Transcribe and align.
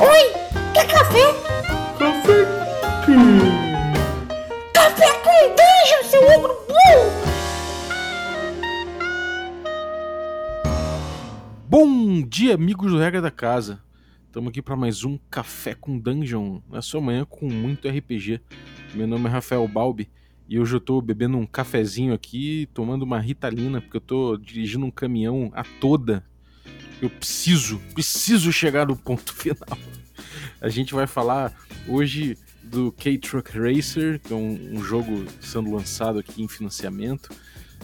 Oi, 0.00 0.32
quer 0.72 0.86
café? 0.86 1.34
Café 1.98 2.44
com 3.04 3.12
Café 4.72 5.12
com 5.24 5.56
dungeon, 5.56 6.04
seu 6.08 6.22
ogro 6.22 6.54
burro! 6.68 7.10
Bom 11.68 12.22
dia, 12.22 12.54
amigos 12.54 12.92
do 12.92 12.98
Regra 12.98 13.20
da 13.20 13.32
Casa. 13.32 13.82
Estamos 14.24 14.50
aqui 14.50 14.62
para 14.62 14.76
mais 14.76 15.02
um 15.02 15.18
Café 15.28 15.74
com 15.74 15.98
Dungeon, 15.98 16.60
na 16.70 16.80
sua 16.80 17.00
manhã 17.00 17.24
com 17.24 17.46
muito 17.46 17.88
RPG. 17.88 18.40
Meu 18.94 19.08
nome 19.08 19.26
é 19.26 19.32
Rafael 19.32 19.66
Balbi 19.66 20.08
e 20.48 20.60
hoje 20.60 20.76
eu 20.76 20.80
tô 20.80 21.00
bebendo 21.00 21.36
um 21.38 21.44
cafezinho 21.44 22.14
aqui, 22.14 22.68
tomando 22.72 23.02
uma 23.02 23.18
ritalina, 23.18 23.80
porque 23.80 23.96
eu 23.96 24.00
tô 24.00 24.36
dirigindo 24.36 24.86
um 24.86 24.92
caminhão 24.92 25.50
a 25.52 25.64
toda. 25.64 26.24
Eu 27.00 27.10
preciso, 27.10 27.80
preciso 27.94 28.52
chegar 28.52 28.86
no 28.86 28.96
ponto 28.96 29.32
final. 29.34 29.78
A 30.60 30.68
gente 30.68 30.94
vai 30.94 31.06
falar 31.06 31.54
hoje 31.86 32.36
do 32.62 32.92
K-Truck 32.92 33.58
Racer, 33.58 34.20
que 34.20 34.32
é 34.32 34.36
um, 34.36 34.76
um 34.78 34.82
jogo 34.82 35.24
sendo 35.40 35.70
lançado 35.74 36.18
aqui 36.18 36.42
em 36.42 36.48
financiamento. 36.48 37.30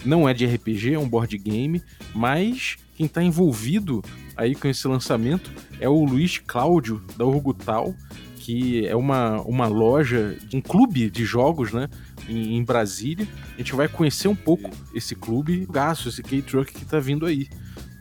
Não 0.05 0.29
é 0.29 0.35
de 0.35 0.45
RPG, 0.45 0.95
é 0.95 0.99
um 0.99 1.09
board 1.09 1.37
game, 1.39 1.83
mas 2.15 2.77
quem 2.97 3.07
está 3.07 3.23
envolvido 3.23 4.03
aí 4.37 4.55
com 4.55 4.69
esse 4.69 4.87
lançamento 4.87 5.51
é 5.81 5.89
o 5.89 6.05
Luiz 6.05 6.39
Cláudio 6.39 7.03
da 7.17 7.25
Urgutal, 7.25 7.95
que 8.37 8.87
é 8.87 8.95
uma, 8.95 9.41
uma 9.43 9.67
loja, 9.67 10.37
um 10.53 10.61
clube 10.61 11.09
de 11.09 11.25
jogos, 11.25 11.73
né, 11.73 11.89
em, 12.29 12.63
Brasília. 12.63 13.27
A 13.55 13.59
gente 13.59 13.75
vai 13.75 13.89
conhecer 13.89 14.29
um 14.29 14.37
pouco 14.37 14.71
esse 14.93 15.15
clube, 15.15 15.67
gasto, 15.71 16.09
esse 16.09 16.23
K-Truck 16.23 16.73
que 16.73 16.83
está 16.83 17.01
vindo 17.01 17.25
aí. 17.25 17.49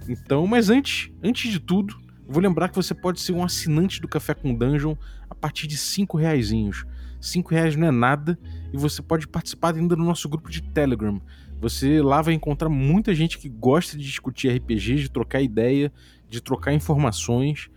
Então, 0.09 0.45
mas 0.47 0.69
antes, 0.69 1.11
antes 1.23 1.51
de 1.51 1.59
tudo, 1.59 1.95
vou 2.27 2.41
lembrar 2.41 2.69
que 2.69 2.75
você 2.75 2.93
pode 2.93 3.19
ser 3.21 3.31
um 3.33 3.43
assinante 3.43 4.01
do 4.01 4.07
Café 4.07 4.33
com 4.33 4.53
Dungeon 4.53 4.95
a 5.29 5.35
partir 5.35 5.67
de 5.67 5.77
cinco 5.77 6.17
reaisinhos. 6.17 6.85
Cinco 7.19 7.51
reais 7.51 7.75
não 7.75 7.87
é 7.87 7.91
nada 7.91 8.37
e 8.73 8.77
você 8.77 9.01
pode 9.01 9.27
participar 9.27 9.75
ainda 9.75 9.95
do 9.95 10.03
nosso 10.03 10.27
grupo 10.27 10.49
de 10.49 10.61
Telegram. 10.61 11.21
Você 11.61 12.01
lá 12.01 12.21
vai 12.21 12.33
encontrar 12.33 12.67
muita 12.67 13.15
gente 13.15 13.37
que 13.37 13.47
gosta 13.47 13.97
de 13.97 14.03
discutir 14.03 14.49
RPG, 14.49 14.95
de 14.95 15.09
trocar 15.09 15.41
ideia, 15.41 15.91
de 16.29 16.41
trocar 16.41 16.73
informações. 16.73 17.69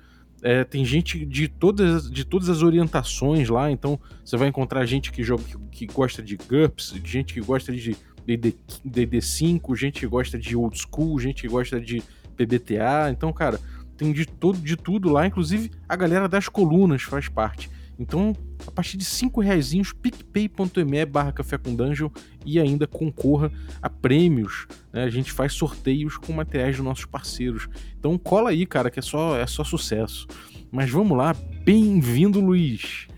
É, 0.42 0.64
tem 0.64 0.84
gente 0.84 1.24
de 1.24 1.46
todas, 1.46 2.10
de 2.10 2.24
todas 2.24 2.48
as 2.48 2.62
orientações 2.62 3.48
lá, 3.48 3.70
então 3.70 3.98
você 4.24 4.36
vai 4.36 4.48
encontrar 4.48 4.84
gente 4.84 5.12
que, 5.12 5.22
joga, 5.22 5.44
que, 5.44 5.56
que 5.70 5.86
gosta 5.86 6.22
de 6.22 6.36
GURPS, 6.36 6.94
gente 7.04 7.34
que 7.34 7.40
gosta 7.40 7.72
de 7.72 7.96
DD5, 8.26 9.76
gente 9.76 10.00
que 10.00 10.06
gosta 10.06 10.38
de 10.38 10.56
old 10.56 10.76
school, 10.78 11.18
gente 11.18 11.42
que 11.42 11.48
gosta 11.48 11.80
de 11.80 12.02
PBTA. 12.36 13.10
Então, 13.10 13.32
cara, 13.32 13.60
tem 13.96 14.12
de, 14.12 14.26
todo, 14.26 14.58
de 14.58 14.76
tudo 14.76 15.10
lá, 15.10 15.26
inclusive 15.26 15.70
a 15.88 15.96
galera 15.96 16.28
das 16.28 16.48
colunas 16.48 17.02
faz 17.02 17.28
parte. 17.28 17.70
Então, 17.98 18.34
a 18.66 18.70
partir 18.70 18.98
de 18.98 19.04
5 19.04 19.40
reais, 19.40 19.72
picpay.me 20.02 21.06
barra 21.06 21.32
café 21.32 21.56
com 21.56 21.74
dungeon 21.74 22.10
e 22.44 22.60
ainda 22.60 22.86
concorra 22.86 23.50
a 23.80 23.88
prêmios. 23.88 24.66
Né? 24.92 25.04
A 25.04 25.10
gente 25.10 25.32
faz 25.32 25.54
sorteios 25.54 26.18
com 26.18 26.32
materiais 26.32 26.76
dos 26.76 26.84
nossos 26.84 27.06
parceiros. 27.06 27.68
Então 27.98 28.18
cola 28.18 28.50
aí, 28.50 28.66
cara, 28.66 28.90
que 28.90 28.98
é 28.98 29.02
só, 29.02 29.38
é 29.38 29.46
só 29.46 29.64
sucesso. 29.64 30.26
Mas 30.70 30.90
vamos 30.90 31.16
lá, 31.16 31.34
bem-vindo, 31.64 32.38
Luiz. 32.38 33.08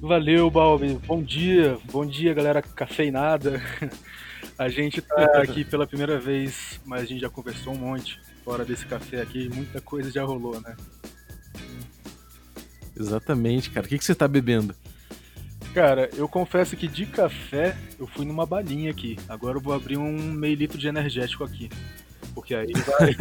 Valeu, 0.00 0.50
Balbi. 0.50 0.98
Bom 1.06 1.22
dia, 1.22 1.78
bom 1.90 2.04
dia, 2.04 2.34
galera 2.34 2.60
cafeinada. 2.60 3.62
A 4.58 4.68
gente 4.68 5.00
tá 5.00 5.40
aqui 5.42 5.64
pela 5.64 5.86
primeira 5.86 6.18
vez, 6.18 6.80
mas 6.84 7.02
a 7.02 7.06
gente 7.06 7.20
já 7.20 7.28
conversou 7.28 7.74
um 7.74 7.78
monte 7.78 8.20
fora 8.44 8.64
desse 8.64 8.86
café 8.86 9.20
aqui, 9.20 9.48
muita 9.48 9.80
coisa 9.80 10.10
já 10.10 10.24
rolou, 10.24 10.60
né? 10.60 10.76
Exatamente, 12.98 13.70
cara. 13.70 13.84
O 13.84 13.88
que, 13.88 13.98
que 13.98 14.04
você 14.04 14.14
tá 14.14 14.26
bebendo? 14.26 14.74
Cara, 15.74 16.08
eu 16.16 16.26
confesso 16.26 16.74
que 16.74 16.88
de 16.88 17.04
café 17.04 17.76
eu 17.98 18.06
fui 18.06 18.24
numa 18.24 18.46
balinha 18.46 18.90
aqui. 18.90 19.18
Agora 19.28 19.58
eu 19.58 19.60
vou 19.60 19.74
abrir 19.74 19.98
um 19.98 20.32
meio 20.32 20.56
litro 20.56 20.78
de 20.78 20.88
energético 20.88 21.44
aqui. 21.44 21.68
Porque 22.34 22.54
aí 22.54 22.72
vai, 22.98 23.14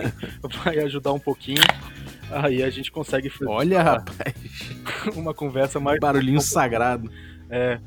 vai 0.64 0.80
ajudar 0.86 1.12
um 1.12 1.20
pouquinho. 1.20 1.62
Aí 2.32 2.64
a 2.64 2.70
gente 2.70 2.92
consegue 2.92 3.30
fazer 3.30 3.50
Olha, 3.52 3.78
uma, 3.78 3.84
rapaz. 3.84 4.36
uma 5.16 5.34
conversa 5.34 5.82
mais. 5.82 6.00
Barulhinho 6.00 6.40
sagrado. 6.40 7.12
É. 7.50 7.80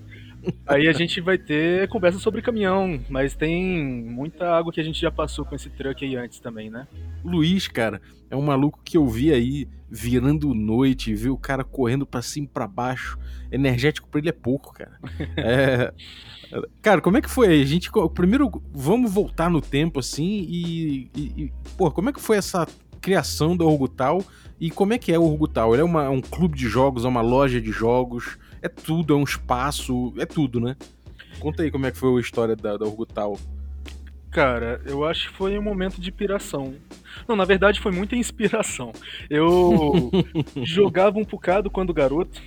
Aí 0.66 0.88
a 0.88 0.92
gente 0.92 1.20
vai 1.20 1.36
ter 1.38 1.88
conversa 1.88 2.18
sobre 2.18 2.42
caminhão, 2.42 3.00
mas 3.08 3.34
tem 3.34 3.64
muita 4.04 4.50
água 4.50 4.72
que 4.72 4.80
a 4.80 4.84
gente 4.84 5.00
já 5.00 5.10
passou 5.10 5.44
com 5.44 5.54
esse 5.54 5.68
truck 5.70 6.04
aí 6.04 6.16
antes 6.16 6.38
também, 6.40 6.70
né? 6.70 6.86
Luiz, 7.24 7.68
cara, 7.68 8.00
é 8.30 8.36
um 8.36 8.42
maluco 8.42 8.80
que 8.84 8.96
eu 8.96 9.06
vi 9.06 9.32
aí 9.32 9.68
virando 9.90 10.54
noite, 10.54 11.14
viu 11.14 11.34
o 11.34 11.38
cara 11.38 11.64
correndo 11.64 12.06
para 12.06 12.22
cima 12.22 12.46
e 12.46 12.48
pra 12.48 12.66
baixo. 12.66 13.18
Energético 13.50 14.08
pra 14.08 14.20
ele 14.20 14.28
é 14.28 14.32
pouco, 14.32 14.72
cara. 14.72 14.98
É... 15.36 15.92
Cara, 16.80 17.02
como 17.02 17.18
é 17.18 17.20
que 17.20 17.28
foi? 17.28 17.60
A 17.60 17.64
gente 17.64 17.90
primeiro 18.14 18.50
vamos 18.72 19.12
voltar 19.12 19.50
no 19.50 19.60
tempo 19.60 20.00
assim 20.00 20.46
e, 20.48 21.10
e, 21.14 21.20
e 21.36 21.52
pô, 21.76 21.90
como 21.90 22.08
é 22.08 22.12
que 22.12 22.20
foi 22.20 22.38
essa 22.38 22.66
criação 23.02 23.54
do 23.54 23.66
Orgutal 23.66 24.24
e 24.58 24.70
como 24.70 24.94
é 24.94 24.98
que 24.98 25.12
é 25.12 25.18
o 25.18 25.24
Orgutal? 25.24 25.74
Ele 25.74 25.82
é 25.82 25.84
uma, 25.84 26.08
um 26.08 26.22
clube 26.22 26.56
de 26.56 26.66
jogos, 26.66 27.04
é 27.04 27.08
uma 27.08 27.20
loja 27.20 27.60
de 27.60 27.70
jogos, 27.70 28.38
é 28.62 28.68
tudo, 28.68 29.14
é 29.14 29.16
um 29.16 29.24
espaço, 29.24 30.12
é 30.18 30.26
tudo, 30.26 30.60
né? 30.60 30.76
Conta 31.38 31.62
aí 31.62 31.70
como 31.70 31.86
é 31.86 31.90
que 31.90 31.98
foi 31.98 32.16
a 32.16 32.20
história 32.20 32.56
da, 32.56 32.76
da 32.76 32.84
Orgutal. 32.84 33.38
Cara, 34.30 34.80
eu 34.84 35.04
acho 35.04 35.28
que 35.28 35.36
foi 35.36 35.58
um 35.58 35.62
momento 35.62 36.00
de 36.00 36.12
piração. 36.12 36.74
Não, 37.26 37.34
na 37.34 37.44
verdade 37.44 37.80
foi 37.80 37.92
muita 37.92 38.14
inspiração. 38.16 38.92
Eu 39.30 40.10
jogava 40.62 41.18
um 41.18 41.24
bocado 41.24 41.70
quando 41.70 41.94
garoto, 41.94 42.40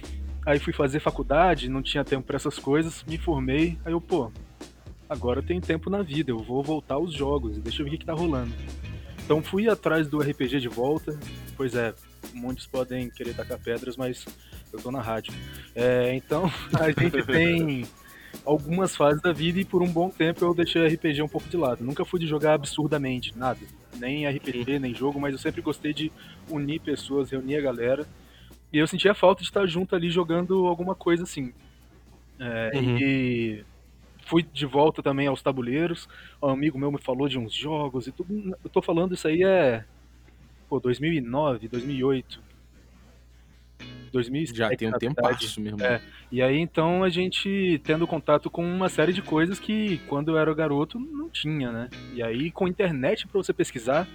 aí 0.45 0.59
fui 0.59 0.73
fazer 0.73 0.99
faculdade, 0.99 1.69
não 1.69 1.81
tinha 1.81 2.03
tempo 2.03 2.27
para 2.27 2.35
essas 2.35 2.59
coisas, 2.59 3.03
me 3.07 3.17
formei, 3.17 3.77
aí 3.83 3.93
eu, 3.93 4.01
pô, 4.01 4.31
agora 5.09 5.39
eu 5.39 5.43
tenho 5.43 5.59
tempo 5.59 5.89
na 5.89 6.01
vida, 6.01 6.31
eu 6.31 6.39
vou 6.39 6.61
voltar 6.61 6.95
aos 6.95 7.13
jogos, 7.13 7.57
deixa 7.57 7.81
eu 7.81 7.85
ver 7.85 7.89
o 7.89 7.91
que, 7.93 7.99
que 7.99 8.05
tá 8.05 8.13
rolando. 8.13 8.53
Então 9.23 9.41
fui 9.41 9.67
atrás 9.67 10.07
do 10.07 10.19
RPG 10.19 10.59
de 10.59 10.67
volta, 10.67 11.17
pois 11.57 11.73
é, 11.73 11.93
muitos 12.33 12.67
podem 12.67 13.09
querer 13.09 13.33
tacar 13.33 13.57
pedras, 13.57 13.97
mas 13.97 14.25
eu 14.71 14.81
tô 14.81 14.91
na 14.91 15.01
rádio. 15.01 15.33
É, 15.75 16.13
então 16.15 16.51
a 16.79 16.87
gente 16.87 17.23
tem 17.25 17.85
algumas 18.45 18.95
fases 18.95 19.21
da 19.21 19.31
vida 19.31 19.59
e 19.59 19.65
por 19.65 19.81
um 19.81 19.91
bom 19.91 20.09
tempo 20.09 20.43
eu 20.43 20.53
deixei 20.53 20.85
RPG 20.87 21.21
um 21.21 21.27
pouco 21.27 21.49
de 21.49 21.57
lado. 21.57 21.83
Nunca 21.83 22.05
fui 22.05 22.19
de 22.19 22.27
jogar 22.27 22.53
absurdamente, 22.53 23.37
nada. 23.37 23.59
Nem 23.97 24.27
RPG, 24.27 24.79
nem 24.79 24.95
jogo, 24.95 25.19
mas 25.19 25.33
eu 25.33 25.39
sempre 25.39 25.61
gostei 25.61 25.93
de 25.93 26.11
unir 26.49 26.79
pessoas, 26.79 27.29
reunir 27.29 27.57
a 27.57 27.61
galera. 27.61 28.07
E 28.71 28.77
eu 28.77 28.87
sentia 28.87 29.13
falta 29.13 29.41
de 29.41 29.49
estar 29.49 29.65
junto 29.67 29.95
ali 29.95 30.09
jogando 30.09 30.65
alguma 30.65 30.95
coisa 30.95 31.23
assim. 31.23 31.53
É, 32.39 32.71
uhum. 32.73 32.97
E 32.97 33.63
fui 34.25 34.43
de 34.43 34.65
volta 34.65 35.03
também 35.03 35.27
aos 35.27 35.41
tabuleiros. 35.41 36.07
Um 36.41 36.49
amigo 36.49 36.79
meu 36.79 36.91
me 36.91 36.97
falou 36.97 37.27
de 37.27 37.37
uns 37.37 37.53
jogos 37.53 38.07
e 38.07 38.11
tudo. 38.11 38.55
Eu 38.63 38.69
tô 38.69 38.81
falando 38.81 39.13
isso 39.13 39.27
aí 39.27 39.43
é. 39.43 39.83
Pô, 40.69 40.79
2009, 40.79 41.67
2008. 41.67 42.41
2007. 44.11 44.57
Já 44.57 44.69
tem 44.75 44.89
um 44.89 44.93
tempo 44.93 45.21
isso 45.41 45.61
mesmo. 45.61 45.81
É. 45.81 46.01
E 46.31 46.41
aí 46.41 46.59
então 46.59 47.03
a 47.03 47.09
gente 47.09 47.81
tendo 47.83 48.05
contato 48.05 48.49
com 48.49 48.63
uma 48.63 48.89
série 48.89 49.13
de 49.13 49.21
coisas 49.21 49.59
que 49.59 49.99
quando 50.07 50.31
eu 50.31 50.37
era 50.37 50.53
garoto 50.53 50.99
não 50.99 51.29
tinha, 51.29 51.71
né? 51.71 51.89
E 52.13 52.21
aí 52.21 52.51
com 52.51 52.67
internet 52.67 53.27
para 53.27 53.41
você 53.41 53.53
pesquisar, 53.53 54.07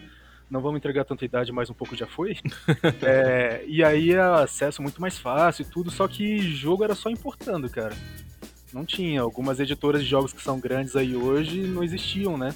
não 0.50 0.60
vamos 0.60 0.78
entregar 0.78 1.05
tanta 1.05 1.25
idade, 1.25 1.53
mas 1.53 1.71
um 1.71 1.75
pouco 1.75 1.97
já 1.97 2.06
foi. 2.06 2.37
é, 3.03 3.65
e 3.66 3.82
aí 3.82 4.15
acesso 4.16 4.82
muito 4.82 5.00
mais 5.00 5.19
fácil 5.19 5.62
e 5.62 5.71
tudo, 5.71 5.91
só 5.91 6.06
que 6.06 6.38
jogo 6.38 6.84
era 6.84 6.94
só 6.94 7.10
importando, 7.10 7.69
cara. 7.69 7.94
Não 8.72 8.84
tinha. 8.84 9.22
Algumas 9.22 9.59
editoras 9.59 10.03
de 10.03 10.09
jogos 10.09 10.32
que 10.32 10.43
são 10.43 10.60
grandes 10.60 10.97
aí 10.97 11.16
hoje 11.16 11.62
não 11.62 11.82
existiam, 11.82 12.37
né? 12.37 12.55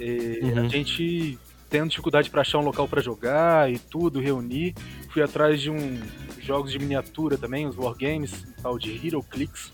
Uhum. 0.00 0.64
A 0.64 0.68
gente 0.68 1.38
tendo 1.68 1.90
dificuldade 1.90 2.30
para 2.30 2.42
achar 2.42 2.58
um 2.58 2.64
local 2.64 2.88
para 2.88 3.02
jogar 3.02 3.72
e 3.72 3.78
tudo, 3.78 4.20
reunir. 4.20 4.74
Fui 5.10 5.22
atrás 5.22 5.60
de 5.60 5.70
um 5.70 6.00
jogos 6.40 6.70
de 6.70 6.78
miniatura 6.78 7.38
também, 7.38 7.66
os 7.66 7.76
wargames, 7.76 8.46
tal 8.62 8.78
de 8.78 8.98
Clicks. 9.30 9.72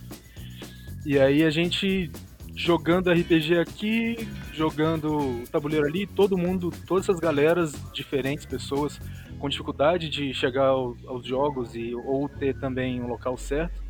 E 1.05 1.19
aí 1.19 1.43
a 1.45 1.51
gente 1.51 2.11
jogando 2.55 3.11
RPG 3.11 3.59
aqui, 3.59 4.29
jogando 4.53 5.45
tabuleiro 5.51 5.87
ali, 5.87 6.07
todo 6.07 6.37
mundo, 6.37 6.71
todas 6.87 7.09
essas 7.09 7.19
galeras, 7.19 7.73
diferentes 7.93 8.45
pessoas 8.45 9.01
com 9.39 9.49
dificuldade 9.49 10.11
de 10.11 10.35
chegar 10.35 10.67
ao, 10.67 10.95
aos 11.07 11.25
jogos 11.25 11.75
e 11.75 11.95
ou 11.95 12.29
ter 12.29 12.55
também 12.59 13.01
um 13.01 13.07
local 13.07 13.37
certo. 13.39 13.83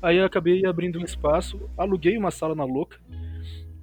Aí 0.00 0.18
eu 0.18 0.26
acabei 0.26 0.64
abrindo 0.66 0.98
um 0.98 1.04
espaço, 1.04 1.58
aluguei 1.76 2.16
uma 2.16 2.30
sala 2.30 2.54
na 2.54 2.64
louca 2.64 2.98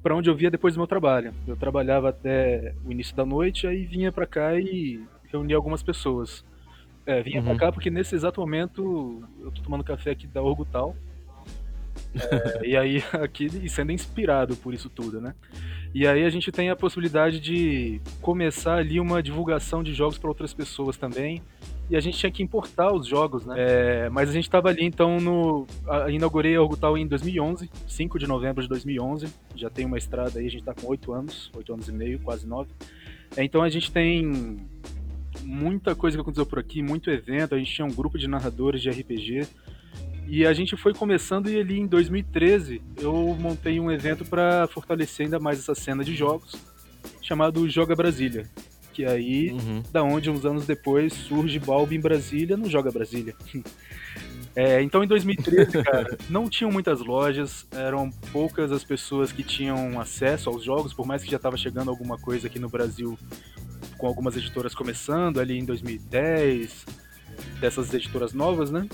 para 0.06 0.16
onde 0.16 0.30
eu 0.30 0.36
via 0.36 0.52
depois 0.52 0.76
do 0.76 0.78
meu 0.78 0.86
trabalho. 0.86 1.34
Eu 1.48 1.58
trabalhava 1.58 2.10
até 2.10 2.76
o 2.86 2.92
início 2.92 3.16
da 3.16 3.26
noite, 3.26 3.66
aí 3.66 3.86
vinha 3.86 4.12
para 4.12 4.28
cá 4.28 4.54
e 4.54 5.04
reunia 5.34 5.56
algumas 5.56 5.82
pessoas. 5.82 6.46
É, 7.08 7.24
vinha 7.24 7.40
uhum. 7.40 7.46
pra 7.48 7.56
cá 7.56 7.72
porque 7.72 7.90
nesse 7.90 8.14
exato 8.14 8.40
momento 8.40 9.24
eu 9.42 9.50
tô 9.50 9.64
tomando 9.64 9.84
café 9.84 10.12
aqui 10.12 10.28
da 10.28 10.44
Orgutal. 10.44 10.96
É, 12.14 12.68
e 12.68 12.78
aí, 12.78 13.04
aqui, 13.20 13.46
e 13.46 13.68
sendo 13.68 13.92
inspirado 13.92 14.56
por 14.56 14.76
isso 14.76 14.92
tudo, 14.92 15.20
né? 15.20 15.34
E 15.92 16.06
aí 16.06 16.24
a 16.24 16.30
gente 16.30 16.52
tem 16.52 16.70
a 16.70 16.76
possibilidade 16.76 17.40
de 17.40 18.00
começar 18.22 18.76
ali 18.76 19.00
uma 19.00 19.24
divulgação 19.24 19.82
de 19.82 19.92
jogos 19.92 20.20
para 20.20 20.30
outras 20.30 20.54
pessoas 20.54 20.98
também. 20.98 21.42
E 21.90 21.96
a 21.96 22.00
gente 22.00 22.18
tinha 22.18 22.32
que 22.32 22.42
importar 22.42 22.92
os 22.92 23.08
jogos, 23.08 23.46
né? 23.46 23.56
É, 23.58 24.10
mas 24.10 24.30
a 24.30 24.34
gente 24.34 24.46
estava 24.46 24.70
ali, 24.70 24.84
então, 24.84 25.20
no. 25.20 25.68
A, 25.88 26.10
inaugurei 26.10 26.56
a 26.56 26.62
Orgutal 26.62 26.98
em 26.98 27.06
2011, 27.06 27.70
5 27.88 28.18
de 28.18 28.26
novembro 28.26 28.64
de 28.64 28.70
2011. 28.70 29.28
Já 29.56 29.70
tem 29.70 29.86
uma 29.86 29.98
estrada 29.98 30.40
aí, 30.40 30.48
a 30.48 30.50
gente 30.50 30.62
está 30.62 30.74
com 30.74 30.88
8 30.88 31.14
anos, 31.14 31.52
8 31.56 31.74
anos 31.74 31.88
e 31.88 31.92
meio, 31.92 32.20
quase 32.20 32.48
9. 32.48 32.70
É, 33.38 33.44
então 33.44 33.62
a 33.62 33.70
gente 33.70 33.92
tem 33.92 34.58
muita 35.44 35.94
coisa 35.94 36.18
que 36.18 36.22
aconteceu 36.22 36.46
por 36.46 36.58
aqui, 36.58 36.82
muito 36.82 37.12
evento. 37.12 37.54
A 37.54 37.58
gente 37.60 37.72
tinha 37.72 37.86
um 37.86 37.94
grupo 37.94 38.18
de 38.18 38.28
narradores 38.28 38.82
de 38.82 38.90
RPG. 38.90 39.48
E 40.28 40.44
a 40.44 40.54
gente 40.54 40.76
foi 40.76 40.92
começando 40.92 41.52
e 41.52 41.60
ali 41.60 41.80
em 41.80 41.86
2013 41.86 42.82
eu 43.00 43.14
montei 43.40 43.80
um 43.80 43.92
evento 43.92 44.26
para 44.26 44.68
fortalecer 44.68 45.28
ainda 45.28 45.40
mais 45.40 45.60
essa 45.60 45.76
cena 45.76 46.04
de 46.04 46.16
jogos, 46.16 46.56
chamado 47.22 47.70
Joga 47.70 47.96
Brasília. 47.96 48.50
Que 48.96 49.06
aí, 49.06 49.52
Uhum. 49.52 49.84
da 49.92 50.02
onde 50.04 50.30
uns 50.30 50.46
anos 50.46 50.66
depois 50.66 51.12
surge 51.12 51.60
Balbi 51.60 51.98
em 51.98 52.00
Brasília 52.00 52.56
no 52.56 52.70
Joga 52.70 52.90
Brasília. 52.92 53.36
É, 54.58 54.82
então 54.82 55.04
em 55.04 55.08
2013, 55.08 55.84
cara, 55.84 56.18
não 56.30 56.50
tinham 56.50 56.72
muitas 56.72 57.02
lojas, 57.02 57.68
eram 57.74 58.10
poucas 58.32 58.72
as 58.72 58.86
pessoas 58.86 59.30
que 59.30 59.44
tinham 59.44 60.00
acesso 60.00 60.50
aos 60.50 60.64
jogos, 60.64 60.94
por 60.94 61.06
mais 61.06 61.22
que 61.22 61.30
já 61.30 61.36
estava 61.36 61.58
chegando 61.58 61.90
alguma 61.90 62.18
coisa 62.18 62.48
aqui 62.48 62.58
no 62.58 62.70
Brasil 62.70 63.20
com 63.98 64.08
algumas 64.08 64.38
editoras 64.38 64.74
começando 64.74 65.42
ali 65.42 65.60
em 65.60 65.66
2010, 65.66 66.86
dessas 67.60 67.94
editoras 67.94 68.32
novas, 68.32 68.72
né? 68.72 68.88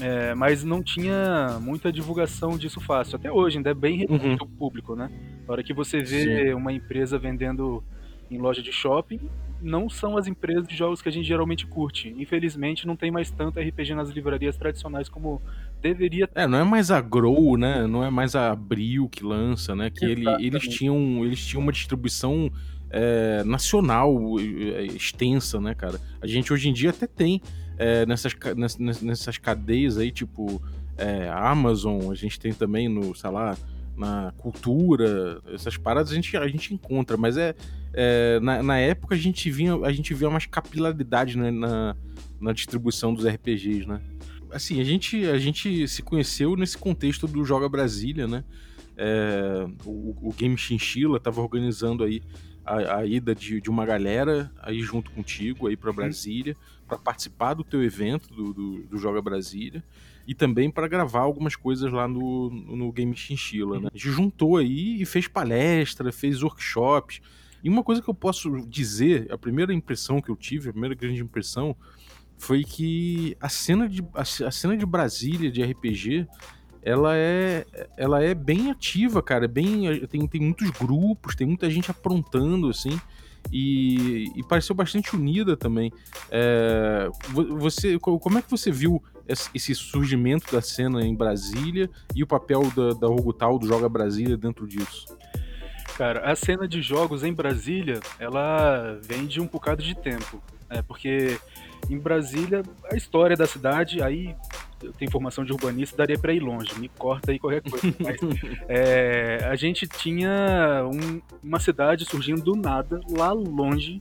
É, 0.00 0.32
mas 0.36 0.62
não 0.62 0.80
tinha 0.80 1.58
muita 1.60 1.90
divulgação 1.92 2.56
disso 2.56 2.80
fácil. 2.80 3.16
Até 3.16 3.32
hoje, 3.32 3.56
ainda 3.56 3.70
é 3.70 3.74
bem 3.74 3.96
restrito 3.96 4.44
o 4.44 4.48
público, 4.48 4.94
né? 4.94 5.10
Na 5.44 5.54
hora 5.54 5.62
que 5.64 5.74
você 5.74 6.00
vê 6.04 6.54
uma 6.54 6.72
empresa 6.72 7.18
vendendo 7.18 7.82
em 8.30 8.38
loja 8.38 8.62
de 8.62 8.72
shopping, 8.72 9.20
não 9.62 9.90
são 9.90 10.16
as 10.16 10.26
empresas 10.26 10.66
de 10.66 10.74
jogos 10.74 11.02
que 11.02 11.08
a 11.08 11.12
gente 11.12 11.26
geralmente 11.26 11.66
curte. 11.66 12.14
Infelizmente, 12.18 12.86
não 12.86 12.96
tem 12.96 13.10
mais 13.10 13.30
tanto 13.30 13.58
RPG 13.60 13.94
nas 13.94 14.08
livrarias 14.10 14.56
tradicionais 14.56 15.08
como 15.08 15.40
deveria 15.82 16.26
ter. 16.26 16.40
É, 16.40 16.46
não 16.46 16.58
é 16.58 16.64
mais 16.64 16.90
a 16.90 17.00
Grow, 17.00 17.56
né? 17.58 17.86
Não 17.86 18.02
é 18.04 18.10
mais 18.10 18.34
a 18.34 18.50
Abril 18.52 19.08
que 19.08 19.22
lança, 19.24 19.74
né? 19.76 19.90
Que 19.90 20.04
ele- 20.04 20.28
eles, 20.44 20.62
tinham, 20.68 21.24
eles 21.24 21.44
tinham 21.44 21.62
uma 21.62 21.72
distribuição 21.72 22.50
é, 22.90 23.44
nacional 23.44 24.12
é, 24.40 24.84
extensa, 24.86 25.60
né, 25.60 25.74
cara? 25.74 26.00
A 26.20 26.26
gente 26.26 26.52
hoje 26.52 26.68
em 26.68 26.72
dia 26.72 26.90
até 26.90 27.06
tem 27.06 27.40
é, 27.78 28.04
nessas, 28.06 28.34
nessas 29.00 29.38
cadeias 29.38 29.96
aí, 29.96 30.10
tipo 30.10 30.60
é, 30.98 31.28
Amazon, 31.32 32.10
a 32.10 32.14
gente 32.14 32.38
tem 32.38 32.52
também 32.52 32.88
no, 32.88 33.14
sei 33.14 33.30
lá, 33.30 33.56
na 33.96 34.32
cultura, 34.38 35.40
essas 35.52 35.76
paradas 35.76 36.10
a 36.12 36.14
gente, 36.14 36.36
a 36.36 36.48
gente 36.48 36.72
encontra, 36.72 37.16
mas 37.16 37.36
é, 37.36 37.54
é, 37.92 38.40
na, 38.40 38.62
na 38.62 38.78
época 38.78 39.14
a 39.14 39.18
gente 39.18 39.50
vinha, 39.50 39.74
a 39.76 39.92
gente 39.92 40.14
via 40.14 40.30
mais 40.30 40.46
capilaridade 40.46 41.36
né, 41.36 41.50
na, 41.50 41.96
na 42.40 42.52
distribuição 42.52 43.12
dos 43.12 43.26
RPGs, 43.26 43.86
né? 43.86 44.00
Assim, 44.52 44.80
a 44.80 44.84
gente, 44.84 45.26
a 45.26 45.38
gente 45.38 45.86
se 45.86 46.02
conheceu 46.02 46.56
nesse 46.56 46.76
contexto 46.76 47.26
do 47.26 47.44
Joga 47.44 47.68
Brasília, 47.68 48.26
né? 48.26 48.44
É, 48.96 49.66
o, 49.84 50.28
o 50.28 50.34
Game 50.36 50.56
Chinchilla 50.58 51.20
tava 51.20 51.40
organizando 51.40 52.02
aí 52.02 52.20
a, 52.64 52.96
a 52.96 53.06
ida 53.06 53.34
de, 53.34 53.60
de 53.60 53.70
uma 53.70 53.86
galera 53.86 54.50
aí 54.60 54.80
junto 54.82 55.10
contigo 55.10 55.66
aí 55.66 55.76
para 55.76 55.92
Brasília 55.92 56.56
para 56.86 56.98
participar 56.98 57.54
do 57.54 57.64
teu 57.64 57.82
evento 57.82 58.28
do, 58.34 58.52
do, 58.52 58.82
do 58.82 58.98
Joga 58.98 59.22
Brasília 59.22 59.82
e 60.30 60.34
também 60.34 60.70
para 60.70 60.86
gravar 60.86 61.22
algumas 61.22 61.56
coisas 61.56 61.92
lá 61.92 62.06
no, 62.06 62.50
no 62.50 62.92
Game 62.92 63.16
Chinchilla, 63.16 63.80
né? 63.80 63.88
A 63.92 63.96
gente 63.96 64.10
juntou 64.10 64.58
aí 64.58 65.02
e 65.02 65.04
fez 65.04 65.26
palestra, 65.26 66.12
fez 66.12 66.40
workshops. 66.40 67.20
E 67.64 67.68
uma 67.68 67.82
coisa 67.82 68.00
que 68.00 68.08
eu 68.08 68.14
posso 68.14 68.64
dizer, 68.68 69.26
a 69.32 69.36
primeira 69.36 69.74
impressão 69.74 70.20
que 70.20 70.30
eu 70.30 70.36
tive, 70.36 70.68
a 70.68 70.72
primeira 70.72 70.94
grande 70.94 71.20
impressão, 71.20 71.74
foi 72.38 72.62
que 72.62 73.36
a 73.40 73.48
cena 73.48 73.88
de, 73.88 74.04
a, 74.14 74.20
a 74.20 74.50
cena 74.52 74.76
de 74.76 74.86
Brasília 74.86 75.50
de 75.50 75.64
RPG 75.64 76.28
ela 76.80 77.16
é, 77.16 77.66
ela 77.96 78.22
é 78.22 78.32
bem 78.32 78.70
ativa, 78.70 79.20
cara. 79.20 79.46
É 79.46 79.48
bem, 79.48 80.06
tem, 80.06 80.28
tem 80.28 80.40
muitos 80.40 80.70
grupos, 80.70 81.34
tem 81.34 81.44
muita 81.44 81.68
gente 81.68 81.90
aprontando, 81.90 82.68
assim. 82.68 83.00
E, 83.52 84.30
e 84.36 84.42
pareceu 84.44 84.74
bastante 84.74 85.14
unida 85.16 85.56
também. 85.56 85.92
É, 86.30 87.08
vo- 87.30 87.58
você, 87.58 87.98
co- 87.98 88.18
como 88.18 88.38
é 88.38 88.42
que 88.42 88.50
você 88.50 88.70
viu 88.70 89.02
esse 89.28 89.48
esse 89.54 89.74
surgimento 89.74 90.52
da 90.52 90.60
cena 90.60 91.04
em 91.04 91.14
Brasília 91.14 91.88
e 92.14 92.22
o 92.22 92.26
papel 92.26 92.62
da, 92.74 92.92
da 92.94 93.06
Rogutal, 93.06 93.58
do 93.58 93.66
Joga 93.66 93.88
Brasília, 93.88 94.36
dentro 94.36 94.66
disso? 94.66 95.06
Cara, 95.96 96.30
a 96.30 96.34
cena 96.34 96.66
de 96.66 96.80
jogos 96.80 97.22
em 97.24 97.32
Brasília, 97.32 98.00
ela 98.18 98.98
vem 99.02 99.26
de 99.26 99.40
um 99.40 99.46
bocado 99.46 99.82
de 99.82 99.94
tempo. 99.94 100.42
É, 100.68 100.80
porque 100.80 101.38
em 101.88 101.98
Brasília, 101.98 102.62
a 102.90 102.96
história 102.96 103.36
da 103.36 103.46
cidade, 103.46 104.02
aí 104.02 104.34
eu 104.82 104.92
tenho 104.92 105.10
formação 105.10 105.44
de 105.44 105.52
urbanista, 105.52 105.96
daria 105.96 106.18
pra 106.18 106.32
ir 106.32 106.40
longe, 106.40 106.78
me 106.78 106.88
corta 106.88 107.30
aí 107.32 107.38
qualquer 107.38 107.62
coisa. 107.62 107.86
Mas 108.00 108.18
é, 108.68 109.46
a 109.50 109.54
gente 109.56 109.86
tinha 109.86 110.84
um- 110.92 111.20
uma 111.42 111.60
cidade 111.60 112.04
surgindo 112.04 112.42
do 112.42 112.56
nada, 112.56 113.00
lá 113.10 113.30
longe, 113.32 114.00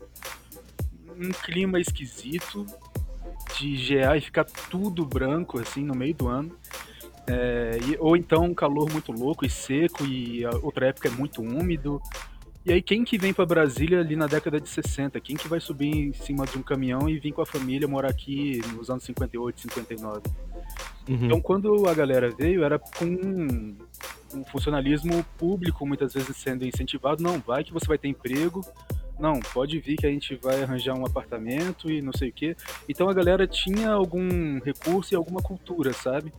um 1.17 1.29
clima 1.43 1.79
esquisito, 1.79 2.65
de 3.59 3.75
gear 3.75 4.15
e 4.17 4.21
ficar 4.21 4.45
tudo 4.45 5.05
branco, 5.05 5.59
assim, 5.59 5.83
no 5.83 5.93
meio 5.95 6.13
do 6.13 6.27
ano. 6.27 6.55
É, 7.27 7.77
e- 7.87 7.97
ou 7.99 8.15
então 8.15 8.43
um 8.45 8.53
calor 8.53 8.89
muito 8.91 9.11
louco 9.11 9.45
e 9.45 9.49
seco, 9.49 10.05
e 10.05 10.45
outra 10.63 10.87
época 10.87 11.09
é 11.09 11.11
muito 11.11 11.41
úmido. 11.41 12.01
E 12.65 12.73
aí, 12.73 12.81
quem 12.81 13.05
que 13.05 13.17
vem 13.17 13.33
pra 13.33 13.45
Brasília 13.45 14.01
ali 14.01 14.15
na 14.15 14.27
década 14.27 14.59
de 14.59 14.67
60? 14.67 15.19
Quem 15.21 15.35
que 15.35 15.47
vai 15.47 15.59
subir 15.59 15.87
em 15.87 16.13
cima 16.13 16.45
de 16.45 16.57
um 16.57 16.61
caminhão 16.61 17.09
e 17.09 17.17
vir 17.17 17.31
com 17.31 17.41
a 17.41 17.45
família 17.45 17.87
morar 17.87 18.09
aqui 18.09 18.61
nos 18.75 18.89
anos 18.89 19.03
58, 19.05 19.61
59? 19.61 20.21
Uhum. 21.07 21.25
Então, 21.25 21.41
quando 21.41 21.87
a 21.87 21.93
galera 21.93 22.29
veio, 22.29 22.63
era 22.63 22.77
com 22.77 23.05
um 23.05 24.45
funcionalismo 24.51 25.23
público, 25.37 25.85
muitas 25.85 26.13
vezes 26.13 26.35
sendo 26.37 26.65
incentivado. 26.65 27.23
Não, 27.23 27.39
vai 27.39 27.63
que 27.63 27.73
você 27.73 27.87
vai 27.87 27.97
ter 27.97 28.09
emprego. 28.09 28.61
Não, 29.19 29.39
pode 29.53 29.79
vir 29.79 29.97
que 29.97 30.05
a 30.05 30.09
gente 30.09 30.35
vai 30.35 30.63
arranjar 30.63 30.97
um 30.97 31.05
apartamento 31.05 31.91
e 31.91 32.01
não 32.01 32.13
sei 32.13 32.29
o 32.29 32.33
quê. 32.33 32.55
Então 32.87 33.09
a 33.09 33.13
galera 33.13 33.45
tinha 33.45 33.91
algum 33.91 34.59
recurso 34.59 35.13
e 35.13 35.15
alguma 35.15 35.41
cultura, 35.41 35.91
sabe? 35.91 36.31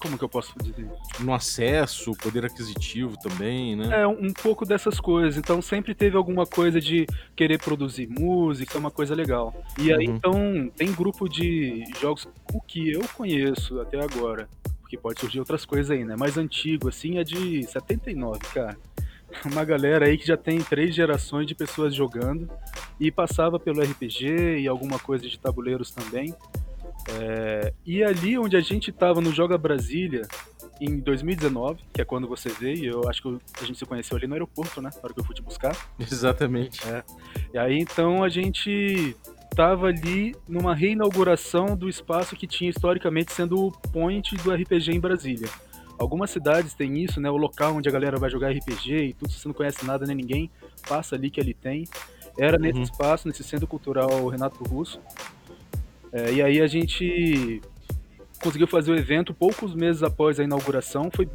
Como 0.00 0.16
que 0.18 0.24
eu 0.24 0.28
posso 0.28 0.52
dizer? 0.62 0.86
No 1.20 1.32
acesso, 1.34 2.12
poder 2.12 2.44
aquisitivo 2.44 3.16
também, 3.22 3.76
né? 3.76 4.02
É, 4.02 4.06
um 4.06 4.32
pouco 4.32 4.64
dessas 4.64 4.98
coisas. 5.00 5.36
Então 5.36 5.60
sempre 5.62 5.94
teve 5.94 6.16
alguma 6.16 6.46
coisa 6.46 6.80
de 6.80 7.06
querer 7.36 7.58
produzir 7.58 8.06
música, 8.08 8.78
uma 8.78 8.90
coisa 8.90 9.14
legal. 9.14 9.54
E 9.78 9.92
aí, 9.92 10.08
Uhum. 10.08 10.16
então, 10.16 10.70
tem 10.76 10.92
grupo 10.92 11.28
de 11.28 11.84
jogos 12.00 12.28
o 12.52 12.60
que 12.60 12.92
eu 12.92 13.02
conheço 13.16 13.80
até 13.80 14.00
agora. 14.02 14.48
Porque 14.80 14.96
pode 14.98 15.18
surgir 15.20 15.38
outras 15.40 15.64
coisas 15.64 15.90
aí, 15.90 16.04
né? 16.04 16.14
Mais 16.16 16.36
antigo, 16.36 16.88
assim, 16.88 17.18
é 17.18 17.24
de 17.24 17.62
79, 17.64 18.38
cara. 18.52 18.76
Uma 19.44 19.64
galera 19.64 20.06
aí 20.06 20.16
que 20.16 20.26
já 20.26 20.36
tem 20.36 20.60
três 20.60 20.94
gerações 20.94 21.46
de 21.46 21.54
pessoas 21.54 21.94
jogando 21.94 22.48
e 23.00 23.10
passava 23.10 23.58
pelo 23.58 23.80
RPG 23.82 24.58
e 24.60 24.68
alguma 24.68 24.98
coisa 24.98 25.28
de 25.28 25.38
tabuleiros 25.38 25.90
também. 25.90 26.32
É, 27.10 27.72
e 27.84 28.02
ali 28.02 28.38
onde 28.38 28.56
a 28.56 28.60
gente 28.60 28.90
tava 28.92 29.20
no 29.20 29.32
Joga 29.32 29.58
Brasília, 29.58 30.22
em 30.80 30.98
2019, 30.98 31.80
que 31.92 32.00
é 32.00 32.04
quando 32.04 32.26
você 32.26 32.48
veio, 32.48 32.92
eu 33.02 33.08
acho 33.08 33.22
que 33.22 33.38
a 33.62 33.64
gente 33.66 33.78
se 33.78 33.84
conheceu 33.86 34.16
ali 34.16 34.26
no 34.26 34.34
aeroporto, 34.34 34.80
né? 34.82 34.90
Na 34.92 35.00
hora 35.02 35.12
que 35.14 35.20
eu 35.20 35.24
fui 35.24 35.34
te 35.34 35.42
buscar. 35.42 35.76
Exatamente. 35.98 36.80
E 37.52 37.58
aí 37.58 37.78
então 37.78 38.24
a 38.24 38.28
gente 38.28 39.14
tava 39.54 39.86
ali 39.86 40.34
numa 40.48 40.74
reinauguração 40.74 41.76
do 41.76 41.88
espaço 41.88 42.34
que 42.34 42.46
tinha 42.46 42.70
historicamente 42.70 43.32
sendo 43.32 43.66
o 43.66 43.70
point 43.70 44.34
do 44.36 44.52
RPG 44.52 44.90
em 44.92 44.98
Brasília. 45.00 45.48
Algumas 45.96 46.30
cidades 46.30 46.74
têm 46.74 47.04
isso, 47.04 47.20
né? 47.20 47.30
O 47.30 47.36
local 47.36 47.76
onde 47.76 47.88
a 47.88 47.92
galera 47.92 48.18
vai 48.18 48.28
jogar 48.28 48.50
RPG 48.50 48.94
e 48.96 49.12
tudo, 49.12 49.30
se 49.30 49.38
você 49.38 49.46
não 49.46 49.54
conhece 49.54 49.84
nada 49.86 50.04
nem 50.06 50.16
ninguém, 50.16 50.50
passa 50.88 51.14
ali 51.14 51.30
que 51.30 51.40
ali 51.40 51.54
tem. 51.54 51.84
Era 52.36 52.58
nesse 52.58 52.78
Uhum. 52.78 52.82
espaço, 52.82 53.28
nesse 53.28 53.44
centro 53.44 53.66
cultural 53.68 54.26
Renato 54.26 54.64
Russo. 54.64 54.98
É, 56.14 56.32
e 56.32 56.40
aí 56.40 56.60
a 56.60 56.66
gente 56.68 57.60
conseguiu 58.40 58.68
fazer 58.68 58.92
o 58.92 58.96
evento 58.96 59.34
poucos 59.34 59.74
meses 59.74 60.00
após 60.04 60.38
a 60.38 60.44
inauguração. 60.44 61.10
Foi 61.12 61.28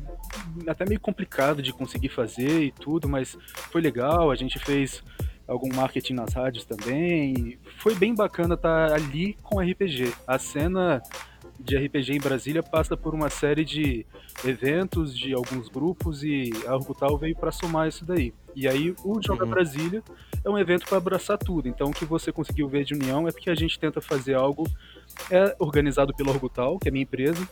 até 0.66 0.86
meio 0.86 1.02
complicado 1.02 1.62
de 1.62 1.74
conseguir 1.74 2.08
fazer 2.08 2.64
e 2.64 2.72
tudo, 2.72 3.10
mas 3.10 3.38
foi 3.72 3.82
legal. 3.82 4.32
A 4.32 4.36
gente 4.36 4.58
fez 4.58 5.04
algum 5.46 5.68
marketing 5.76 6.14
nas 6.14 6.34
rádios 6.34 6.64
também. 6.64 7.60
Foi 7.80 7.94
bem 7.94 8.16
bacana 8.16 8.54
estar 8.54 8.94
ali 8.94 9.36
com 9.44 9.60
RPG. 9.60 10.14
A 10.26 10.40
cena 10.40 11.04
de 11.60 11.78
RPG 11.78 12.14
em 12.14 12.20
Brasília 12.20 12.64
passa 12.64 12.96
por 12.96 13.14
uma 13.14 13.30
série 13.30 13.66
de 13.66 14.06
eventos 14.46 15.18
de 15.18 15.34
alguns 15.34 15.68
grupos 15.68 16.24
e 16.24 16.50
a 16.66 16.76
Orbital 16.76 17.18
veio 17.18 17.36
para 17.36 17.52
somar 17.52 17.88
isso 17.88 18.06
daí. 18.06 18.34
E 18.56 18.68
aí 18.68 18.96
o 19.04 19.22
Joga 19.22 19.44
Uhum. 19.44 19.52
Brasília 19.52 20.04
é 20.44 20.50
um 20.50 20.58
evento 20.58 20.86
para 20.88 20.98
abraçar 20.98 21.38
tudo. 21.38 21.68
Então 21.68 21.90
o 21.90 21.94
que 21.94 22.06
você 22.06 22.32
conseguiu 22.32 22.68
ver 22.68 22.84
de 22.86 22.94
união 22.94 23.28
é 23.28 23.32
porque 23.32 23.50
a 23.50 23.56
gente 23.56 23.78
tenta 23.78 24.02
fazer 24.02 24.34
algo 24.36 24.66
é 25.30 25.56
organizado 25.60 26.14
pela 26.16 26.32
Orbital, 26.32 26.80
que 26.80 26.88
é 26.88 26.92
minha 26.92 27.04
empresa, 27.04 27.48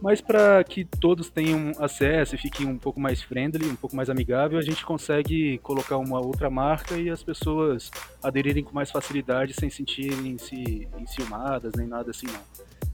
Mas 0.00 0.20
para 0.20 0.62
que 0.64 0.84
todos 0.84 1.30
tenham 1.30 1.72
acesso 1.78 2.34
e 2.34 2.38
fiquem 2.38 2.66
um 2.66 2.76
pouco 2.76 3.00
mais 3.00 3.22
friendly, 3.22 3.66
um 3.68 3.76
pouco 3.76 3.96
mais 3.96 4.10
amigável, 4.10 4.58
a 4.58 4.62
gente 4.62 4.84
consegue 4.84 5.56
colocar 5.58 5.96
uma 5.96 6.20
outra 6.20 6.50
marca 6.50 6.96
e 6.96 7.08
as 7.08 7.22
pessoas 7.22 7.90
aderirem 8.22 8.62
com 8.62 8.74
mais 8.74 8.90
facilidade 8.90 9.54
sem 9.54 9.70
sentirem-se 9.70 10.86
enciumadas 10.98 11.72
nem 11.76 11.86
nada 11.86 12.10
assim 12.10 12.26
não. 12.26 12.40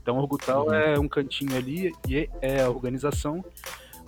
Então 0.00 0.16
o 0.16 0.20
Orgutal 0.20 0.66
Uhum. 0.66 0.74
é 0.74 0.98
um 0.98 1.08
cantinho 1.08 1.56
ali 1.56 1.92
e 2.08 2.28
é 2.40 2.62
a 2.62 2.70
organização, 2.70 3.44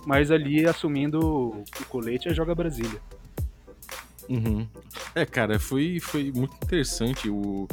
mas 0.05 0.31
ali 0.31 0.65
assumindo 0.65 1.19
o 1.19 1.85
colete 1.89 2.29
é 2.29 2.33
Joga 2.33 2.55
Brasília. 2.55 3.01
Uhum. 4.29 4.65
É, 5.13 5.25
cara, 5.25 5.59
foi, 5.59 5.99
foi 5.99 6.31
muito 6.31 6.55
interessante. 6.63 7.29
O, 7.29 7.67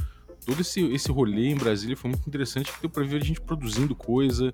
todo 0.45 0.61
esse, 0.61 0.81
esse 0.93 1.11
rolê 1.11 1.47
em 1.49 1.57
Brasília 1.57 1.97
foi 1.97 2.11
muito 2.11 2.27
interessante, 2.29 2.67
porque 2.67 2.81
deu 2.83 2.91
pra 2.91 3.05
ver 3.05 3.21
a 3.23 3.25
gente 3.25 3.41
produzindo 3.41 3.95
coisa. 3.95 4.53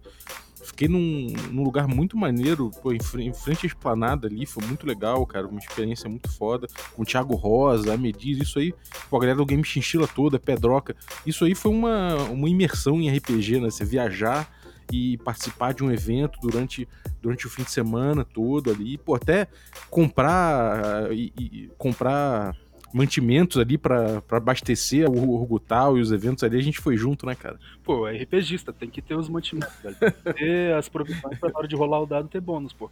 Fiquei 0.66 0.88
num, 0.88 1.28
num 1.50 1.62
lugar 1.62 1.86
muito 1.86 2.16
maneiro, 2.16 2.70
pô, 2.82 2.92
em, 2.92 2.98
em 3.18 3.32
frente 3.32 3.64
à 3.64 3.68
esplanada 3.68 4.26
ali, 4.26 4.44
foi 4.44 4.64
muito 4.66 4.86
legal, 4.86 5.24
cara, 5.26 5.46
uma 5.46 5.58
experiência 5.58 6.08
muito 6.08 6.30
foda. 6.30 6.66
Com 6.94 7.02
o 7.02 7.04
Thiago 7.04 7.34
Rosa, 7.34 7.94
a 7.94 7.96
Mediz, 7.96 8.38
isso 8.38 8.58
aí, 8.58 8.74
pô, 9.08 9.16
a 9.16 9.20
galera 9.20 9.38
do 9.38 9.46
Game 9.46 9.64
Chinchila 9.64 10.08
toda, 10.08 10.38
Pedroca. 10.38 10.96
Isso 11.24 11.44
aí 11.44 11.54
foi 11.54 11.70
uma, 11.70 12.16
uma 12.24 12.48
imersão 12.48 13.00
em 13.00 13.08
RPG, 13.16 13.60
né? 13.60 13.70
Você 13.70 13.84
viajar 13.84 14.50
e 14.92 15.18
participar 15.18 15.74
de 15.74 15.82
um 15.82 15.90
evento 15.90 16.38
durante, 16.40 16.88
durante 17.20 17.46
o 17.46 17.50
fim 17.50 17.62
de 17.62 17.70
semana 17.70 18.24
todo 18.24 18.70
ali, 18.70 18.96
pô, 18.98 19.14
até 19.14 19.48
comprar 19.90 21.12
e, 21.12 21.32
e 21.38 21.70
comprar 21.76 22.56
mantimentos 22.92 23.58
ali 23.58 23.76
pra 23.76 24.22
abastecer 24.30 25.08
o 25.08 25.34
Orgutal 25.34 25.98
e 25.98 26.00
os 26.00 26.12
eventos 26.12 26.42
ali, 26.44 26.56
a 26.58 26.62
gente 26.62 26.78
foi 26.80 26.96
junto, 26.96 27.26
né, 27.26 27.34
cara? 27.34 27.58
Pô, 27.84 28.06
é 28.08 28.16
RPGista, 28.16 28.72
tem 28.72 28.88
que 28.88 29.02
ter 29.02 29.14
os 29.14 29.28
mantimentos, 29.28 29.74
velho. 29.82 29.96
Tem 29.96 30.10
que 30.10 30.32
ter 30.34 30.74
as 30.76 30.88
provisões 30.88 31.38
pra 31.38 31.50
na 31.50 31.58
hora 31.58 31.68
de 31.68 31.76
rolar 31.76 32.00
o 32.00 32.06
dado 32.06 32.28
ter 32.28 32.40
bônus, 32.40 32.72
pô. 32.72 32.90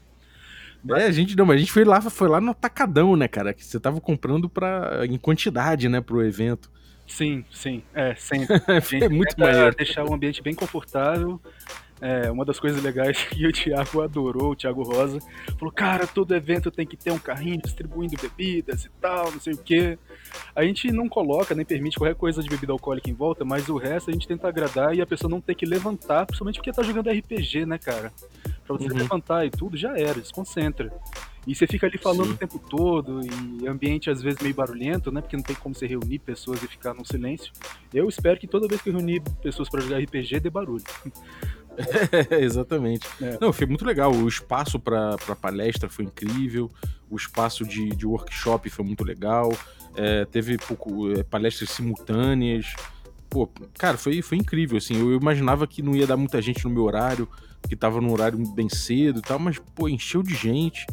É, 0.90 1.06
a 1.06 1.10
gente 1.10 1.34
não, 1.34 1.46
mas 1.46 1.56
a 1.56 1.58
gente 1.60 1.72
foi 1.72 1.84
lá, 1.84 2.00
foi 2.02 2.28
lá 2.28 2.40
no 2.40 2.50
atacadão, 2.50 3.16
né, 3.16 3.26
cara? 3.26 3.54
Que 3.54 3.64
você 3.64 3.80
tava 3.80 4.00
comprando 4.00 4.48
pra, 4.48 5.06
em 5.06 5.16
quantidade, 5.16 5.88
né, 5.88 6.00
pro 6.00 6.22
evento. 6.22 6.70
Sim, 7.06 7.44
sim, 7.50 7.82
é, 7.94 8.14
sempre. 8.14 8.60
É 9.02 9.08
muito 9.08 9.38
maneiro. 9.38 9.74
deixar 9.76 10.04
o 10.04 10.12
ambiente 10.12 10.42
bem 10.42 10.54
confortável. 10.54 11.40
É, 12.06 12.30
uma 12.30 12.44
das 12.44 12.60
coisas 12.60 12.82
legais 12.82 13.16
que 13.32 13.46
o 13.46 13.50
Thiago 13.52 14.02
adorou, 14.02 14.50
o 14.50 14.54
Thiago 14.56 14.82
Rosa, 14.82 15.20
falou, 15.58 15.72
cara, 15.72 16.06
todo 16.06 16.34
evento 16.34 16.70
tem 16.70 16.86
que 16.86 16.98
ter 16.98 17.10
um 17.10 17.18
carrinho 17.18 17.56
distribuindo 17.62 18.14
bebidas 18.20 18.84
e 18.84 18.90
tal, 19.00 19.32
não 19.32 19.40
sei 19.40 19.54
o 19.54 19.56
quê. 19.58 19.98
A 20.54 20.62
gente 20.62 20.92
não 20.92 21.08
coloca, 21.08 21.54
nem 21.54 21.64
permite 21.64 21.96
qualquer 21.96 22.14
coisa 22.14 22.42
de 22.42 22.48
bebida 22.50 22.72
alcoólica 22.72 23.08
em 23.08 23.14
volta, 23.14 23.42
mas 23.42 23.70
o 23.70 23.78
resto 23.78 24.10
a 24.10 24.12
gente 24.12 24.28
tenta 24.28 24.46
agradar 24.48 24.94
e 24.94 25.00
a 25.00 25.06
pessoa 25.06 25.30
não 25.30 25.40
ter 25.40 25.54
que 25.54 25.64
levantar, 25.64 26.26
principalmente 26.26 26.56
porque 26.56 26.72
tá 26.72 26.82
jogando 26.82 27.08
RPG, 27.08 27.64
né, 27.64 27.78
cara? 27.78 28.12
Pra 28.66 28.76
você 28.76 28.88
Uhum. 28.92 28.98
levantar 28.98 29.46
e 29.46 29.50
tudo, 29.50 29.74
já 29.76 29.96
era, 29.98 30.20
desconcentra. 30.20 30.92
E 31.46 31.54
você 31.54 31.66
fica 31.66 31.86
ali 31.86 31.98
falando 31.98 32.28
Sim. 32.28 32.32
o 32.32 32.36
tempo 32.38 32.58
todo, 32.58 33.20
e 33.60 33.66
ambiente 33.68 34.08
às 34.08 34.22
vezes 34.22 34.40
meio 34.40 34.54
barulhento, 34.54 35.12
né? 35.12 35.20
Porque 35.20 35.36
não 35.36 35.42
tem 35.44 35.54
como 35.56 35.74
você 35.74 35.86
reunir 35.86 36.18
pessoas 36.18 36.62
e 36.62 36.66
ficar 36.66 36.94
num 36.94 37.04
silêncio. 37.04 37.52
Eu 37.92 38.08
espero 38.08 38.40
que 38.40 38.46
toda 38.46 38.66
vez 38.66 38.80
que 38.80 38.88
eu 38.88 38.94
reunir 38.94 39.20
pessoas 39.42 39.68
pra 39.68 39.80
jogar 39.82 39.98
RPG 39.98 40.40
dê 40.40 40.48
barulho. 40.48 40.82
É, 42.30 42.40
exatamente. 42.42 43.06
É. 43.20 43.38
Não, 43.40 43.52
foi 43.52 43.66
muito 43.66 43.84
legal. 43.84 44.12
O 44.12 44.28
espaço 44.28 44.78
pra 44.78 45.16
palestra 45.40 45.88
foi 45.88 46.04
incrível. 46.04 46.70
O 47.10 47.16
espaço 47.16 47.64
de, 47.64 47.90
de 47.90 48.06
workshop 48.06 48.68
foi 48.70 48.84
muito 48.84 49.04
legal. 49.04 49.52
É, 49.96 50.24
teve 50.24 50.58
pouco, 50.58 51.10
é, 51.12 51.22
palestras 51.22 51.70
simultâneas. 51.70 52.74
Pô, 53.28 53.48
cara, 53.78 53.96
foi, 53.96 54.22
foi 54.22 54.38
incrível, 54.38 54.78
assim. 54.78 54.98
Eu 54.98 55.12
imaginava 55.12 55.66
que 55.66 55.82
não 55.82 55.94
ia 55.94 56.06
dar 56.06 56.16
muita 56.16 56.40
gente 56.40 56.64
no 56.64 56.70
meu 56.70 56.84
horário, 56.84 57.28
que 57.68 57.76
tava 57.76 58.00
num 58.00 58.12
horário 58.12 58.38
bem 58.54 58.68
cedo 58.68 59.20
e 59.20 59.22
tal, 59.22 59.38
mas, 59.38 59.58
pô, 59.58 59.88
encheu 59.88 60.22
de 60.22 60.34
gente. 60.34 60.86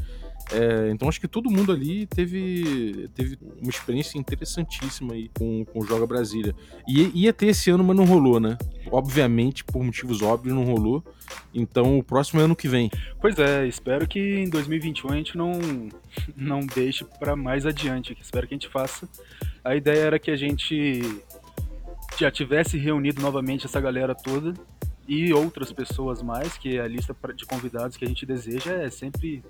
É, 0.51 0.91
então 0.91 1.07
acho 1.07 1.19
que 1.19 1.27
todo 1.27 1.49
mundo 1.49 1.71
ali 1.71 2.05
teve, 2.05 3.09
teve 3.15 3.37
uma 3.61 3.69
experiência 3.69 4.17
interessantíssima 4.17 5.13
aí 5.13 5.29
com, 5.37 5.63
com 5.65 5.79
o 5.79 5.85
Joga 5.85 6.05
Brasília. 6.05 6.53
E 6.87 7.09
ia 7.21 7.31
ter 7.31 7.47
esse 7.47 7.69
ano, 7.69 7.83
mas 7.83 7.95
não 7.95 8.05
rolou, 8.05 8.39
né? 8.39 8.57
Obviamente, 8.91 9.63
por 9.63 9.83
motivos 9.83 10.21
óbvios, 10.21 10.53
não 10.53 10.65
rolou. 10.65 11.03
Então 11.53 11.97
o 11.97 12.03
próximo 12.03 12.41
é 12.41 12.43
ano 12.43 12.55
que 12.55 12.67
vem. 12.67 12.91
Pois 13.19 13.39
é, 13.39 13.65
espero 13.67 14.07
que 14.07 14.19
em 14.19 14.49
2021 14.49 15.11
a 15.11 15.15
gente 15.15 15.37
não, 15.37 15.53
não 16.35 16.59
deixe 16.59 17.05
pra 17.19 17.35
mais 17.35 17.65
adiante. 17.65 18.17
Espero 18.21 18.47
que 18.47 18.53
a 18.53 18.57
gente 18.57 18.67
faça. 18.67 19.07
A 19.63 19.75
ideia 19.75 19.99
era 19.99 20.19
que 20.19 20.31
a 20.31 20.35
gente 20.35 21.01
já 22.19 22.29
tivesse 22.29 22.77
reunido 22.77 23.21
novamente 23.21 23.65
essa 23.65 23.79
galera 23.79 24.13
toda 24.13 24.53
e 25.07 25.33
outras 25.33 25.71
pessoas 25.71 26.21
mais, 26.21 26.57
que 26.57 26.79
a 26.79 26.87
lista 26.87 27.15
de 27.35 27.45
convidados 27.45 27.97
que 27.97 28.05
a 28.05 28.07
gente 28.07 28.25
deseja 28.25 28.73
é 28.73 28.89
sempre 28.89 29.43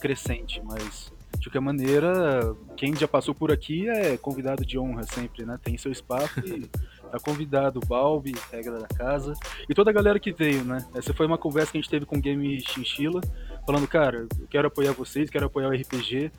crescente, 0.00 0.60
mas 0.64 1.12
de 1.38 1.48
qualquer 1.48 1.60
maneira, 1.60 2.56
quem 2.76 2.94
já 2.96 3.06
passou 3.06 3.34
por 3.34 3.50
aqui 3.50 3.88
é 3.88 4.16
convidado 4.16 4.64
de 4.64 4.78
honra 4.78 5.02
sempre, 5.02 5.44
né? 5.44 5.58
Tem 5.62 5.76
seu 5.76 5.92
espaço 5.92 6.40
e 6.40 6.66
tá 7.10 7.18
convidado, 7.22 7.80
o 7.82 7.86
Balbi, 7.86 8.34
regra 8.50 8.78
da 8.78 8.88
casa, 8.88 9.34
e 9.68 9.74
toda 9.74 9.90
a 9.90 9.92
galera 9.92 10.18
que 10.18 10.32
veio, 10.32 10.64
né? 10.64 10.84
Essa 10.94 11.12
foi 11.12 11.26
uma 11.26 11.38
conversa 11.38 11.72
que 11.72 11.78
a 11.78 11.80
gente 11.80 11.90
teve 11.90 12.06
com 12.06 12.16
o 12.16 12.20
Game 12.20 12.60
Chinchila, 12.60 13.20
falando, 13.66 13.86
cara, 13.86 14.26
eu 14.40 14.46
quero 14.48 14.68
apoiar 14.68 14.92
vocês, 14.92 15.28
quero 15.28 15.46
apoiar 15.46 15.68
o 15.68 15.72
RPG, 15.72 16.30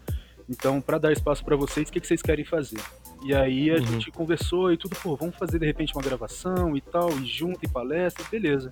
então 0.49 0.79
pra 0.81 0.97
dar 0.97 1.11
espaço 1.11 1.43
pra 1.43 1.55
vocês, 1.55 1.89
o 1.89 1.91
que, 1.91 1.99
que 1.99 2.07
vocês 2.07 2.21
querem 2.21 2.45
fazer? 2.45 2.79
E 3.23 3.33
aí 3.33 3.71
a 3.71 3.75
Uhum. 3.75 3.85
gente 3.87 4.11
conversou 4.11 4.71
e 4.71 4.77
tudo, 4.77 4.95
pô, 4.97 5.15
vamos 5.15 5.35
fazer 5.35 5.57
de 5.59 5.65
repente 5.65 5.93
uma 5.95 6.03
gravação 6.03 6.75
e 6.77 6.81
tal, 6.81 7.09
e 7.19 7.25
junto, 7.25 7.59
e 7.63 7.67
palestra, 7.67 8.23
beleza. 8.29 8.69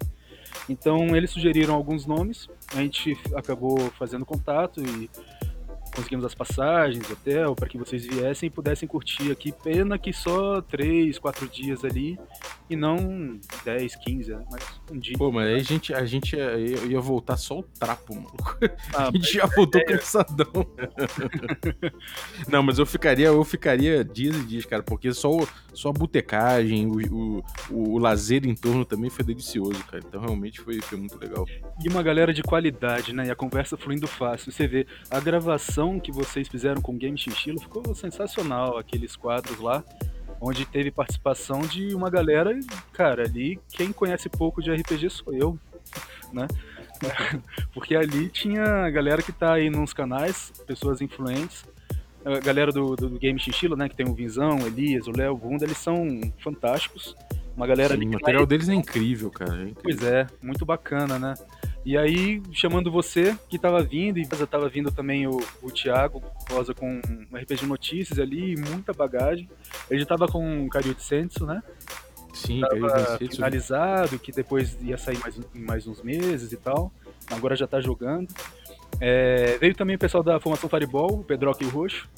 Então 0.70 1.15
eles 1.15 1.32
sugeriram 1.32 1.74
alguns 1.74 2.06
nomes, 2.06 2.48
a 2.75 2.82
gente 2.82 3.18
acabou 3.36 3.80
fazendo 3.98 4.25
contato 4.25 4.82
e 4.82 5.10
conseguimos 5.96 6.25
as 6.25 6.34
passagens, 6.34 7.10
hotel, 7.10 7.56
para 7.56 7.68
que 7.70 7.77
vocês 7.77 8.06
viessem 8.06 8.48
e 8.48 8.50
pudessem 8.50 8.88
curtir 8.88 9.32
aqui. 9.32 9.51
Pena 9.51 9.98
que 9.98 10.12
só 10.13 10.62
3, 10.62 11.20
4 11.20 11.48
dias 11.48 11.84
ali 11.86 12.20
e 12.74 12.75
não 12.75 13.39
10, 13.63 13.96
15, 13.98 14.32
né? 14.36 14.44
mas 14.51 14.82
um 14.92 14.98
dia. 15.00 15.18
Pô, 15.18 15.32
mas 15.32 15.48
aí 15.48 15.56
a 15.56 15.63
gente, 15.63 15.94
a 15.94 16.06
gente 16.06 16.36
ia, 16.36 16.58
ia 16.58 17.00
voltar 17.00 17.38
só 17.38 17.60
o 17.60 17.63
trapo, 17.63 18.13
mano. 18.15 18.34
Ah, 18.94 19.08
A 19.08 19.12
gente 19.12 19.34
já 19.34 19.46
voltou 19.46 19.84
cansadão. 19.86 20.48
Não, 22.48 22.62
mas 22.63 22.80
eu 22.80 22.86
ficaria, 22.86 23.27
eu 23.27 23.44
ficaria 23.44 24.03
dias 24.03 24.36
e 24.36 24.44
dias, 24.46 24.65
cara, 24.65 24.84
porque 24.84 25.12
só, 25.13 25.30
o- 25.32 25.48
só 25.74 25.89
a 25.89 25.94
botecagem, 25.94 26.88
o, 26.88 27.44
o, 27.72 27.94
o 27.94 27.98
lazer 27.98 28.46
em 28.46 28.56
torno 28.56 28.86
também 28.86 29.10
foi 29.10 29.24
delicioso, 29.25 29.84
cara. 29.86 30.03
Então 30.06 30.22
realmente 30.22 30.62
foi, 30.62 30.80
foi 30.82 30.98
muito 30.98 31.18
legal. 31.20 31.46
E 31.84 31.89
uma 31.89 32.03
galera 32.03 32.34
de 32.34 32.44
qualidade, 32.44 33.13
né? 33.13 33.27
E 33.27 33.32
a 33.32 33.36
conversa 33.36 33.77
fluindo 33.77 34.08
fácil. 34.08 34.51
Você 34.51 34.68
vê, 34.68 34.86
a 35.10 35.20
gravação 35.20 36.00
que 36.00 36.12
vocês 36.12 36.48
fizeram 36.48 36.82
com 36.82 36.94
o 36.94 36.98
Game 36.98 37.18
Chinchilla 37.18 37.60
ficou 37.60 37.94
sensacional, 37.96 38.77
aqueles 38.77 39.15
quadros 39.15 39.60
lá, 39.60 39.84
onde 40.44 40.66
teve 40.66 40.92
participação 40.92 41.62
de 41.62 41.96
uma 41.96 42.10
galera, 42.10 42.60
cara, 42.92 43.24
ali 43.24 43.58
quem 43.70 43.94
conhece 43.94 44.28
pouco 44.28 44.62
de 44.62 44.70
RPG 44.74 45.10
sou 45.10 45.34
eu, 45.34 45.58
né? 46.34 46.48
Porque 47.74 47.96
ali 47.96 48.28
tinha 48.28 48.86
a 48.86 48.90
galera 48.90 49.22
que 49.22 49.32
tá 49.32 49.54
aí 49.54 49.70
nos 49.70 49.94
canais, 49.94 50.52
pessoas 50.68 51.00
influentes, 51.00 51.66
a 52.26 52.40
galera 52.42 52.74
do, 52.74 52.94
do 52.94 53.10
Game 53.12 53.40
Chinchilla, 53.40 53.78
né? 53.78 53.88
Que 53.88 53.96
tem 53.96 54.06
o 54.06 54.14
Vinzão, 54.14 54.60
Elias, 54.68 55.08
o 55.08 55.12
Léo, 55.12 55.34
o 55.34 55.38
Bunda, 55.38 55.64
eles 55.64 55.78
são 55.78 56.20
fantásticos. 56.40 57.16
Uma 57.56 57.68
galera 57.68 57.96
Sim, 57.96 58.08
o 58.08 58.12
material 58.12 58.46
deles 58.46 58.68
é 58.68 58.74
incrível, 58.74 59.30
cara. 59.30 59.52
é 59.52 59.70
incrível. 59.70 59.82
Pois 59.84 60.04
é, 60.04 60.28
muito 60.42 60.66
bacana, 60.66 61.20
né? 61.20 61.36
E 61.86 61.98
aí, 61.98 62.42
chamando 62.52 62.90
você, 62.90 63.38
que 63.50 63.60
tava 63.60 63.84
vindo, 63.84 64.18
e 64.18 64.24
já 64.24 64.48
tava 64.48 64.70
vindo 64.70 64.92
também 64.92 65.28
o, 65.28 65.38
o 65.62 65.70
Thiago 65.70 66.24
Rosa 66.50 66.74
com 66.74 66.90
um 66.90 67.38
RPG 67.38 67.66
Notícias 67.66 68.18
ali, 68.18 68.56
muita 68.56 68.94
bagagem. 68.94 69.50
Ele 69.90 70.00
já 70.00 70.06
tava 70.06 70.28
com 70.28 70.66
o 70.66 70.70
Cario 70.70 70.96
de 70.96 71.04
Senso, 71.04 71.46
né? 71.46 71.62
Sim, 72.34 72.62
Tava 72.62 73.18
eu 73.22 73.30
finalizado, 73.30 74.18
que 74.18 74.32
depois 74.32 74.78
ia 74.82 74.98
sair 74.98 75.20
mais, 75.20 75.40
mais 75.54 75.88
uns 75.88 76.02
meses 76.02 76.52
e 76.52 76.58
tal. 76.58 76.92
Agora 77.30 77.56
já 77.56 77.68
tá 77.68 77.80
jogando. 77.80 78.28
É, 79.00 79.58
veio 79.60 79.76
também 79.76 79.96
o 79.96 80.00
pessoal 80.00 80.24
da 80.24 80.40
Formação 80.40 80.70
Fireball, 80.70 81.20
o 81.20 81.24
Pedroca 81.24 81.64
e 81.64 81.68
o 81.68 81.70
Roxo. 81.70 82.10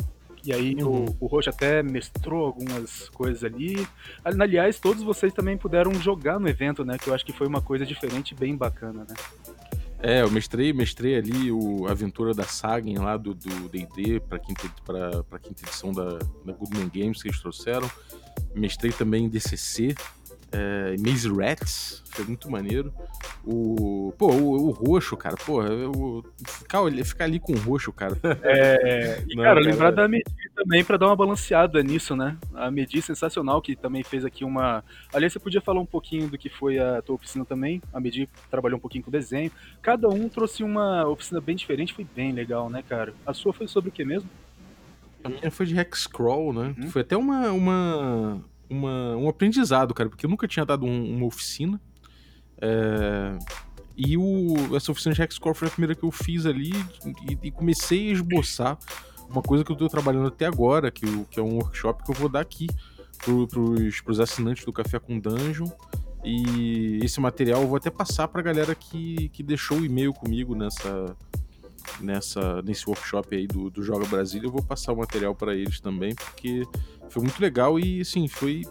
E 0.46 0.54
aí 0.54 0.76
Uhum. 0.76 1.06
o, 1.06 1.18
o 1.22 1.28
Roxo 1.28 1.50
até 1.50 1.82
mestrou 1.84 2.46
algumas 2.46 3.10
coisas 3.10 3.44
ali. 3.44 3.88
Ali- 4.24 4.42
Aliás, 4.42 4.80
todos 4.80 5.02
vocês 5.04 5.34
também 5.34 5.58
puderam 5.58 5.94
jogar 5.96 6.40
no 6.40 6.48
evento, 6.48 6.84
né? 6.86 6.98
Que 6.98 7.10
eu 7.10 7.14
acho 7.14 7.26
que 7.26 7.34
foi 7.34 7.48
uma 7.48 7.62
coisa 7.62 7.86
diferente 7.86 8.32
e 8.32 8.36
bem 8.36 8.56
bacana, 8.56 9.06
né? 9.08 9.16
É, 10.00 10.22
eu 10.22 10.30
mestrei, 10.30 10.72
mestrei 10.72 11.16
ali 11.16 11.52
o 11.52 11.88
a 11.88 11.92
Aventura 11.92 12.34
da 12.34 12.44
Sagen 12.44 12.96
lá 13.00 13.18
do 13.18 13.34
D&D 13.34 14.20
para 14.20 14.38
quinta 14.38 14.68
quinta 15.42 15.64
edição 15.64 15.92
da, 15.92 16.20
da 16.46 16.54
Goodman 16.54 16.90
Games 16.94 17.24
que 17.24 17.30
eles 17.30 17.40
trouxeram. 17.40 17.90
Mestrei 18.54 18.92
também 18.92 19.26
em 19.26 19.30
DCC, 19.30 19.96
é, 20.52 20.96
Maze 21.00 21.30
Rats, 21.30 22.04
foi 22.06 22.26
muito 22.26 22.50
maneiro. 22.50 22.94
O, 23.44 24.14
pô, 24.18 24.32
o, 24.32 24.68
o 24.68 24.72
roxo, 24.72 25.18
cara, 25.18 25.36
porra, 25.36 25.70
ficar, 26.46 26.80
ficar 27.04 27.26
ali 27.26 27.40
com 27.40 27.54
o 27.54 27.58
roxo, 27.58 27.92
cara. 27.92 28.18
É, 28.42 29.24
e 29.28 29.36
Não, 29.36 29.44
cara, 29.44 29.62
cara. 29.62 29.72
lembrar 29.72 29.92
da 29.92 30.08
Medi 30.08 30.24
também 30.56 30.84
pra 30.84 30.98
dar 30.98 31.08
uma 31.08 31.16
balanceada 31.16 31.84
nisso, 31.84 32.16
né? 32.16 32.38
A 32.54 32.72
Medi 32.72 33.02
sensacional, 33.02 33.62
que 33.62 33.76
também 33.76 34.04
fez 34.04 34.24
aqui 34.24 34.44
uma. 34.44 34.84
Aliás, 35.14 35.34
você 35.34 35.40
podia 35.40 35.62
falar 35.62 35.82
um 35.82 35.86
pouquinho 35.86 36.28
do 36.30 36.38
que 36.38 36.50
foi 36.50 36.80
a 36.80 37.02
tua 37.02 37.16
oficina 37.16 37.46
também. 37.46 37.82
A 37.94 38.00
Medi 38.00 38.30
trabalhou 38.50 38.78
um 38.78 38.82
pouquinho 38.82 39.04
com 39.04 39.12
desenho. 39.12 39.52
Cada 39.82 40.08
um 40.08 40.30
trouxe 40.30 40.64
uma 40.64 41.08
oficina 41.08 41.42
bem 41.42 41.56
diferente, 41.56 41.94
foi 41.94 42.06
bem 42.16 42.32
legal, 42.32 42.70
né, 42.70 42.84
cara? 42.88 43.14
A 43.26 43.34
sua 43.34 43.54
foi 43.54 43.68
sobre 43.68 43.90
o 43.90 43.92
que 43.92 44.06
mesmo? 44.06 44.30
A 45.24 45.30
minha 45.30 45.50
foi 45.50 45.66
de 45.66 45.78
Hexcrawl, 45.78 46.54
né? 46.54 46.76
Uhum. 46.78 46.90
Foi 46.92 47.02
até 47.02 47.18
uma, 47.18 47.52
uma, 47.52 48.44
uma- 48.70 49.16
um 49.16 49.28
aprendizado, 49.30 49.94
cara, 49.94 50.10
porque 50.10 50.26
eu 50.26 50.30
nunca 50.30 50.48
tinha 50.48 50.66
dado 50.66 50.86
um- 50.86 51.16
uma 51.18 51.26
oficina. 51.26 51.80
É, 52.62 53.38
E 53.98 54.18
o, 54.18 54.76
essa 54.76 54.92
oficina 54.92 55.16
de 55.16 55.22
Hexcrawl 55.22 55.56
foi 55.56 55.70
a 55.70 55.72
primeira 55.72 55.96
que 55.96 56.04
eu 56.04 56.12
fiz 56.12 56.46
ali 56.46 56.72
e, 57.30 57.48
e 57.48 57.50
comecei 57.52 58.10
a 58.10 58.12
esboçar 58.12 58.78
uma 59.30 59.42
coisa 59.42 59.64
que 59.64 59.72
eu 59.72 59.76
tô 59.76 59.88
trabalhando 59.88 60.28
até 60.28 60.46
agora, 60.46 60.92
que, 60.92 61.06
que 61.32 61.40
é 61.40 61.44
um 61.44 61.56
workshop 61.56 62.04
que 62.04 62.12
eu 62.12 62.16
vou 62.16 62.28
dar 62.28 62.42
aqui 62.42 62.68
pro, 63.24 63.48
pros, 63.48 64.02
pros 64.02 64.20
assinantes 64.20 64.66
do 64.66 64.74
Café 64.74 65.00
com 65.00 65.18
Dungeon. 65.18 65.68
E 66.26 67.00
esse 67.04 67.22
material 67.22 67.62
eu 67.62 67.68
vou 67.70 67.78
até 67.78 67.90
passar 67.90 68.28
pra 68.28 68.42
galera 68.42 68.76
que, 68.76 69.30
que 69.30 69.42
deixou 69.42 69.78
o 69.80 69.86
e-mail 69.86 70.14
comigo 70.14 70.54
nessa, 70.56 71.16
nessa, 72.00 72.62
nesse 72.62 72.88
workshop 72.88 73.36
aí 73.36 73.48
do, 73.48 73.70
do 73.70 73.84
Joga 73.84 74.06
Brasília. 74.06 74.48
Eu 74.48 74.52
vou 74.52 74.64
passar 74.64 74.94
o 74.94 74.98
material 74.98 75.36
para 75.36 75.56
eles 75.56 75.80
também, 75.80 76.14
porque 76.16 76.64
foi 77.10 77.22
muito 77.24 77.40
legal 77.40 77.80
e, 77.80 78.02
assim, 78.02 78.28
foi, 78.28 78.64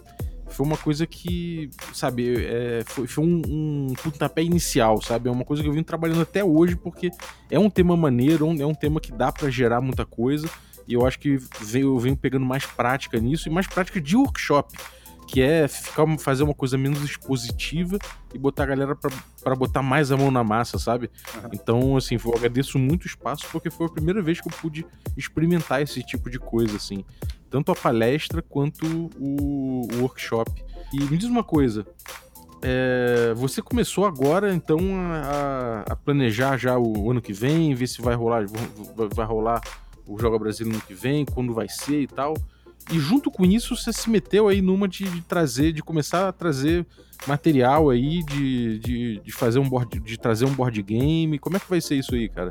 foi 0.47 0.67
uma 0.67 0.77
coisa 0.77 1.07
que, 1.07 1.71
sabe, 1.93 2.45
é, 2.45 2.83
foi, 2.87 3.07
foi 3.07 3.25
um, 3.25 3.43
um 3.47 3.95
pontapé 4.03 4.43
inicial, 4.43 5.01
sabe? 5.01 5.29
É 5.29 5.33
uma 5.33 5.45
coisa 5.45 5.63
que 5.63 5.69
eu 5.69 5.73
vim 5.73 5.83
trabalhando 5.83 6.23
até 6.23 6.45
hoje, 6.45 6.77
porque 6.77 7.11
é 7.51 7.59
um 7.59 7.71
tema 7.71 7.97
maneiro, 7.97 8.47
é 8.61 8.67
um 8.67 8.75
tema 8.75 9.01
que 9.01 9.13
dá 9.13 9.33
para 9.33 9.51
gerar 9.51 9.81
muita 9.81 10.05
coisa. 10.05 10.49
E 10.87 10.95
eu 10.95 11.07
acho 11.07 11.19
que 11.19 11.39
venho, 11.61 11.89
eu 11.89 11.99
venho 11.99 12.17
pegando 12.17 12.45
mais 12.45 12.67
prática 12.67 13.19
nisso 13.19 13.49
e 13.49 13.53
mais 13.53 13.67
prática 13.67 14.01
de 14.01 14.17
workshop 14.17 14.77
que 15.27 15.41
é 15.41 15.67
ficar, 15.67 16.07
fazer 16.19 16.43
uma 16.43 16.55
coisa 16.55 16.77
menos 16.79 17.03
expositiva 17.03 17.99
e 18.33 18.39
botar 18.39 18.65
a 18.65 18.67
galera 18.67 18.97
pra 19.43 19.55
botar 19.55 19.83
mais 19.83 20.13
a 20.13 20.17
mão 20.17 20.31
na 20.31 20.45
massa, 20.45 20.79
sabe? 20.79 21.11
Aham. 21.37 21.51
Então, 21.53 21.97
assim, 21.97 22.17
eu 22.23 22.35
agradeço 22.35 22.79
muito 22.79 23.05
o 23.05 23.07
espaço 23.07 23.47
porque 23.51 23.71
foi 23.71 23.87
a 23.87 23.91
primeira 23.91 24.23
vez 24.23 24.41
que 24.41 24.49
eu 24.49 24.53
pude 24.61 24.87
experimentar 25.17 25.83
esse 25.83 26.03
tipo 26.03 26.31
de 26.31 26.39
coisa, 26.39 26.77
assim. 26.77 27.05
Tanto 27.51 27.73
a 27.73 27.75
palestra 27.75 28.43
quanto 28.43 28.85
o, 29.19 29.89
o 29.93 30.01
workshop. 30.01 30.51
E 30.93 31.03
me 31.05 31.17
diz 31.17 31.29
uma 31.29 31.45
coisa. 31.45 31.87
é, 32.63 33.35
você 33.35 33.61
começou 33.61 34.07
agora, 34.07 34.55
então, 34.55 34.79
a, 35.13 35.85
a 35.91 35.97
planejar 35.97 36.57
já 36.57 36.79
o 36.79 37.11
ano 37.11 37.21
que 37.21 37.33
vem, 37.33 37.75
ver 37.75 37.87
se 37.87 38.01
vai 38.01 38.15
rolar, 38.15 38.47
vai, 38.97 39.09
vai 39.15 39.27
rolar 39.27 39.61
o 40.07 40.19
Joga 40.19 40.39
Brasil 40.39 40.67
no 40.67 40.73
ano 40.73 40.83
que 40.83 40.95
vem, 40.95 41.25
quando 41.25 41.53
vai 41.53 41.69
ser 41.69 42.01
e 42.01 42.07
tal. 42.07 42.35
E 42.93 42.99
junto 42.99 43.31
com 43.31 43.45
isso, 43.45 43.77
você 43.77 43.93
se 43.93 44.11
meteu 44.11 44.49
aí 44.49 44.61
numa 44.61 44.87
de, 44.87 45.05
de 45.05 45.23
trazer, 45.23 45.73
de 45.73 45.83
começar 45.83 46.29
a 46.29 46.33
trazer 46.33 46.87
material 47.27 47.91
aí, 47.91 48.23
de, 48.23 48.79
de, 48.79 49.21
de 49.21 49.33
fazer 49.33 49.59
um 49.59 49.69
board, 49.69 50.01
de 50.01 50.19
trazer 50.19 50.45
um 50.45 50.55
board 50.55 50.83
game. 50.83 51.39
Como 51.39 51.57
é 51.57 51.61
que 51.61 51.69
vai 51.69 51.81
ser 51.81 51.97
isso 51.97 52.15
aí, 52.15 52.29
cara? 52.29 52.51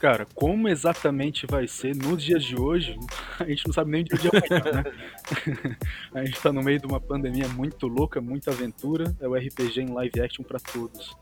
Cara, 0.00 0.26
como 0.34 0.66
exatamente 0.66 1.46
vai 1.46 1.66
ser 1.66 1.94
nos 1.94 2.22
dias 2.22 2.42
de 2.42 2.58
hoje, 2.58 2.98
a 3.38 3.44
gente 3.44 3.66
não 3.66 3.72
sabe 3.74 3.90
nem 3.90 4.00
o 4.00 4.04
dia 4.04 4.16
de 4.18 4.28
amanhã, 4.28 4.82
né? 4.82 5.76
a 6.14 6.24
gente 6.24 6.40
tá 6.40 6.50
no 6.50 6.62
meio 6.62 6.78
de 6.80 6.86
uma 6.86 6.98
pandemia 6.98 7.46
muito 7.48 7.86
louca, 7.86 8.18
muita 8.20 8.50
aventura. 8.50 9.14
É 9.20 9.28
o 9.28 9.34
RPG 9.34 9.80
em 9.82 9.92
live 9.92 10.20
action 10.22 10.42
pra 10.42 10.58
todos. 10.58 11.14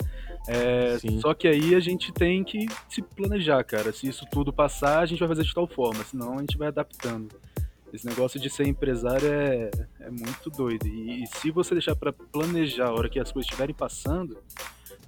É, 0.47 0.97
só 1.21 1.35
que 1.35 1.49
aí 1.49 1.75
a 1.75 1.81
gente 1.81 2.13
tem 2.13 2.45
que 2.45 2.69
se 2.89 3.03
planejar, 3.03 3.63
cara. 3.65 3.93
Se 3.93 4.07
isso 4.07 4.25
tudo 4.31 4.53
passar, 4.53 5.01
a 5.01 5.07
gente 5.07 5.19
vai 5.19 5.29
fazer 5.29 5.43
de 5.43 5.53
tal 5.53 5.67
forma, 5.67 6.05
senão 6.05 6.35
a 6.35 6.41
gente 6.41 6.57
vai 6.57 6.69
adaptando. 6.69 7.35
Esse 7.93 8.07
negócio 8.07 8.39
de 8.39 8.51
ser 8.51 8.67
empresário 8.67 9.27
é, 9.27 9.71
é 10.01 10.11
muito 10.11 10.51
doido. 10.51 10.87
E, 10.87 11.25
e 11.25 11.27
se 11.27 11.51
você 11.51 11.75
deixar 11.75 11.97
pra 11.97 12.13
planejar 12.13 12.89
a 12.89 12.93
hora 12.93 13.09
que 13.09 13.19
as 13.19 13.33
coisas 13.33 13.47
estiverem 13.47 13.75
passando, 13.75 14.37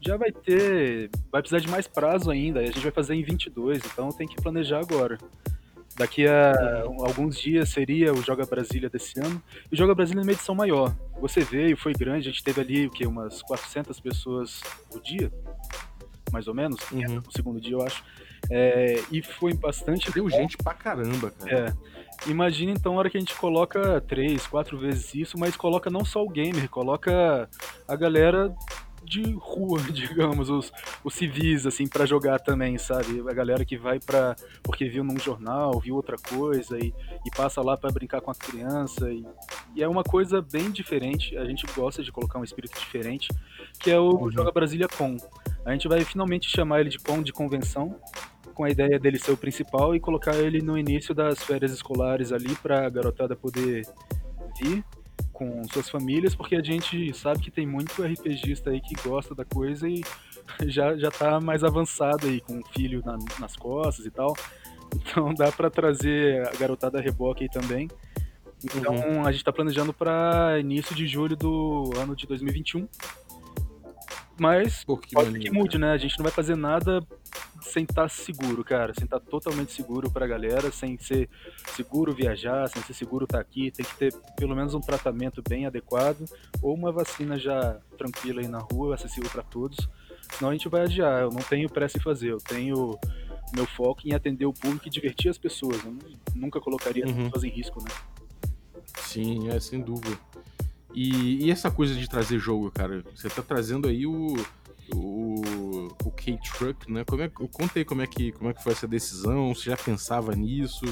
já 0.00 0.16
vai 0.16 0.32
ter. 0.32 1.10
Vai 1.30 1.42
precisar 1.42 1.60
de 1.60 1.68
mais 1.68 1.86
prazo 1.86 2.30
ainda. 2.30 2.60
A 2.60 2.66
gente 2.66 2.80
vai 2.80 2.90
fazer 2.90 3.14
em 3.14 3.22
22, 3.22 3.82
então 3.84 4.08
tem 4.10 4.26
que 4.26 4.36
planejar 4.36 4.80
agora. 4.80 5.18
Daqui 5.96 6.26
a 6.26 6.84
alguns 7.00 7.38
dias 7.38 7.68
seria 7.68 8.12
o 8.12 8.22
Joga 8.22 8.46
Brasília 8.46 8.88
desse 8.88 9.20
ano. 9.20 9.42
E 9.70 9.74
o 9.74 9.76
Joga 9.76 9.94
Brasília 9.94 10.20
é 10.20 10.24
uma 10.24 10.32
edição 10.32 10.54
maior. 10.54 10.96
Você 11.20 11.40
veio, 11.40 11.76
foi 11.76 11.92
grande, 11.92 12.28
a 12.28 12.32
gente 12.32 12.42
teve 12.42 12.60
ali 12.60 12.86
o 12.86 12.90
quê? 12.90 13.06
Umas 13.06 13.42
400 13.42 14.00
pessoas 14.00 14.62
por 14.90 15.02
dia, 15.02 15.30
mais 16.32 16.48
ou 16.48 16.54
menos. 16.54 16.80
Uhum. 16.90 17.16
No 17.16 17.32
segundo 17.32 17.60
dia, 17.60 17.74
eu 17.74 17.82
acho. 17.82 18.02
É, 18.48 19.02
e 19.12 19.22
foi 19.22 19.52
bastante. 19.52 20.10
Deu 20.10 20.30
gente 20.30 20.56
pra 20.56 20.72
caramba, 20.72 21.30
cara. 21.32 21.68
É. 21.68 21.90
Imagina 22.26 22.72
então 22.72 22.94
a 22.94 22.98
hora 22.98 23.10
que 23.10 23.16
a 23.16 23.20
gente 23.20 23.34
coloca 23.34 24.00
três, 24.02 24.46
quatro 24.46 24.78
vezes 24.78 25.14
isso, 25.14 25.38
mas 25.38 25.56
coloca 25.56 25.88
não 25.90 26.04
só 26.04 26.22
o 26.22 26.28
gamer, 26.28 26.68
coloca 26.68 27.48
a 27.88 27.96
galera 27.96 28.54
de 29.02 29.32
rua, 29.32 29.80
digamos, 29.90 30.50
os, 30.50 30.72
os 31.02 31.14
civis, 31.14 31.66
assim, 31.66 31.86
pra 31.86 32.06
jogar 32.06 32.38
também, 32.38 32.78
sabe? 32.78 33.24
A 33.28 33.32
galera 33.32 33.64
que 33.64 33.76
vai 33.76 33.98
pra. 33.98 34.36
porque 34.62 34.88
viu 34.88 35.02
num 35.02 35.18
jornal, 35.18 35.78
viu 35.80 35.96
outra 35.96 36.16
coisa 36.16 36.78
e, 36.78 36.92
e 37.26 37.30
passa 37.36 37.62
lá 37.62 37.76
pra 37.76 37.90
brincar 37.90 38.20
com 38.20 38.30
a 38.30 38.34
criança. 38.34 39.10
E, 39.10 39.26
e 39.74 39.82
é 39.82 39.88
uma 39.88 40.04
coisa 40.04 40.40
bem 40.42 40.70
diferente, 40.70 41.36
a 41.36 41.44
gente 41.44 41.66
gosta 41.74 42.02
de 42.02 42.12
colocar 42.12 42.38
um 42.38 42.44
espírito 42.44 42.78
diferente, 42.78 43.28
que 43.78 43.90
é 43.90 43.98
o 43.98 44.10
Uhum. 44.10 44.30
Joga 44.30 44.52
Brasília 44.52 44.88
Com. 44.88 45.16
A 45.64 45.72
gente 45.72 45.88
vai 45.88 46.04
finalmente 46.04 46.48
chamar 46.48 46.80
ele 46.80 46.90
de 46.90 46.98
Com 46.98 47.22
de 47.22 47.32
convenção, 47.32 47.96
com 48.60 48.64
a 48.64 48.68
ideia 48.68 48.98
dele 48.98 49.18
ser 49.18 49.30
o 49.32 49.38
principal 49.38 49.96
e 49.96 50.00
colocar 50.00 50.36
ele 50.36 50.60
no 50.60 50.76
início 50.76 51.14
das 51.14 51.42
férias 51.42 51.72
escolares 51.72 52.30
ali 52.30 52.54
pra 52.56 52.90
garotada 52.90 53.34
poder 53.34 53.86
vir 54.60 54.84
com 55.32 55.64
suas 55.72 55.88
famílias, 55.88 56.34
porque 56.34 56.54
a 56.56 56.62
gente 56.62 57.10
sabe 57.14 57.40
que 57.40 57.50
tem 57.50 57.66
muito 57.66 58.02
RPGista 58.02 58.68
aí 58.68 58.78
que 58.82 58.94
gosta 59.08 59.34
da 59.34 59.46
coisa 59.46 59.88
e 59.88 60.02
já, 60.68 60.94
já 60.94 61.10
tá 61.10 61.40
mais 61.40 61.64
avançado 61.64 62.26
aí, 62.26 62.42
com 62.42 62.58
o 62.58 62.66
filho 62.66 63.02
na- 63.02 63.16
nas 63.38 63.56
costas 63.56 64.04
e 64.04 64.10
tal. 64.10 64.36
Então 64.94 65.32
dá 65.32 65.50
pra 65.50 65.70
trazer 65.70 66.46
a 66.46 66.50
garotada 66.58 66.98
a 66.98 67.00
reboque 67.00 67.44
aí 67.44 67.48
também. 67.48 67.88
Então 68.62 69.24
a 69.24 69.32
gente 69.32 69.42
tá 69.42 69.50
planejando 69.50 69.94
pra 69.94 70.58
início 70.60 70.94
de 70.94 71.06
julho 71.06 71.34
do 71.34 71.92
ano 71.96 72.14
de 72.14 72.26
2021. 72.26 72.86
Mas 74.38 74.84
Pô, 74.84 74.98
que 74.98 75.14
pode 75.14 75.30
maneiro, 75.30 75.50
que 75.50 75.58
mude, 75.58 75.78
né? 75.78 75.92
A 75.92 75.98
gente 75.98 76.18
não 76.18 76.24
vai 76.24 76.32
fazer 76.32 76.56
nada 76.56 77.02
sem 77.60 77.84
estar 77.84 78.08
seguro, 78.08 78.62
cara. 78.64 78.92
Sem 78.94 79.04
estar 79.04 79.20
totalmente 79.20 79.72
seguro 79.72 80.10
pra 80.10 80.26
galera, 80.26 80.70
sem 80.72 80.98
ser 80.98 81.28
seguro 81.74 82.12
viajar, 82.14 82.68
sem 82.68 82.82
ser 82.82 82.94
seguro 82.94 83.24
estar 83.24 83.40
aqui. 83.40 83.70
Tem 83.70 83.84
que 83.84 83.96
ter 83.96 84.14
pelo 84.36 84.54
menos 84.56 84.74
um 84.74 84.80
tratamento 84.80 85.42
bem 85.48 85.66
adequado 85.66 86.24
ou 86.62 86.74
uma 86.74 86.90
vacina 86.92 87.38
já 87.38 87.78
tranquila 87.98 88.40
aí 88.40 88.48
na 88.48 88.58
rua, 88.60 88.94
acessível 88.94 89.30
pra 89.30 89.42
todos. 89.42 89.88
Senão 90.36 90.50
a 90.50 90.52
gente 90.52 90.68
vai 90.68 90.82
adiar. 90.82 91.22
Eu 91.22 91.30
não 91.30 91.40
tenho 91.42 91.68
pressa 91.68 91.98
em 91.98 92.00
fazer. 92.00 92.30
Eu 92.32 92.38
tenho 92.38 92.98
meu 93.52 93.66
foco 93.66 94.02
em 94.06 94.12
atender 94.14 94.46
o 94.46 94.52
público 94.52 94.86
e 94.86 94.90
divertir 94.90 95.28
as 95.30 95.38
pessoas. 95.38 95.82
Eu 95.84 95.90
nu- 95.90 96.00
nunca 96.34 96.60
colocaria 96.60 97.04
as 97.04 97.10
Uhum. 97.10 97.24
pessoas 97.24 97.44
em 97.44 97.48
risco, 97.50 97.82
né? 97.82 97.90
Sim, 98.98 99.48
é, 99.50 99.58
sem 99.58 99.80
dúvida. 99.80 100.16
E, 100.94 101.44
e 101.46 101.50
essa 101.50 101.70
coisa 101.70 101.94
de 101.94 102.08
trazer 102.08 102.38
jogo, 102.38 102.70
cara? 102.70 103.04
Você 103.14 103.28
tá 103.28 103.42
trazendo 103.42 103.88
aí 103.88 104.06
o. 104.06 104.34
O, 104.92 105.40
o 106.04 106.10
K-Truck, 106.10 106.90
né? 106.90 107.04
Como 107.04 107.22
é, 107.22 107.28
conta 107.28 107.78
aí 107.78 107.84
como 107.84 108.02
é, 108.02 108.06
que, 108.06 108.32
como 108.32 108.50
é 108.50 108.54
que 108.54 108.62
foi 108.62 108.72
essa 108.72 108.86
decisão. 108.86 109.54
Você 109.54 109.70
já 109.70 109.76
pensava 109.76 110.34
nisso? 110.34 110.84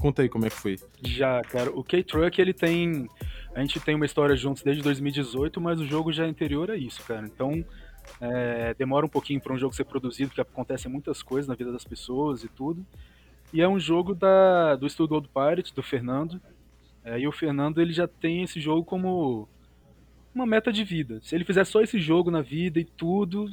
Conta 0.00 0.22
aí 0.22 0.28
como 0.28 0.46
é 0.46 0.50
que 0.50 0.56
foi. 0.56 0.76
Já, 1.02 1.42
cara, 1.42 1.70
o 1.70 1.82
K-Truck 1.82 2.40
ele 2.40 2.52
tem. 2.52 3.08
A 3.54 3.60
gente 3.60 3.80
tem 3.80 3.94
uma 3.94 4.04
história 4.04 4.36
juntos 4.36 4.62
desde 4.62 4.82
2018, 4.82 5.60
mas 5.60 5.80
o 5.80 5.86
jogo 5.86 6.12
já 6.12 6.24
é 6.24 6.28
anterior 6.28 6.70
a 6.70 6.76
isso, 6.76 7.02
cara. 7.04 7.26
Então 7.26 7.64
é, 8.20 8.74
demora 8.74 9.06
um 9.06 9.08
pouquinho 9.08 9.40
para 9.40 9.52
um 9.52 9.58
jogo 9.58 9.74
ser 9.74 9.84
produzido, 9.84 10.28
porque 10.28 10.40
acontecem 10.40 10.90
muitas 10.90 11.22
coisas 11.22 11.48
na 11.48 11.54
vida 11.54 11.72
das 11.72 11.84
pessoas 11.84 12.44
e 12.44 12.48
tudo. 12.48 12.84
E 13.52 13.60
é 13.60 13.68
um 13.68 13.78
jogo 13.78 14.14
da, 14.14 14.76
do 14.76 14.86
estúdio 14.86 15.14
Old 15.14 15.28
Pirate, 15.28 15.74
do 15.74 15.82
Fernando. 15.82 16.40
É, 17.04 17.18
e 17.18 17.26
o 17.26 17.32
Fernando 17.32 17.80
ele 17.80 17.92
já 17.92 18.06
tem 18.06 18.42
esse 18.42 18.60
jogo 18.60 18.84
como 18.84 19.48
uma 20.34 20.46
meta 20.46 20.72
de 20.72 20.84
vida. 20.84 21.20
Se 21.22 21.34
ele 21.34 21.44
fizer 21.44 21.64
só 21.64 21.80
esse 21.80 21.98
jogo 21.98 22.30
na 22.30 22.42
vida 22.42 22.78
e 22.78 22.84
tudo, 22.84 23.48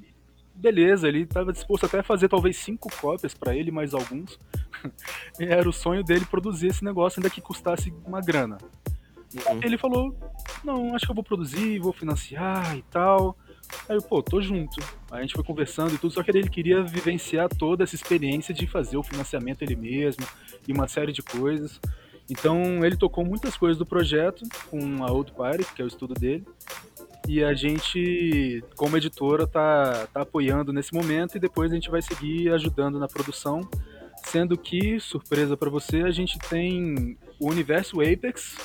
beleza, 0.56 1.08
ele 1.08 1.22
estava 1.22 1.52
disposto 1.52 1.86
até 1.86 2.00
a 2.00 2.04
fazer 2.04 2.30
talvez 2.30 2.58
cinco 2.58 2.90
cópias 3.00 3.34
para 3.34 3.56
ele, 3.56 3.72
mais 3.72 3.94
alguns. 3.94 4.40
E 5.40 5.44
Era 5.46 5.68
o 5.68 5.74
sonho 5.74 6.04
dele 6.04 6.26
produzir 6.26 6.68
esse 6.68 6.84
negócio, 6.84 7.20
ainda 7.20 7.30
que 7.30 7.42
custasse 7.42 7.94
uma 8.06 8.22
grana. 8.22 8.58
Uhum. 9.34 9.60
Ele 9.64 9.78
falou: 9.78 10.16
Não, 10.64 10.96
acho 10.96 11.06
que 11.06 11.12
eu 11.12 11.16
vou 11.16 11.24
produzir, 11.24 11.80
vou 11.80 11.94
financiar 11.94 12.78
e 12.78 12.82
tal. 12.84 13.38
Aí 13.90 13.96
eu, 13.96 14.02
pô, 14.02 14.22
tô 14.22 14.42
junto. 14.42 14.80
Aí 15.12 15.20
a 15.20 15.22
gente 15.22 15.34
foi 15.34 15.44
conversando 15.44 15.94
e 15.94 15.98
tudo, 15.98 16.14
só 16.14 16.22
que 16.22 16.32
ele 16.32 16.48
queria 16.50 16.84
vivenciar 16.84 17.50
toda 17.50 17.84
essa 17.84 17.96
experiência 17.96 18.54
de 18.54 18.68
fazer 18.68 18.98
o 18.98 19.04
financiamento 19.04 19.62
ele 19.62 19.76
mesmo 19.76 20.26
e 20.68 20.72
uma 20.72 20.88
série 20.88 21.12
de 21.12 21.22
coisas. 21.22 21.80
Então 22.30 22.86
ele 22.86 22.96
tocou 22.96 23.26
muitas 23.26 23.58
coisas 23.58 23.78
do 23.78 23.86
projeto 23.86 24.44
com 24.70 25.04
a 25.04 25.12
Old 25.12 25.32
Party, 25.34 25.66
que 25.74 25.82
é 25.82 25.86
o 25.86 25.88
estudo 25.88 26.14
dele. 26.14 26.46
E 27.28 27.44
a 27.44 27.54
gente, 27.54 28.64
como 28.76 28.98
editora, 28.98 29.48
tá, 29.48 30.08
tá 30.14 30.22
apoiando 30.22 30.74
nesse 30.74 30.94
momento 30.94 31.36
e 31.36 31.40
depois 31.40 31.72
a 31.72 31.76
gente 31.76 31.90
vai 31.90 32.02
seguir 32.02 32.52
ajudando 32.52 33.00
na 33.00 33.08
produção. 33.08 33.62
Sendo 34.26 34.58
que, 34.58 35.00
surpresa 35.00 35.56
para 35.58 35.70
você, 35.70 36.02
a 36.04 36.12
gente 36.12 36.38
tem 36.40 37.18
o 37.40 37.50
universo 37.50 38.02
Apex, 38.02 38.58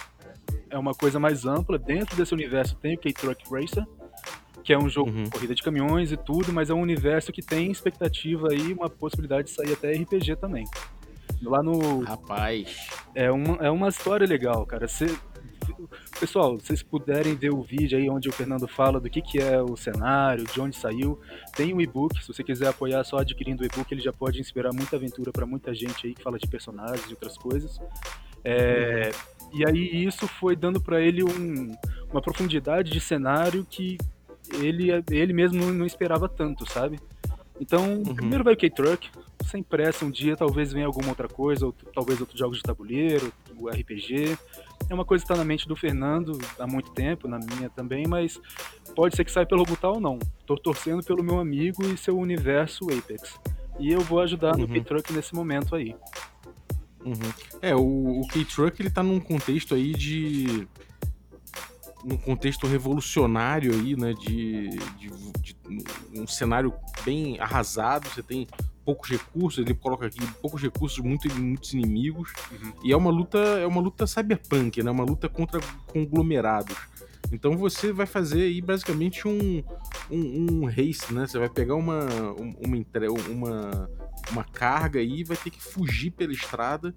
é 0.71 0.79
uma 0.79 0.93
coisa 0.93 1.19
mais 1.19 1.45
ampla. 1.47 1.79
Dentro 1.79 2.17
desse 2.17 2.35
universo 2.35 2.77
tem 2.77 2.95
o 2.95 2.99
K-Truck 2.99 3.43
Racer, 3.51 3.85
que 4.63 4.73
é 4.73 4.79
um 4.79 4.89
jogo 4.89 5.11
Uhum. 5.11 5.25
de 5.25 5.31
corrida 5.31 5.55
de 5.55 5.63
caminhões 5.63 6.13
e 6.13 6.17
tudo, 6.17 6.53
mas 6.53 6.69
é 6.71 6.75
um 6.75 6.81
universo 6.81 7.33
que 7.33 7.43
tem 7.43 7.71
expectativa 7.71 8.49
aí, 8.51 8.73
uma 8.73 8.89
possibilidade 8.91 9.49
de 9.49 9.55
sair 9.55 9.73
até 9.73 9.93
RPG 9.93 10.37
também. 10.37 10.65
Lá 11.43 11.63
no. 11.63 12.01
Rapaz. 12.01 12.89
É 13.15 13.31
uma, 13.31 13.57
é 13.65 13.71
uma 13.71 13.89
história 13.89 14.27
legal, 14.27 14.67
cara. 14.67 14.89
Cê- 14.89 15.17
pessoal, 16.21 16.59
se 16.61 16.67
vocês 16.67 16.83
puderem 16.83 17.35
ver 17.35 17.53
o 17.53 17.63
vídeo 17.63 17.99
aí 17.99 18.09
onde 18.09 18.29
o 18.29 18.33
Fernando 18.33 18.67
fala 18.69 19.01
do 19.01 19.09
que, 19.11 19.21
que 19.23 19.39
é 19.39 19.61
o 19.63 19.77
cenário, 19.77 20.45
de 20.45 20.61
onde 20.61 20.77
saiu, 20.77 21.19
tem 21.57 21.73
o 21.73 21.81
e-book. 21.81 22.21
Se 22.23 22.29
você 22.33 22.43
quiser 22.45 22.69
apoiar 22.69 23.03
só 23.05 23.19
adquirindo 23.19 23.63
o 23.63 23.67
e-book, 23.67 23.91
ele 23.93 24.01
já 24.01 24.13
pode 24.13 24.41
inspirar 24.41 24.73
muita 24.73 24.97
aventura 24.97 25.31
para 25.33 25.47
muita 25.47 25.75
gente 25.75 26.07
aí 26.07 26.15
que 26.15 26.23
fala 26.23 26.39
de 26.39 26.47
personagens 26.47 27.05
e 27.07 27.11
outras 27.11 27.37
coisas. 27.39 27.81
É, 28.45 29.11
E 29.53 29.67
aí 29.67 30.05
isso 30.05 30.29
foi 30.29 30.55
dando 30.55 30.79
para 30.81 31.01
ele 31.01 31.25
um- 31.25 31.75
uma 32.11 32.21
profundidade 32.21 32.91
de 32.91 33.01
cenário 33.01 33.65
que 33.69 33.97
ele, 34.53 34.89
ele 35.11 35.33
mesmo 35.33 35.59
não, 35.59 35.73
não 35.73 35.87
esperava 35.87 36.29
tanto, 36.29 36.71
sabe? 36.71 37.01
Então, 37.59 38.03
primeiro 38.15 38.45
vai 38.45 38.53
o 38.53 38.57
K-Truck, 38.57 39.11
sem 39.49 39.63
pressa, 39.63 40.05
um 40.05 40.11
dia 40.11 40.37
talvez 40.37 40.73
venha 40.73 40.87
alguma 40.87 41.09
outra 41.09 41.29
coisa, 41.29 41.67
ou 41.67 41.75
talvez 41.95 42.21
outros 42.21 42.39
jogos 42.39 42.59
de 42.59 42.63
tabuleiro, 42.63 43.33
o 43.57 43.69
RPG. 43.69 44.39
É 44.89 44.95
uma 44.95 45.05
coisa 45.05 45.25
que 45.25 45.31
está 45.31 45.37
na 45.37 45.45
mente 45.47 45.67
do 45.67 45.75
Fernando 45.77 46.39
há 46.59 46.67
muito 46.67 46.91
tempo, 46.93 47.27
na 47.29 47.39
minha 47.39 47.69
também, 47.69 48.07
mas 48.07 48.41
pode 48.95 49.17
ser 49.17 49.25
que 49.25 49.33
saia 49.33 49.47
pelo 49.47 49.65
Gutal 49.65 49.95
ou 49.95 50.01
não. 50.01 50.19
Tô 50.47 50.57
torcendo 50.57 51.03
pelo 51.03 51.23
meu 51.23 51.39
amigo 51.39 51.85
e 51.85 51.97
seu 51.97 52.17
universo 52.19 52.85
Apex. 52.91 53.39
E 53.79 53.93
eu 53.93 54.01
vou 54.01 54.21
ajudar 54.21 54.57
no 54.57 54.65
Uhum. 54.65 54.73
K-Truck 54.73 55.13
nesse 55.13 55.35
momento 55.35 55.75
aí. 55.75 55.95
Uhum. 57.05 57.33
É, 57.63 57.75
o, 57.75 58.21
o 58.21 58.27
K-Truck 58.29 58.81
ele 58.81 58.91
tá 58.91 59.03
num 59.03 59.21
contexto 59.21 59.75
aí 59.75 59.93
de. 59.93 60.67
num 62.05 62.17
contexto 62.17 62.67
revolucionário 62.67 63.73
aí, 63.73 63.97
né? 63.97 64.13
De, 64.15 64.69
de, 64.99 65.11
de 65.41 65.57
um 66.21 66.27
cenário 66.27 66.73
bem 67.05 67.39
arrasado, 67.39 68.09
você 68.09 68.23
tem 68.23 68.47
poucos 68.89 69.11
recursos, 69.11 69.63
ele 69.63 69.75
coloca 69.75 70.07
aqui 70.07 70.19
poucos 70.41 70.63
recursos, 70.63 70.99
muito, 70.99 71.31
muitos 71.39 71.75
inimigos. 71.75 72.33
Uhum. 72.51 72.73
E 72.83 72.91
é 72.91 72.97
uma 72.97 73.11
luta, 73.11 73.37
é 73.37 73.67
uma 73.67 73.83
luta 73.83 74.07
cyberpunk, 74.07 74.83
né? 74.83 74.91
Uma 74.91 75.05
luta 75.05 75.29
contra 75.29 75.61
conglomerados. 75.93 76.75
Então 77.31 77.55
você 77.55 77.93
vai 77.93 78.07
fazer 78.07 78.45
aí 78.45 78.63
basicamente 78.63 79.29
um, 79.29 79.63
um, 80.11 80.47
um 80.63 80.65
race, 80.65 81.13
né? 81.13 81.27
Você 81.27 81.39
vai 81.39 81.51
pegar 81.51 81.75
uma, 81.75 82.07
um- 82.33 82.55
uma, 82.65 82.79
uma, 83.29 83.91
uma 84.33 84.45
carga 84.45 85.01
aí 85.01 85.21
e 85.21 85.25
vai 85.25 85.37
ter 85.37 85.51
que 85.51 85.63
fugir 85.63 86.13
pela 86.13 86.33
estrada 86.33 86.95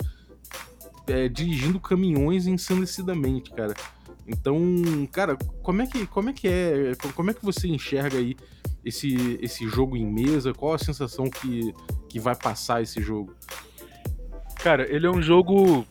é, 1.07 1.27
dirigindo 1.27 1.77
caminhões 1.77 2.47
ensandecidamente, 2.47 3.51
cara. 3.51 3.73
Então, 4.25 4.57
cara, 5.11 5.35
como 5.61 5.81
é 5.81 5.87
que, 5.87 6.07
como 6.07 6.29
é, 6.29 6.33
que 6.33 6.47
é? 6.47 6.93
Como 7.13 7.31
é 7.31 7.33
que 7.33 7.43
você 7.43 7.67
enxerga 7.67 8.17
aí 8.17 8.37
esse, 8.83 9.39
esse 9.41 9.67
jogo 9.67 9.95
em 9.95 10.05
mesa? 10.05 10.53
Qual 10.53 10.73
a 10.73 10.77
sensação 10.77 11.29
que, 11.29 11.73
que 12.09 12.19
vai 12.19 12.35
passar 12.35 12.81
esse 12.81 13.01
jogo? 13.01 13.35
Cara, 14.55 14.91
ele 14.93 15.07
é 15.07 15.09
um 15.09 15.21
jogo 15.21 15.85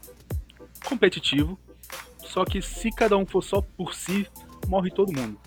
competitivo, 0.85 1.59
só 2.19 2.45
que 2.45 2.63
se 2.63 2.91
cada 2.91 3.17
um 3.17 3.27
for 3.27 3.43
só 3.43 3.61
por 3.61 3.95
si, 3.95 4.27
morre 4.69 4.91
todo 4.91 5.13
mundo. 5.13 5.39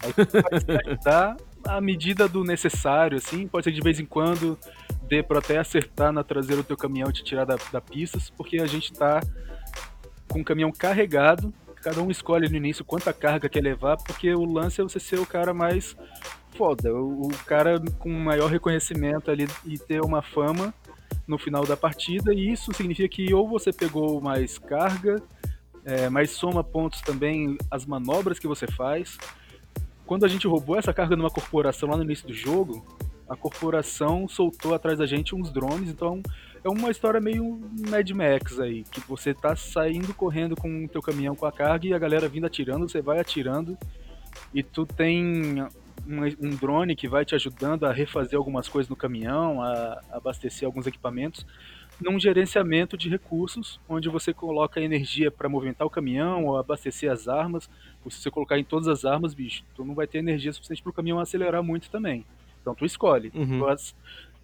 Aí 0.00 0.12
vai 1.04 1.36
se 1.36 1.48
à 1.64 1.80
medida 1.80 2.28
do 2.28 2.44
necessário, 2.44 3.18
assim, 3.18 3.46
pode 3.46 3.64
ser 3.64 3.72
de 3.72 3.80
vez 3.80 4.00
em 4.00 4.06
quando 4.06 4.58
dê 5.02 5.22
pra 5.22 5.38
até 5.38 5.58
acertar 5.58 6.12
na 6.12 6.22
traseira 6.22 6.62
do 6.62 6.66
teu 6.66 6.76
caminhão 6.76 7.10
e 7.10 7.12
te 7.12 7.22
tirar 7.22 7.44
da, 7.44 7.56
da 7.70 7.80
pista, 7.80 8.18
porque 8.36 8.58
a 8.58 8.66
gente 8.66 8.92
tá 8.92 9.20
com 10.28 10.40
o 10.40 10.44
caminhão 10.44 10.70
carregado, 10.70 11.52
cada 11.76 12.02
um 12.02 12.10
escolhe 12.10 12.48
no 12.48 12.56
início 12.56 12.84
quanta 12.84 13.12
carga 13.12 13.48
quer 13.48 13.62
levar, 13.62 13.96
porque 13.96 14.34
o 14.34 14.44
lance 14.44 14.80
é 14.80 14.84
você 14.84 15.00
ser 15.00 15.18
o 15.18 15.26
cara 15.26 15.54
mais 15.54 15.96
foda, 16.58 16.92
o, 16.92 17.28
o 17.28 17.28
cara 17.46 17.80
com 18.00 18.10
maior 18.10 18.50
reconhecimento 18.50 19.30
ali 19.30 19.46
e 19.64 19.78
ter 19.78 20.00
uma 20.00 20.20
fama 20.20 20.74
no 21.24 21.38
final 21.38 21.64
da 21.64 21.76
partida, 21.76 22.34
e 22.34 22.50
isso 22.50 22.72
significa 22.74 23.08
que 23.08 23.32
ou 23.32 23.48
você 23.48 23.72
pegou 23.72 24.20
mais 24.20 24.58
carga, 24.58 25.22
é, 25.84 26.26
soma 26.26 26.64
pontos 26.64 27.00
também 27.00 27.56
as 27.70 27.86
manobras 27.86 28.40
que 28.40 28.48
você 28.48 28.66
faz. 28.66 29.16
Quando 30.04 30.24
a 30.24 30.28
gente 30.28 30.48
roubou 30.48 30.76
essa 30.76 30.92
carga 30.92 31.14
numa 31.14 31.30
corporação 31.30 31.88
lá 31.88 31.96
no 31.96 32.02
início 32.02 32.26
do 32.26 32.34
jogo, 32.34 32.84
a 33.28 33.36
corporação 33.36 34.26
soltou 34.26 34.74
atrás 34.74 34.98
da 34.98 35.06
gente 35.06 35.36
uns 35.36 35.52
drones, 35.52 35.90
então 35.90 36.20
é 36.64 36.68
uma 36.68 36.90
história 36.90 37.20
meio 37.20 37.60
Mad 37.88 38.10
Max 38.10 38.58
aí, 38.58 38.82
que 38.82 39.00
você 39.02 39.32
tá 39.32 39.54
saindo 39.54 40.12
correndo 40.12 40.56
com 40.56 40.84
o 40.84 40.88
teu 40.88 41.00
caminhão 41.00 41.36
com 41.36 41.46
a 41.46 41.52
carga 41.52 41.86
e 41.86 41.94
a 41.94 41.98
galera 41.98 42.28
vindo 42.28 42.46
atirando, 42.46 42.88
você 42.88 43.00
vai 43.00 43.20
atirando 43.20 43.78
e 44.52 44.62
tu 44.62 44.84
tem 44.84 45.62
um, 46.06 46.46
um 46.46 46.50
drone 46.56 46.94
que 46.94 47.08
vai 47.08 47.24
te 47.24 47.34
ajudando 47.34 47.84
a 47.84 47.92
refazer 47.92 48.38
algumas 48.38 48.68
coisas 48.68 48.88
no 48.88 48.96
caminhão, 48.96 49.62
a 49.62 50.00
abastecer 50.10 50.66
alguns 50.66 50.86
equipamentos, 50.86 51.46
num 52.00 52.18
gerenciamento 52.18 52.96
de 52.96 53.08
recursos, 53.08 53.80
onde 53.88 54.08
você 54.08 54.32
coloca 54.32 54.80
energia 54.80 55.30
para 55.30 55.48
movimentar 55.48 55.86
o 55.86 55.90
caminhão 55.90 56.46
ou 56.46 56.56
abastecer 56.56 57.10
as 57.10 57.26
armas. 57.26 57.68
Se 58.08 58.22
você 58.22 58.30
colocar 58.30 58.58
em 58.58 58.64
todas 58.64 58.88
as 58.88 59.04
armas, 59.04 59.34
bicho, 59.34 59.64
tu 59.74 59.84
não 59.84 59.94
vai 59.94 60.06
ter 60.06 60.18
energia 60.18 60.52
suficiente 60.52 60.82
para 60.82 60.90
o 60.90 60.94
caminhão 60.94 61.18
acelerar 61.18 61.62
muito 61.62 61.90
também. 61.90 62.24
Então 62.60 62.74
tu 62.74 62.84
escolhe. 62.84 63.32
Uhum. 63.34 63.58
Tu 63.58 63.94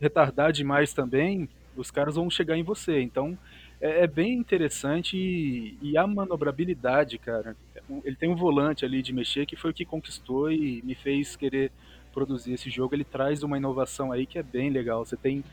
retardar 0.00 0.52
demais 0.52 0.92
também, 0.92 1.48
os 1.76 1.90
caras 1.90 2.16
vão 2.16 2.28
chegar 2.28 2.56
em 2.56 2.62
você. 2.62 3.00
Então 3.00 3.38
é, 3.80 4.04
é 4.04 4.06
bem 4.06 4.34
interessante 4.34 5.16
e, 5.16 5.78
e 5.80 5.96
a 5.96 6.06
manobrabilidade, 6.06 7.18
cara. 7.18 7.56
Ele 8.04 8.16
tem 8.16 8.28
um 8.28 8.36
volante 8.36 8.84
ali 8.84 9.02
de 9.02 9.12
mexer 9.12 9.46
que 9.46 9.56
foi 9.56 9.70
o 9.70 9.74
que 9.74 9.84
conquistou 9.84 10.50
e 10.50 10.82
me 10.82 10.94
fez 10.94 11.36
querer 11.36 11.70
produzir 12.12 12.52
esse 12.54 12.70
jogo. 12.70 12.94
Ele 12.94 13.04
traz 13.04 13.42
uma 13.42 13.58
inovação 13.58 14.12
aí 14.12 14.24
que 14.24 14.38
é 14.38 14.42
bem 14.42 14.70
legal. 14.70 15.04
Você 15.04 15.16
tem 15.16 15.44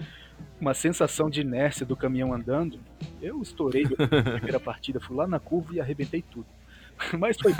uma 0.60 0.74
sensação 0.74 1.30
de 1.30 1.41
inércia 1.41 1.86
do 1.86 1.96
caminhão 1.96 2.34
andando. 2.34 2.80
Eu 3.22 3.41
estourei 3.41 3.84
na 3.84 4.08
primeira 4.38 4.60
partida, 4.60 5.00
fui 5.00 5.15
lá 5.15 5.28
na 5.28 5.39
curva 5.39 5.74
e 5.76 5.82
arrebentei 5.82 6.22
tudo. 6.22 6.48
Mas 7.17 7.38
foi. 7.39 7.54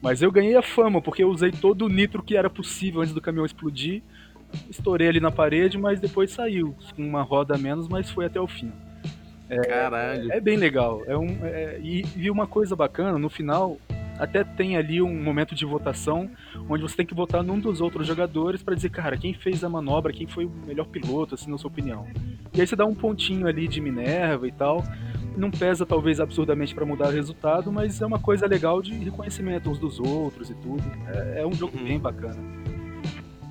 Mas 0.00 0.20
eu 0.20 0.30
ganhei 0.30 0.56
a 0.56 0.62
fama, 0.62 1.00
porque 1.00 1.22
eu 1.22 1.30
usei 1.30 1.50
todo 1.50 1.86
o 1.86 1.88
nitro 1.88 2.22
que 2.22 2.36
era 2.36 2.50
possível 2.50 3.00
antes 3.00 3.14
do 3.14 3.20
caminhão 3.20 3.46
explodir. 3.46 4.02
Estourei 4.68 5.08
ali 5.08 5.20
na 5.20 5.32
parede, 5.32 5.76
mas 5.76 5.98
depois 5.98 6.30
saiu. 6.30 6.76
Com 6.94 7.04
uma 7.04 7.22
roda 7.22 7.56
a 7.56 7.58
menos, 7.58 7.88
mas 7.88 8.08
foi 8.08 8.26
até 8.26 8.40
o 8.40 8.46
fim. 8.46 8.70
Caralho. 9.48 10.32
É 10.32 10.40
bem 10.40 10.56
legal. 10.56 11.02
É 11.06 11.16
um, 11.16 11.38
é- 11.44 11.78
e, 11.82 12.04
e 12.16 12.30
uma 12.30 12.46
coisa 12.46 12.74
bacana, 12.74 13.18
no 13.18 13.28
final, 13.28 13.78
até 14.18 14.44
tem 14.44 14.76
ali 14.76 15.02
um 15.02 15.22
momento 15.22 15.54
de 15.54 15.64
votação, 15.64 16.30
onde 16.68 16.82
você 16.82 16.96
tem 16.96 17.06
que 17.06 17.14
votar 17.14 17.42
num 17.42 17.58
dos 17.58 17.80
outros 17.80 18.06
jogadores 18.06 18.62
para 18.62 18.74
dizer, 18.74 18.90
cara, 18.90 19.16
quem 19.16 19.34
fez 19.34 19.62
a 19.64 19.68
manobra, 19.68 20.12
quem 20.12 20.26
foi 20.26 20.44
o 20.46 20.50
melhor 20.66 20.86
piloto, 20.86 21.34
assim, 21.34 21.50
na 21.50 21.58
sua 21.58 21.68
opinião. 21.70 22.06
E 22.54 22.60
aí 22.60 22.66
você 22.66 22.76
dá 22.76 22.86
um 22.86 22.94
pontinho 22.94 23.46
ali 23.46 23.66
de 23.68 23.80
Minerva 23.80 24.46
e 24.46 24.52
tal. 24.52 24.84
Não 25.36 25.50
pesa, 25.50 25.84
talvez, 25.84 26.20
absurdamente 26.20 26.72
para 26.74 26.86
mudar 26.86 27.08
o 27.08 27.12
resultado, 27.12 27.72
mas 27.72 28.00
é 28.00 28.06
uma 28.06 28.20
coisa 28.20 28.46
legal 28.46 28.80
de 28.80 28.92
reconhecimento 28.94 29.68
uns 29.68 29.78
dos 29.80 29.98
outros 29.98 30.48
e 30.48 30.54
tudo. 30.54 30.84
É, 31.08 31.40
é 31.40 31.46
um 31.46 31.52
jogo 31.52 31.76
Uhum. 31.76 31.84
bem 31.84 31.98
bacana. 31.98 32.36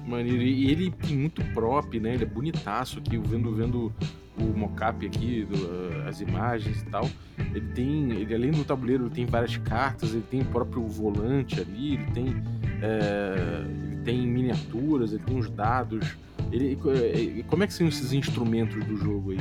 Maneiro. 0.08 0.42
E 0.42 0.72
ele 0.72 0.92
tem 0.92 1.18
muito 1.18 1.44
prop, 1.54 2.00
né? 2.00 2.14
Ele 2.14 2.24
é 2.24 2.28
bonitaço 2.28 3.00
aqui, 3.00 3.18
vendo, 3.18 3.54
vendo 3.54 3.94
o 4.38 4.58
mocap 4.58 5.06
aqui, 5.06 5.46
do, 5.46 5.56
uh, 5.56 6.08
as 6.08 6.22
imagens 6.22 6.82
e 6.82 6.86
tal. 6.86 7.10
Ele 7.38 7.68
tem, 7.74 8.12
ele 8.12 8.34
além 8.34 8.52
do 8.52 8.64
tabuleiro, 8.64 9.06
ele 9.06 9.14
tem 9.14 9.26
várias 9.26 9.58
cartas, 9.58 10.14
ele 10.14 10.24
tem 10.30 10.42
o 10.42 10.46
próprio 10.46 10.86
volante 10.88 11.60
ali, 11.60 11.96
ele 11.96 12.12
tem, 12.12 12.44
é, 12.82 13.66
ele 13.86 13.98
tem 13.98 14.28
miniaturas, 14.28 15.14
ele 15.14 15.24
tem 15.24 15.38
os 15.38 15.50
dados. 15.50 16.16
Ele, 16.52 16.78
é, 16.88 17.44
como 17.44 17.64
é 17.64 17.68
que 17.68 17.74
são 17.74 17.88
esses 17.88 18.14
instrumentos 18.14 18.84
do 18.86 18.98
jogo 18.98 19.32
aí? 19.32 19.40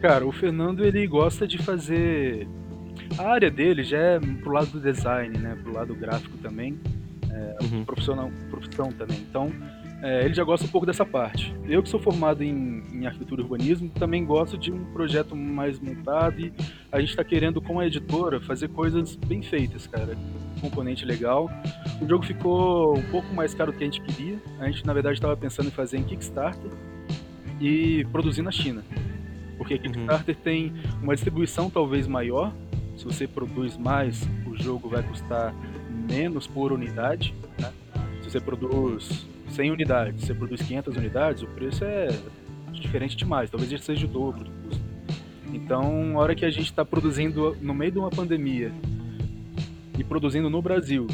Cara, 0.00 0.26
o 0.26 0.32
Fernando 0.32 0.84
ele 0.84 1.06
gosta 1.06 1.46
de 1.46 1.58
fazer. 1.58 2.48
A 3.18 3.28
área 3.28 3.50
dele 3.50 3.82
já 3.82 3.98
é 3.98 4.20
pro 4.20 4.52
lado 4.52 4.70
do 4.70 4.80
design, 4.80 5.36
né? 5.36 5.58
Pro 5.62 5.72
lado 5.72 5.94
gráfico 5.94 6.36
também. 6.38 6.78
Uhum. 7.62 7.84
profissional, 7.84 8.30
profissão 8.50 8.90
também. 8.92 9.18
Então, 9.28 9.52
é, 10.02 10.24
ele 10.24 10.32
já 10.32 10.42
gosta 10.42 10.64
um 10.66 10.68
pouco 10.68 10.86
dessa 10.86 11.04
parte. 11.04 11.54
Eu 11.66 11.82
que 11.82 11.88
sou 11.88 12.00
formado 12.00 12.42
em, 12.42 12.82
em 12.92 13.06
arquitetura 13.06 13.42
e 13.42 13.44
urbanismo, 13.44 13.90
também 13.90 14.24
gosto 14.24 14.56
de 14.56 14.72
um 14.72 14.84
projeto 14.92 15.36
mais 15.36 15.78
montado 15.78 16.40
e 16.40 16.52
a 16.90 17.00
gente 17.00 17.10
está 17.10 17.22
querendo, 17.22 17.60
com 17.60 17.78
a 17.78 17.86
editora, 17.86 18.40
fazer 18.40 18.68
coisas 18.68 19.14
bem 19.14 19.42
feitas, 19.42 19.86
cara. 19.86 20.16
Componente 20.60 21.04
legal. 21.04 21.50
O 22.00 22.08
jogo 22.08 22.24
ficou 22.24 22.96
um 22.96 23.02
pouco 23.10 23.32
mais 23.34 23.54
caro 23.54 23.72
do 23.72 23.78
que 23.78 23.84
a 23.84 23.86
gente 23.86 24.00
queria. 24.00 24.40
A 24.58 24.66
gente, 24.66 24.86
na 24.86 24.92
verdade, 24.92 25.14
estava 25.14 25.36
pensando 25.36 25.68
em 25.68 25.72
fazer 25.72 25.98
em 25.98 26.04
Kickstarter 26.04 26.70
e 27.60 28.06
produzir 28.10 28.42
na 28.42 28.50
China. 28.50 28.82
Porque 29.58 29.78
Kickstarter 29.78 30.34
tem 30.36 30.72
uma 31.02 31.14
distribuição 31.14 31.68
talvez 31.68 32.06
maior. 32.06 32.52
Se 32.96 33.04
você 33.04 33.26
produz 33.26 33.76
mais, 33.76 34.26
o 34.46 34.56
jogo 34.56 34.88
vai 34.88 35.02
custar 35.02 35.54
menos 36.10 36.46
por 36.46 36.72
unidade. 36.72 37.34
Né? 37.58 37.70
Se 38.22 38.30
você 38.30 38.40
produz 38.40 39.26
100 39.50 39.70
unidades, 39.70 40.24
você 40.24 40.34
produz 40.34 40.62
500 40.62 40.96
unidades, 40.96 41.42
o 41.42 41.46
preço 41.46 41.84
é 41.84 42.08
diferente 42.72 43.16
demais. 43.16 43.50
Talvez 43.50 43.70
ele 43.70 43.82
seja 43.82 44.06
o 44.06 44.08
dobro 44.08 44.44
do 44.44 44.50
custo. 44.50 44.84
Então, 45.52 46.18
a 46.18 46.22
hora 46.22 46.34
que 46.34 46.44
a 46.44 46.50
gente 46.50 46.66
está 46.66 46.84
produzindo 46.84 47.56
no 47.60 47.74
meio 47.74 47.92
de 47.92 47.98
uma 47.98 48.10
pandemia 48.10 48.72
e 49.98 50.04
produzindo 50.04 50.48
no 50.48 50.62
Brasil 50.62 51.06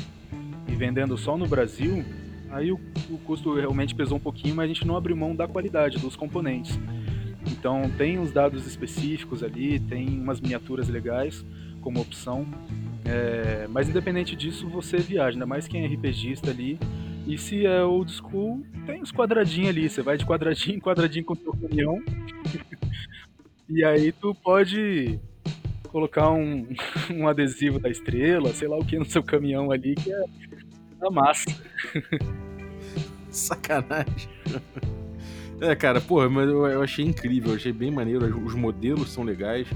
e 0.68 0.74
vendendo 0.74 1.16
só 1.16 1.36
no 1.36 1.46
Brasil, 1.46 2.04
aí 2.50 2.70
o, 2.70 2.78
o 3.10 3.18
custo 3.18 3.54
realmente 3.54 3.94
pesou 3.94 4.18
um 4.18 4.20
pouquinho, 4.20 4.54
mas 4.54 4.64
a 4.64 4.68
gente 4.68 4.86
não 4.86 4.96
abriu 4.96 5.16
mão 5.16 5.34
da 5.34 5.48
qualidade 5.48 5.98
dos 5.98 6.14
componentes. 6.14 6.78
Então 7.50 7.90
tem 7.96 8.18
uns 8.18 8.32
dados 8.32 8.66
específicos 8.66 9.42
ali, 9.42 9.78
tem 9.78 10.08
umas 10.20 10.40
miniaturas 10.40 10.88
legais 10.88 11.44
como 11.80 12.00
opção. 12.00 12.46
É, 13.04 13.66
mas 13.70 13.88
independente 13.88 14.34
disso, 14.34 14.68
você 14.68 14.98
viaja, 14.98 15.36
ainda 15.36 15.46
mais 15.46 15.68
quem 15.68 15.84
é 15.84 15.86
RPGista 15.86 16.50
ali. 16.50 16.78
E 17.26 17.36
se 17.36 17.66
é 17.66 17.82
old 17.82 18.12
school, 18.12 18.64
tem 18.86 19.02
os 19.02 19.10
quadradinhos 19.10 19.70
ali. 19.70 19.88
Você 19.88 20.00
vai 20.00 20.16
de 20.16 20.24
quadradinho 20.24 20.76
em 20.76 20.80
quadradinho 20.80 21.24
com 21.24 21.34
o 21.34 21.36
seu 21.36 21.52
caminhão. 21.52 22.02
e 23.68 23.84
aí 23.84 24.12
tu 24.12 24.34
pode 24.34 25.18
colocar 25.88 26.30
um, 26.30 26.68
um 27.10 27.26
adesivo 27.26 27.78
da 27.80 27.88
estrela, 27.88 28.52
sei 28.52 28.68
lá 28.68 28.76
o 28.76 28.84
que 28.84 28.98
no 28.98 29.04
seu 29.04 29.22
caminhão 29.22 29.72
ali, 29.72 29.96
que 29.96 30.12
é 30.12 30.24
da 31.00 31.10
massa. 31.10 31.50
Sacanagem. 33.28 34.28
É, 35.60 35.74
cara, 35.74 36.00
porra, 36.00 36.28
mas 36.28 36.48
eu, 36.48 36.66
eu 36.66 36.82
achei 36.82 37.04
incrível, 37.04 37.50
eu 37.50 37.56
achei 37.56 37.72
bem 37.72 37.90
maneiro, 37.90 38.24
os 38.44 38.54
modelos 38.54 39.10
são 39.10 39.24
legais 39.24 39.66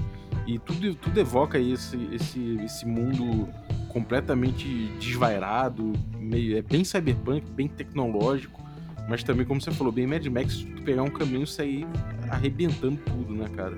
e 0.47 0.57
tudo, 0.59 0.95
tudo 0.95 1.19
evoca 1.19 1.59
esse, 1.59 1.97
esse, 2.13 2.59
esse 2.63 2.85
mundo 2.85 3.49
completamente 3.91 4.67
desvairado, 4.99 5.93
meio, 6.17 6.57
é 6.57 6.61
bem 6.61 6.83
cyberpunk, 6.83 7.49
bem 7.51 7.67
tecnológico, 7.67 8.61
mas 9.07 9.23
também, 9.23 9.45
como 9.45 9.59
você 9.59 9.71
falou, 9.71 9.91
bem 9.91 10.07
Mad 10.07 10.25
Max, 10.27 10.59
tu 10.59 10.81
pegar 10.83 11.03
um 11.03 11.09
caminho 11.09 11.43
e 11.43 11.47
sair 11.47 11.85
arrebentando 12.29 12.97
tudo, 13.05 13.33
né, 13.33 13.47
cara? 13.55 13.77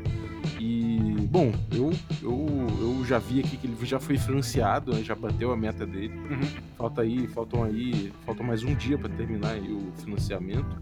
E, 0.59 1.15
bom, 1.29 1.51
eu, 1.71 1.91
eu, 2.21 2.47
eu 2.79 3.05
já 3.05 3.17
vi 3.17 3.39
aqui 3.39 3.57
que 3.57 3.65
ele 3.65 3.75
já 3.83 3.99
foi 3.99 4.17
financiado, 4.17 4.93
né, 4.93 5.01
já 5.01 5.15
bateu 5.15 5.51
a 5.51 5.57
meta 5.57 5.85
dele. 5.85 6.13
Uhum. 6.13 6.47
Falta 6.77 7.01
aí, 7.01 7.27
faltam 7.27 7.63
aí, 7.63 8.11
falta 8.25 8.43
mais 8.43 8.63
um 8.63 8.75
dia 8.75 8.97
para 8.97 9.09
terminar 9.09 9.57
o 9.57 9.91
financiamento. 10.03 10.77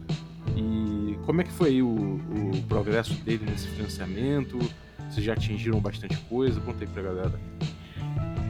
E 0.58 1.18
como 1.26 1.42
é 1.42 1.44
que 1.44 1.52
foi 1.52 1.70
aí 1.70 1.82
o, 1.82 1.88
o 1.88 2.64
progresso 2.68 3.14
dele 3.24 3.46
nesse 3.50 3.68
financiamento? 3.68 4.60
Vocês 5.10 5.26
já 5.26 5.34
atingiram 5.34 5.80
bastante 5.80 6.18
coisa? 6.30 6.60
Conta 6.60 6.84
aí 6.84 6.88
pra 6.88 7.04
galera. 7.04 7.40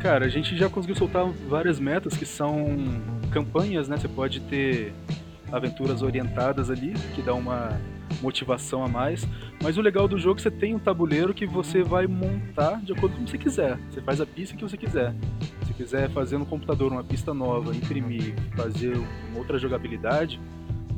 Cara, 0.01 0.25
a 0.25 0.29
gente 0.29 0.57
já 0.57 0.67
conseguiu 0.67 0.95
soltar 0.95 1.23
várias 1.47 1.79
metas 1.79 2.17
que 2.17 2.25
são 2.25 2.75
campanhas, 3.29 3.87
né? 3.87 3.97
Você 3.97 4.07
pode 4.07 4.39
ter 4.41 4.91
aventuras 5.51 6.01
orientadas 6.01 6.71
ali, 6.71 6.93
que 7.13 7.21
dá 7.21 7.35
uma 7.35 7.79
motivação 8.19 8.83
a 8.83 8.87
mais. 8.87 9.27
Mas 9.61 9.77
o 9.77 9.81
legal 9.81 10.07
do 10.07 10.17
jogo 10.17 10.33
é 10.33 10.35
que 10.37 10.41
você 10.41 10.49
tem 10.49 10.73
um 10.73 10.79
tabuleiro 10.79 11.35
que 11.35 11.45
você 11.45 11.83
vai 11.83 12.07
montar 12.07 12.81
de 12.81 12.93
acordo 12.93 13.15
com 13.15 13.21
o 13.21 13.25
que 13.25 13.31
você 13.31 13.37
quiser. 13.37 13.77
Você 13.91 14.01
faz 14.01 14.19
a 14.19 14.25
pista 14.25 14.55
que 14.57 14.63
você 14.63 14.75
quiser. 14.75 15.13
Se 15.67 15.73
quiser 15.75 16.09
fazer 16.09 16.39
no 16.39 16.47
computador 16.47 16.91
uma 16.91 17.03
pista 17.03 17.31
nova, 17.31 17.75
imprimir, 17.75 18.33
fazer 18.55 18.99
outra 19.35 19.59
jogabilidade, 19.59 20.41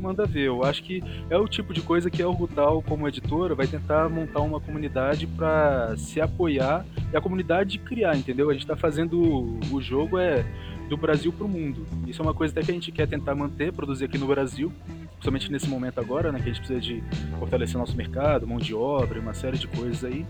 manda 0.03 0.25
ver. 0.25 0.47
Eu 0.47 0.63
acho 0.63 0.83
que 0.83 1.01
é 1.29 1.37
o 1.37 1.47
tipo 1.47 1.73
de 1.73 1.81
coisa 1.81 2.09
que 2.09 2.21
a 2.21 2.27
Orbital, 2.27 2.81
como 2.81 3.07
editora, 3.07 3.55
vai 3.55 3.65
tentar 3.65 4.09
montar 4.09 4.41
uma 4.41 4.59
comunidade 4.59 5.25
para 5.25 5.95
se 5.97 6.19
apoiar 6.19 6.85
e 7.11 7.15
a 7.15 7.21
comunidade 7.21 7.79
criar, 7.79 8.15
entendeu? 8.17 8.49
A 8.49 8.53
gente 8.53 8.63
está 8.63 8.75
fazendo 8.75 9.57
o 9.71 9.81
jogo 9.81 10.19
é 10.19 10.45
do 10.89 10.97
Brasil 10.97 11.31
para 11.31 11.45
o 11.45 11.49
mundo. 11.49 11.85
Isso 12.05 12.21
é 12.21 12.23
uma 12.23 12.33
coisa 12.33 12.51
até 12.51 12.61
que 12.61 12.71
a 12.71 12.73
gente 12.73 12.91
quer 12.91 13.07
tentar 13.07 13.33
manter, 13.33 13.71
produzir 13.71 14.05
aqui 14.05 14.17
no 14.17 14.27
Brasil, 14.27 14.71
principalmente 15.13 15.49
nesse 15.49 15.69
momento 15.69 15.99
agora, 15.99 16.31
né, 16.31 16.39
que 16.39 16.49
a 16.49 16.53
gente 16.53 16.59
precisa 16.59 16.81
de 16.81 17.01
fortalecer 17.39 17.77
nosso 17.77 17.95
mercado, 17.95 18.45
mão 18.45 18.57
de 18.57 18.75
obra, 18.75 19.19
uma 19.19 19.33
série 19.33 19.57
de 19.57 19.67
coisas 19.67 20.03
aí. 20.03 20.25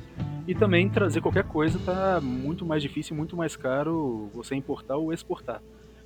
E 0.47 0.53
também 0.53 0.87
trazer 0.87 1.19
qualquer 1.21 1.45
coisa 1.45 1.79
tá 1.79 2.21
muito 2.21 2.65
mais 2.65 2.81
difícil, 2.81 3.15
muito 3.15 3.35
mais 3.35 3.55
caro 3.55 4.29
você 4.33 4.53
importar 4.55 4.97
ou 4.97 5.11
exportar. 5.11 5.61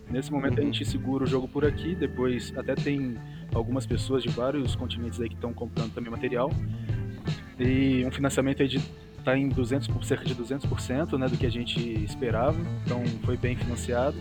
Nesse 0.09 0.31
momento 0.31 0.61
a 0.61 0.63
gente 0.63 0.85
segura 0.85 1.25
o 1.25 1.27
jogo 1.27 1.47
por 1.47 1.65
aqui, 1.65 1.93
depois 1.93 2.53
até 2.55 2.75
tem 2.75 3.17
algumas 3.57 3.85
pessoas 3.85 4.23
de 4.23 4.29
vários 4.29 4.75
continentes 4.75 5.19
aí 5.19 5.29
que 5.29 5.35
estão 5.35 5.53
comprando 5.53 5.93
também 5.93 6.11
material. 6.11 6.51
E 7.59 8.05
um 8.05 8.11
financiamento 8.11 8.61
aí 8.61 8.67
de 8.67 8.79
tá 9.23 9.37
em 9.37 9.49
200 9.49 10.07
cerca 10.07 10.23
de 10.23 10.33
200%, 10.33 11.17
né, 11.17 11.27
do 11.27 11.37
que 11.37 11.45
a 11.45 11.51
gente 11.51 11.79
esperava. 12.03 12.57
Então 12.85 13.03
foi 13.23 13.35
bem 13.35 13.55
financiado. 13.55 14.17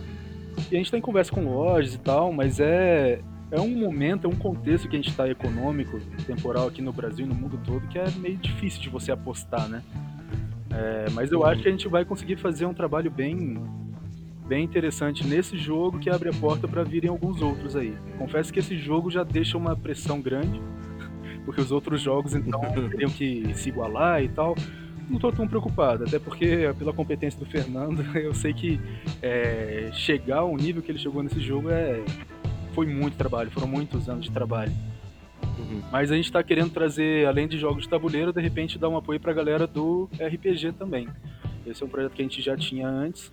E 0.71 0.75
a 0.75 0.77
gente 0.77 0.85
está 0.85 0.97
em 0.97 1.01
conversa 1.01 1.31
com 1.31 1.45
lojas 1.45 1.93
e 1.93 1.99
tal, 1.99 2.33
mas 2.33 2.59
é 2.59 3.21
é 3.49 3.61
um 3.61 3.69
momento, 3.69 4.25
é 4.25 4.29
um 4.29 4.35
contexto 4.35 4.89
que 4.89 4.95
a 4.95 4.99
gente 4.99 5.09
está 5.09 5.29
econômico, 5.29 5.99
temporal 6.25 6.67
aqui 6.67 6.81
no 6.81 6.91
Brasil 6.91 7.25
e 7.25 7.29
no 7.29 7.35
mundo 7.35 7.57
todo, 7.65 7.87
que 7.87 7.97
é 7.97 8.09
meio 8.17 8.37
difícil 8.37 8.81
de 8.81 8.89
você 8.89 9.09
apostar, 9.11 9.69
né? 9.69 9.81
É, 10.69 11.05
mas 11.11 11.31
eu 11.31 11.45
acho 11.45 11.61
que 11.61 11.67
a 11.69 11.71
gente 11.71 11.87
vai 11.87 12.03
conseguir 12.03 12.35
fazer 12.35 12.65
um 12.65 12.73
trabalho 12.73 13.09
bem 13.09 13.57
bem 14.47 14.63
interessante 14.63 15.27
nesse 15.27 15.57
jogo 15.57 15.99
que 15.99 16.09
abre 16.09 16.29
a 16.29 16.33
porta 16.33 16.67
para 16.67 16.83
virem 16.83 17.09
alguns 17.09 17.41
outros 17.41 17.75
aí. 17.75 17.93
Confesso 18.17 18.51
que 18.51 18.59
esse 18.59 18.77
jogo 18.77 19.11
já 19.11 19.23
deixa 19.23 19.57
uma 19.57 19.75
pressão 19.75 20.21
grande, 20.21 20.61
porque 21.45 21.59
os 21.59 21.71
outros 21.71 22.01
jogos 22.01 22.33
então 22.33 22.59
teriam 22.89 23.09
que 23.09 23.53
se 23.55 23.69
igualar 23.69 24.23
e 24.23 24.29
tal. 24.29 24.55
Não 25.09 25.15
estou 25.15 25.31
tão 25.31 25.47
preocupado, 25.47 26.03
até 26.03 26.19
porque 26.19 26.73
pela 26.77 26.91
competência 26.91 27.39
do 27.39 27.45
Fernando, 27.45 28.03
eu 28.17 28.33
sei 28.33 28.53
que 28.53 28.79
é, 29.21 29.89
chegar 29.93 30.39
ao 30.39 30.55
nível 30.55 30.81
que 30.81 30.91
ele 30.91 30.99
chegou 30.99 31.21
nesse 31.21 31.39
jogo 31.39 31.69
é 31.69 32.03
foi 32.73 32.85
muito 32.85 33.17
trabalho, 33.17 33.49
foram 33.49 33.67
muitos 33.67 34.07
anos 34.07 34.25
de 34.25 34.31
trabalho. 34.31 34.71
Uhum. 35.57 35.81
Mas 35.91 36.11
a 36.11 36.15
gente 36.15 36.25
está 36.25 36.43
querendo 36.43 36.69
trazer, 36.71 37.25
além 37.25 37.47
de 37.47 37.57
jogos 37.57 37.83
de 37.83 37.89
tabuleiro, 37.89 38.31
de 38.31 38.39
repente 38.39 38.77
dar 38.77 38.87
um 38.87 38.95
apoio 38.95 39.19
para 39.19 39.31
a 39.31 39.33
galera 39.33 39.65
do 39.65 40.07
RPG 40.13 40.73
também. 40.73 41.07
Esse 41.65 41.81
é 41.81 41.85
um 41.85 41.89
projeto 41.89 42.13
que 42.13 42.21
a 42.21 42.25
gente 42.25 42.41
já 42.41 42.55
tinha 42.55 42.87
antes 42.87 43.31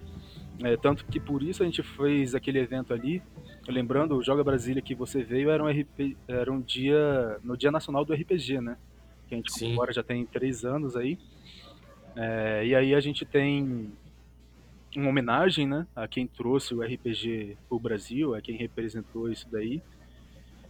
é, 0.63 0.77
tanto 0.77 1.05
que 1.07 1.19
por 1.19 1.43
isso 1.43 1.63
a 1.63 1.67
gente 1.67 1.83
fez 1.83 2.35
aquele 2.35 2.59
evento 2.59 2.93
ali. 2.93 3.23
Lembrando, 3.67 4.17
o 4.17 4.23
Joga 4.23 4.45
Brasília 4.45 4.83
que 4.83 4.95
você 4.95 5.23
veio 5.23 5.51
era 5.51 5.63
um, 5.63 5.69
RP, 5.69 6.17
era 6.29 6.53
um 6.53 6.61
dia. 6.61 7.39
no 7.43 7.57
Dia 7.57 7.71
Nacional 7.71 8.05
do 8.05 8.13
RPG, 8.13 8.61
né? 8.61 8.77
Que 9.27 9.35
a 9.35 9.39
gente 9.39 9.73
agora 9.73 9.93
já 9.93 10.03
tem 10.03 10.25
três 10.27 10.65
anos 10.65 10.97
aí. 10.97 11.19
É, 12.17 12.67
e 12.67 12.75
aí 12.75 12.95
a 12.95 13.01
gente 13.01 13.25
tem 13.25 13.93
uma 14.97 15.09
homenagem, 15.09 15.67
né? 15.67 15.87
A 15.97 16.07
quem 16.07 16.27
trouxe 16.27 16.75
o 16.75 16.83
RPG 16.83 17.57
pro 17.69 17.79
Brasil, 17.79 18.35
a 18.35 18.41
quem 18.41 18.57
representou 18.57 19.31
isso 19.31 19.49
daí. 19.51 19.83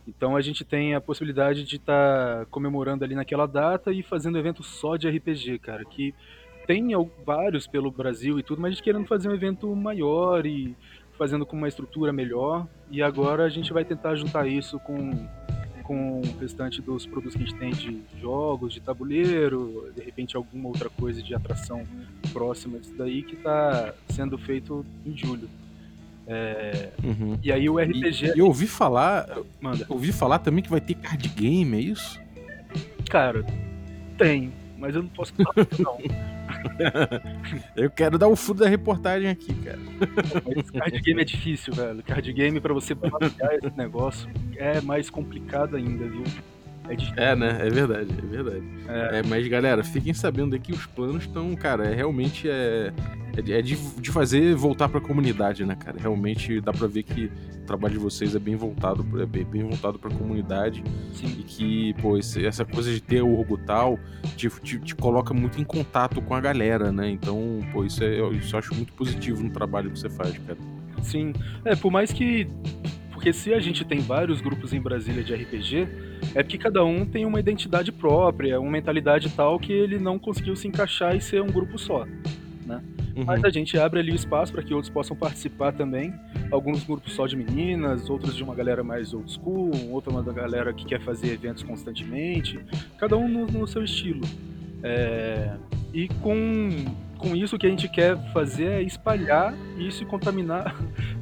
Então 0.06 0.36
a 0.36 0.40
gente 0.40 0.64
tem 0.64 0.94
a 0.94 1.00
possibilidade 1.00 1.64
de 1.64 1.76
estar 1.76 2.40
tá 2.40 2.46
comemorando 2.46 3.04
ali 3.04 3.14
naquela 3.14 3.46
data 3.46 3.92
e 3.92 4.02
fazendo 4.02 4.38
evento 4.38 4.62
só 4.62 4.96
de 4.96 5.08
RPG, 5.08 5.58
cara. 5.58 5.84
Que 5.84 6.14
tem 6.66 6.90
vários 7.24 7.66
pelo 7.66 7.90
Brasil 7.90 8.38
e 8.38 8.42
tudo, 8.42 8.60
mas 8.60 8.70
a 8.70 8.74
gente 8.74 8.82
querendo 8.82 9.06
fazer 9.06 9.28
um 9.28 9.34
evento 9.34 9.74
maior 9.74 10.46
e 10.46 10.76
fazendo 11.18 11.46
com 11.46 11.56
uma 11.56 11.68
estrutura 11.68 12.12
melhor. 12.12 12.66
E 12.90 13.02
agora 13.02 13.44
a 13.44 13.48
gente 13.48 13.72
vai 13.72 13.84
tentar 13.84 14.14
juntar 14.14 14.46
isso 14.46 14.78
com, 14.80 15.26
com 15.82 16.20
o 16.20 16.38
restante 16.40 16.80
dos 16.80 17.06
produtos 17.06 17.36
que 17.36 17.42
a 17.42 17.46
gente 17.46 17.58
tem 17.58 17.70
de 17.70 18.02
jogos, 18.20 18.72
de 18.72 18.80
tabuleiro, 18.80 19.92
de 19.94 20.02
repente 20.02 20.36
alguma 20.36 20.68
outra 20.68 20.88
coisa 20.90 21.22
de 21.22 21.34
atração 21.34 21.84
próxima 22.32 22.78
disso 22.78 22.94
daí 22.96 23.22
que 23.22 23.34
está 23.34 23.94
sendo 24.08 24.36
feito 24.38 24.84
em 25.04 25.16
julho. 25.16 25.48
É... 26.26 26.90
Uhum. 27.02 27.38
E 27.42 27.52
aí 27.52 27.68
o 27.68 27.78
RPG. 27.78 28.32
E, 28.34 28.38
eu 28.38 28.46
ouvi 28.46 28.66
falar. 28.66 29.38
Manda. 29.60 29.84
Ouvi 29.88 30.10
falar 30.12 30.38
também 30.38 30.62
que 30.62 30.70
vai 30.70 30.80
ter 30.80 30.94
card 30.94 31.28
game, 31.28 31.76
é 31.76 31.80
isso? 31.80 32.18
Cara, 33.10 33.44
tem, 34.16 34.52
mas 34.78 34.94
eu 34.94 35.02
não 35.02 35.10
posso 35.10 35.34
falar 35.34 35.66
não. 35.78 35.98
eu 37.76 37.90
quero 37.90 38.18
dar 38.18 38.28
o 38.28 38.36
fundo 38.36 38.62
da 38.62 38.68
reportagem 38.68 39.28
aqui, 39.30 39.54
cara. 39.54 39.78
Card 40.78 41.00
game 41.00 41.20
é 41.20 41.24
difícil, 41.24 41.72
velho. 41.72 42.02
Card 42.02 42.32
game, 42.32 42.60
pra 42.60 42.74
você 42.74 42.94
balancear 42.94 43.54
esse 43.54 43.76
negócio, 43.76 44.28
é 44.56 44.80
mais 44.80 45.10
complicado 45.10 45.76
ainda, 45.76 46.06
viu? 46.06 46.24
É, 46.88 47.30
é, 47.30 47.36
né? 47.36 47.58
É 47.60 47.70
verdade, 47.70 48.08
é 48.10 48.26
verdade. 48.26 48.62
É. 48.88 49.18
É, 49.18 49.22
mas, 49.22 49.46
galera, 49.48 49.82
fiquem 49.82 50.12
sabendo 50.12 50.58
que 50.58 50.72
os 50.72 50.84
planos 50.86 51.24
estão, 51.24 51.54
cara, 51.56 51.86
é, 51.86 51.94
realmente 51.94 52.48
é, 52.48 52.92
é, 53.36 53.58
é 53.58 53.62
de, 53.62 53.74
de, 53.76 54.10
fazer 54.10 54.54
voltar 54.54 54.88
pra 54.88 55.00
comunidade, 55.00 55.64
né, 55.64 55.74
cara? 55.74 55.96
Realmente 55.98 56.60
dá 56.60 56.72
pra 56.72 56.86
ver 56.86 57.02
que 57.02 57.30
o 57.62 57.66
trabalho 57.66 57.94
de 57.94 58.00
vocês 58.00 58.34
é 58.34 58.38
bem 58.38 58.54
voltado, 58.54 59.04
é 59.20 59.24
bem, 59.24 59.44
bem 59.44 59.62
voltado 59.62 59.98
pra 59.98 60.10
comunidade. 60.10 60.84
Sim. 61.14 61.34
E 61.38 61.42
que, 61.42 61.94
pô, 61.94 62.18
esse, 62.18 62.44
essa 62.44 62.64
coisa 62.64 62.92
de 62.92 63.00
ter 63.00 63.22
o 63.22 63.38
Orgutal 63.38 63.98
te, 64.36 64.48
te, 64.48 64.78
te, 64.78 64.94
coloca 64.94 65.32
muito 65.32 65.60
em 65.60 65.64
contato 65.64 66.20
com 66.20 66.34
a 66.34 66.40
galera, 66.40 66.92
né? 66.92 67.08
Então, 67.08 67.60
pô, 67.72 67.84
isso, 67.84 68.04
é, 68.04 68.20
isso 68.32 68.54
eu 68.54 68.58
acho 68.58 68.74
muito 68.74 68.92
positivo 68.92 69.42
no 69.42 69.50
trabalho 69.50 69.90
que 69.90 69.98
você 69.98 70.10
faz, 70.10 70.36
cara. 70.38 70.58
Sim. 71.02 71.32
É, 71.64 71.74
por 71.74 71.90
mais 71.90 72.12
que 72.12 72.46
porque 73.24 73.32
se 73.32 73.54
a 73.54 73.58
gente 73.58 73.86
tem 73.86 74.00
vários 74.00 74.42
grupos 74.42 74.74
em 74.74 74.80
Brasília 74.82 75.24
de 75.24 75.34
RPG, 75.34 75.88
é 76.34 76.42
porque 76.42 76.58
cada 76.58 76.84
um 76.84 77.06
tem 77.06 77.24
uma 77.24 77.40
identidade 77.40 77.90
própria, 77.90 78.60
uma 78.60 78.70
mentalidade 78.70 79.30
tal 79.30 79.58
que 79.58 79.72
ele 79.72 79.98
não 79.98 80.18
conseguiu 80.18 80.54
se 80.54 80.68
encaixar 80.68 81.16
e 81.16 81.22
ser 81.22 81.40
um 81.40 81.46
grupo 81.46 81.78
só. 81.78 82.06
Uhum. 83.16 83.24
Mas 83.24 83.42
a 83.42 83.48
gente 83.48 83.78
abre 83.78 84.00
ali 84.00 84.12
o 84.12 84.14
espaço 84.14 84.52
para 84.52 84.62
que 84.62 84.74
outros 84.74 84.92
possam 84.92 85.16
participar 85.16 85.72
também. 85.72 86.12
Alguns 86.50 86.84
grupos 86.84 87.14
só 87.14 87.26
de 87.26 87.34
meninas, 87.34 88.10
outros 88.10 88.36
de 88.36 88.42
uma 88.42 88.54
galera 88.54 88.84
mais 88.84 89.14
old 89.14 89.32
school, 89.32 89.70
outra 89.90 90.10
uma 90.10 90.22
da 90.22 90.32
galera 90.32 90.74
que 90.74 90.84
quer 90.84 91.00
fazer 91.00 91.32
eventos 91.32 91.62
constantemente. 91.62 92.58
Cada 92.98 93.16
um 93.16 93.26
no, 93.26 93.46
no 93.46 93.66
seu 93.66 93.82
estilo. 93.82 94.20
É, 94.82 95.56
e 95.94 96.08
com, 96.08 96.68
com 97.16 97.34
isso 97.34 97.56
o 97.56 97.58
que 97.58 97.66
a 97.66 97.70
gente 97.70 97.88
quer 97.88 98.18
fazer 98.34 98.66
é 98.66 98.82
espalhar 98.82 99.54
isso 99.78 100.02
e 100.02 100.06
contaminar 100.06 100.76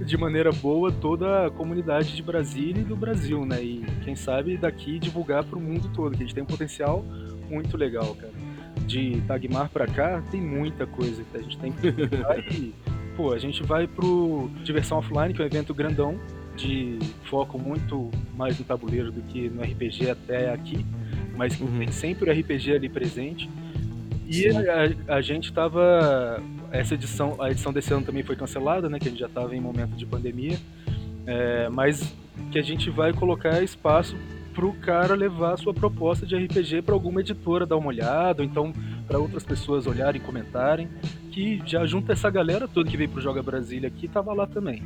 de 0.04 0.16
maneira 0.16 0.50
boa 0.52 0.90
toda 0.92 1.46
a 1.46 1.50
comunidade 1.50 2.14
de 2.14 2.22
Brasília 2.22 2.82
e 2.82 2.84
do 2.84 2.96
Brasil, 2.96 3.44
né? 3.44 3.62
E 3.62 3.84
quem 4.04 4.16
sabe 4.16 4.56
daqui 4.56 4.98
divulgar 4.98 5.44
para 5.44 5.58
o 5.58 5.60
mundo 5.60 5.90
todo, 5.94 6.16
que 6.16 6.22
a 6.22 6.26
gente 6.26 6.34
tem 6.34 6.42
um 6.42 6.46
potencial 6.46 7.04
muito 7.48 7.76
legal, 7.76 8.14
cara 8.14 8.32
de 8.86 9.22
Tagmar 9.26 9.68
pra 9.70 9.86
cá, 9.86 10.22
tem 10.30 10.40
muita 10.40 10.86
coisa 10.86 11.22
que 11.24 11.36
a 11.36 11.42
gente 11.42 11.58
tem 11.58 11.72
que 11.72 11.88
e, 12.52 12.74
pô, 13.16 13.32
a 13.32 13.38
gente 13.38 13.62
vai 13.62 13.86
pro 13.86 14.50
Diversão 14.62 14.98
Offline, 14.98 15.32
que 15.32 15.40
é 15.40 15.44
um 15.44 15.46
evento 15.46 15.74
grandão, 15.74 16.18
de 16.56 16.98
foco 17.24 17.58
muito 17.58 18.10
mais 18.36 18.58
no 18.58 18.64
tabuleiro 18.64 19.10
do 19.10 19.22
que 19.22 19.48
no 19.48 19.62
RPG 19.62 20.10
até 20.10 20.52
aqui, 20.52 20.84
mas 21.36 21.58
uhum. 21.58 21.78
tem 21.78 21.90
sempre 21.90 22.28
o 22.28 22.32
RPG 22.32 22.74
ali 22.74 22.88
presente. 22.88 23.48
E 24.26 24.48
a, 24.48 25.16
a, 25.16 25.20
gente 25.20 25.52
tava. 25.52 26.42
Essa 26.70 26.94
edição, 26.94 27.36
a 27.40 27.50
edição 27.50 27.72
desse 27.72 27.92
ano 27.92 28.04
também 28.04 28.22
foi 28.22 28.36
cancelada, 28.36 28.88
né? 28.88 28.98
Que 28.98 29.08
a 29.08 29.10
gente 29.10 29.20
já 29.20 29.28
tava 29.28 29.54
em 29.54 29.60
momento 29.60 29.96
de 29.96 30.06
pandemia. 30.06 30.58
É, 31.26 31.68
mas 31.68 32.14
que 32.50 32.58
a 32.58 32.62
gente 32.62 32.90
vai 32.90 33.12
colocar 33.12 33.62
espaço 33.62 34.16
pro 34.54 34.72
cara 34.74 35.14
levar 35.14 35.54
a 35.54 35.56
sua 35.56 35.72
proposta 35.72 36.26
de 36.26 36.36
RPG 36.36 36.82
para 36.82 36.94
alguma 36.94 37.20
editora 37.20 37.66
dar 37.66 37.76
uma 37.76 37.88
olhada, 37.88 38.42
ou 38.42 38.48
então 38.48 38.72
para 39.06 39.18
outras 39.18 39.44
pessoas 39.44 39.86
olharem 39.86 40.20
e 40.20 40.24
comentarem, 40.24 40.88
que 41.30 41.62
já 41.64 41.84
junta 41.86 42.12
essa 42.12 42.30
galera 42.30 42.68
toda 42.68 42.88
que 42.88 42.96
veio 42.96 43.08
pro 43.08 43.20
Joga 43.20 43.42
Brasília 43.42 43.88
aqui, 43.88 44.08
tava 44.08 44.32
lá 44.32 44.46
também. 44.46 44.82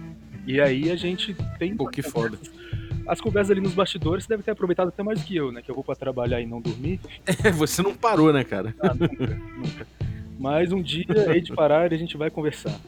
E 0.47 0.61
aí 0.61 0.91
a 0.91 0.97
gente 0.97 1.35
tem. 1.59 1.77
Pô, 1.77 1.89
que 1.89 2.03
foda. 2.03 2.39
As 3.07 3.21
conversas 3.21 3.51
ali 3.53 3.61
nos 3.61 3.75
bastidores 3.75 4.25
você 4.25 4.29
deve 4.31 4.43
ter 4.43 4.51
aproveitado 4.51 4.89
até 4.89 5.03
mais 5.03 5.23
que 5.23 5.37
eu, 5.37 5.53
né? 5.53 5.63
Que 5.63 5.71
eu 5.71 5.75
vou 5.75 5.85
para 5.85 5.95
trabalhar 5.95 6.41
e 6.41 6.47
não 6.47 6.61
dormir. 6.61 7.01
É, 7.45 7.51
você 7.51 7.83
não 7.83 7.95
parou, 7.95 8.33
né, 8.33 8.43
cara? 8.45 8.75
Ah, 8.81 8.95
nunca, 8.95 9.27
nunca. 9.27 9.87
Mas 10.39 10.73
um 10.73 10.83
dia, 10.83 11.07
aí 11.29 11.41
de 11.41 11.53
parar, 11.55 11.93
a 11.93 11.97
gente 11.97 12.17
vai 12.17 12.31
conversar. 12.31 12.79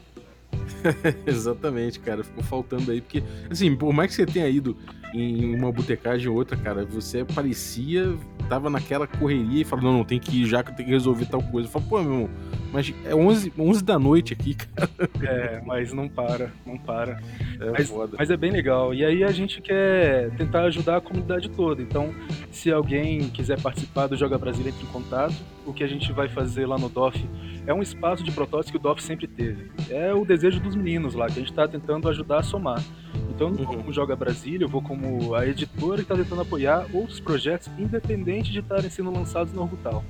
Exatamente, 1.25 1.99
cara. 1.99 2.23
Ficou 2.23 2.43
faltando 2.43 2.91
aí, 2.91 3.01
porque, 3.01 3.23
assim, 3.49 3.75
por 3.75 3.93
mais 3.93 4.09
que 4.09 4.15
você 4.15 4.25
tenha 4.25 4.47
ido 4.47 4.75
em 5.13 5.55
uma 5.55 5.71
botecagem 5.71 6.27
ou 6.29 6.35
outra, 6.35 6.55
cara, 6.55 6.85
você 6.85 7.25
parecia, 7.25 8.15
tava 8.47 8.69
naquela 8.69 9.07
correria 9.07 9.61
e 9.61 9.65
falou, 9.65 9.85
não, 9.85 9.93
não, 9.99 10.05
tem 10.05 10.19
que 10.19 10.43
ir 10.43 10.45
já 10.45 10.61
que 10.63 10.71
eu 10.71 10.75
tenho 10.75 10.87
que 10.87 10.93
resolver 10.93 11.25
tal 11.25 11.41
coisa. 11.41 11.67
Eu 11.67 11.71
falo, 11.71 11.85
pô, 11.85 12.01
meu 12.01 12.13
irmão, 12.13 12.29
mas 12.71 12.93
é 13.05 13.15
11, 13.15 13.53
11 13.57 13.83
da 13.83 13.97
noite 13.97 14.33
aqui, 14.33 14.53
cara. 14.75 14.89
É, 15.21 15.61
mas 15.65 15.91
não 15.91 16.07
para, 16.07 16.51
não 16.65 16.77
para. 16.77 17.19
É 17.59 17.71
mas, 17.71 17.89
foda. 17.89 18.15
mas 18.17 18.29
é 18.29 18.37
bem 18.37 18.51
legal. 18.51 18.93
E 18.93 19.03
aí 19.03 19.23
a 19.23 19.31
gente 19.31 19.61
quer 19.61 20.29
tentar 20.31 20.63
ajudar 20.65 20.97
a 20.97 21.01
comunidade 21.01 21.49
toda. 21.49 21.81
Então, 21.81 22.13
se 22.51 22.71
alguém 22.71 23.29
quiser 23.29 23.59
participar 23.59 24.07
do 24.07 24.15
Joga 24.15 24.37
Brasília, 24.37 24.69
entre 24.69 24.83
em 24.83 24.89
contato. 24.89 25.35
O 25.69 25.73
que 25.73 25.83
a 25.83 25.87
gente 25.87 26.11
vai 26.11 26.27
fazer 26.27 26.65
lá 26.65 26.79
no 26.79 26.89
DOF 26.89 27.29
é 27.67 27.71
um 27.71 27.79
espaço 27.79 28.23
de 28.23 28.31
protótipo 28.31 28.71
que 28.71 28.77
o 28.77 28.79
DOF 28.81 29.03
sempre 29.03 29.27
teve. 29.27 29.69
É 29.91 30.11
o 30.11 30.25
desejo 30.25 30.59
dos 30.59 30.75
meninos 30.75 31.13
lá, 31.13 31.27
que 31.27 31.33
a 31.33 31.35
gente 31.35 31.51
está 31.51 31.67
tentando 31.67 32.09
ajudar 32.09 32.39
a 32.39 32.43
somar. 32.43 32.83
Então, 33.29 33.53
vou 33.53 33.67
como 33.67 33.93
Joga 33.93 34.15
Brasília, 34.15 34.65
eu 34.65 34.67
vou 34.67 34.81
como 34.81 35.35
a 35.35 35.45
editora 35.45 35.97
que 35.97 36.01
está 36.11 36.15
tentando 36.15 36.41
apoiar 36.41 36.87
outros 36.91 37.19
projetos, 37.19 37.69
independente 37.77 38.51
de 38.51 38.61
estarem 38.61 38.89
sendo 38.89 39.11
lançados 39.11 39.53
no 39.53 39.61
Orbital. 39.61 40.03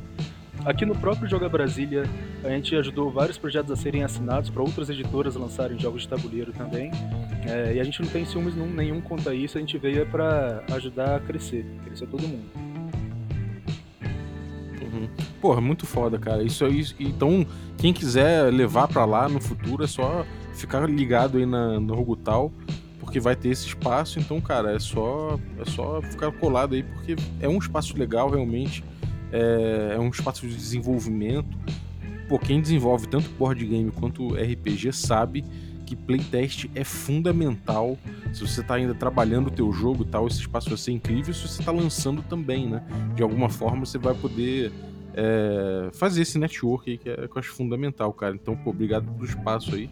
Aqui 0.64 0.86
no 0.86 0.96
próprio 0.96 1.30
Joga 1.30 1.50
Brasília, 1.50 2.04
a 2.42 2.50
gente 2.52 2.74
ajudou 2.78 3.12
vários 3.12 3.38
projetos 3.38 3.70
a 3.70 3.76
serem 3.76 4.02
assinados 4.02 4.50
para 4.50 4.64
outras 4.64 4.90
editoras 4.90 5.36
lançarem 5.36 5.78
jogos 5.78 6.04
de 6.04 6.08
tabuleiro 6.08 6.54
também. 6.54 6.90
É, 7.46 7.74
e 7.74 7.82
a 7.82 7.84
gente 7.84 8.02
não 8.02 8.08
tem 8.08 8.24
ciúmes 8.24 8.56
nenhum 8.56 9.02
quanto 9.02 9.28
a 9.28 9.36
isso, 9.36 9.58
a 9.58 9.62
gente 9.62 9.78
veio 9.78 10.06
para 10.06 10.64
ajudar 10.72 11.18
a 11.18 11.20
crescer, 11.20 11.66
crescer 11.84 12.08
todo 12.08 12.22
mundo. 12.22 12.79
Porra, 15.42 15.62
muito 15.62 15.86
foda, 15.86 16.20
cara. 16.20 16.44
Isso 16.44 16.66
aí. 16.66 16.86
Então, 17.00 17.46
quem 17.78 17.94
quiser 17.94 18.52
levar 18.52 18.88
para 18.88 19.06
lá 19.06 19.30
no 19.30 19.40
futuro 19.40 19.84
é 19.84 19.88
só 19.88 20.26
ficar 20.54 20.88
ligado 20.90 21.38
aí 21.38 21.46
na, 21.46 21.80
no 21.80 21.96
Rogutal, 21.96 22.52
porque 23.00 23.20
vai 23.20 23.36
ter 23.36 23.50
esse 23.50 23.68
espaço. 23.68 24.20
Então, 24.20 24.42
cara, 24.42 24.76
é 24.76 24.80
só, 24.80 25.40
é 25.58 25.66
só 25.66 26.02
ficar 26.02 26.32
colado 26.34 26.76
aí, 26.76 26.84
porque 26.84 27.16
é 27.40 27.48
um 27.48 27.58
espaço 27.58 27.98
legal 27.98 28.30
realmente. 28.30 28.84
É, 29.32 29.94
é 29.96 30.00
um 30.00 30.10
espaço 30.10 30.46
de 30.48 30.56
desenvolvimento. 30.56 31.58
Pô, 32.28 32.38
quem 32.38 32.62
desenvolve 32.62 33.08
tanto 33.08 33.30
board 33.32 33.66
game 33.66 33.92
quanto 33.92 34.36
RPG 34.36 34.92
sabe 34.92 35.44
que 35.86 35.96
playtest 35.96 36.68
é 36.76 36.84
fundamental. 36.84 37.98
Se 38.32 38.42
você 38.42 38.62
está 38.62 38.76
ainda 38.76 38.94
trabalhando 38.94 39.48
o 39.48 39.52
teu 39.52 39.72
jogo 39.72 40.06
tal, 40.06 40.28
esse 40.28 40.40
espaço 40.40 40.70
vai 40.70 40.78
ser 40.78 40.92
incrível. 40.92 41.34
Se 41.34 41.48
você 41.48 41.62
está 41.62 41.72
lançando 41.72 42.22
também, 42.22 42.68
né? 42.68 42.84
De 43.16 43.24
alguma 43.24 43.50
forma 43.50 43.86
você 43.88 43.98
vai 43.98 44.14
poder 44.14 44.72
é, 45.14 45.90
fazer 45.94 46.22
esse 46.22 46.38
network 46.38 46.90
aí 46.92 46.98
que, 46.98 47.10
é, 47.10 47.16
que 47.16 47.36
eu 47.36 47.40
acho 47.40 47.52
fundamental, 47.54 48.12
cara. 48.14 48.36
Então, 48.36 48.56
pô, 48.56 48.70
obrigado 48.70 49.12
pelo 49.12 49.26
espaço 49.26 49.76
aí. 49.76 49.90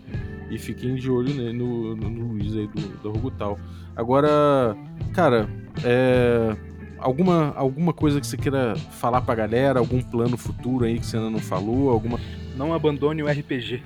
E 0.49 0.57
fiquem 0.57 0.95
de 0.95 1.11
olho 1.11 1.33
né, 1.33 1.51
no, 1.51 1.95
no, 1.95 2.09
no 2.09 2.27
Luiz 2.33 2.55
aí 2.55 2.67
do, 2.67 2.81
do 3.03 3.11
Rogutal. 3.11 3.59
Agora, 3.95 4.75
cara, 5.13 5.49
é, 5.83 6.55
alguma, 6.97 7.53
alguma 7.55 7.93
coisa 7.93 8.21
que 8.21 8.27
você 8.27 8.37
queira 8.37 8.75
falar 8.75 9.21
pra 9.21 9.35
galera? 9.35 9.79
Algum 9.79 10.01
plano 10.01 10.37
futuro 10.37 10.85
aí 10.85 10.99
que 10.99 11.05
você 11.05 11.17
ainda 11.17 11.29
não 11.29 11.39
falou? 11.39 11.89
Alguma... 11.89 12.19
Não 12.55 12.73
abandone 12.73 13.23
o 13.23 13.27
RPG. 13.27 13.83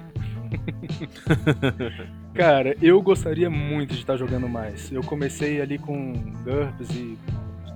Cara, 2.33 2.75
eu 2.81 3.01
gostaria 3.01 3.49
muito 3.49 3.93
de 3.93 3.99
estar 3.99 4.17
jogando 4.17 4.47
mais. 4.47 4.91
Eu 4.91 5.01
comecei 5.01 5.61
ali 5.61 5.77
com 5.77 6.13
GURPS 6.43 6.89
e 6.95 7.17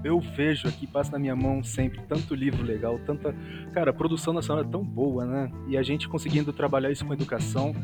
eu 0.05 0.19
vejo 0.19 0.67
aqui, 0.67 0.85
passa 0.85 1.11
na 1.13 1.19
minha 1.19 1.35
mão 1.35 1.63
sempre 1.63 1.99
tanto 2.07 2.35
livro 2.35 2.63
legal, 2.63 2.99
tanta. 2.99 3.35
Cara, 3.73 3.89
a 3.89 3.93
produção 3.93 4.31
nacional 4.31 4.63
é 4.63 4.67
tão 4.67 4.83
boa, 4.83 5.25
né? 5.25 5.51
E 5.67 5.75
a 5.75 5.81
gente 5.81 6.07
conseguindo 6.07 6.53
trabalhar 6.53 6.91
isso 6.91 7.03
com 7.03 7.11
educação. 7.11 7.75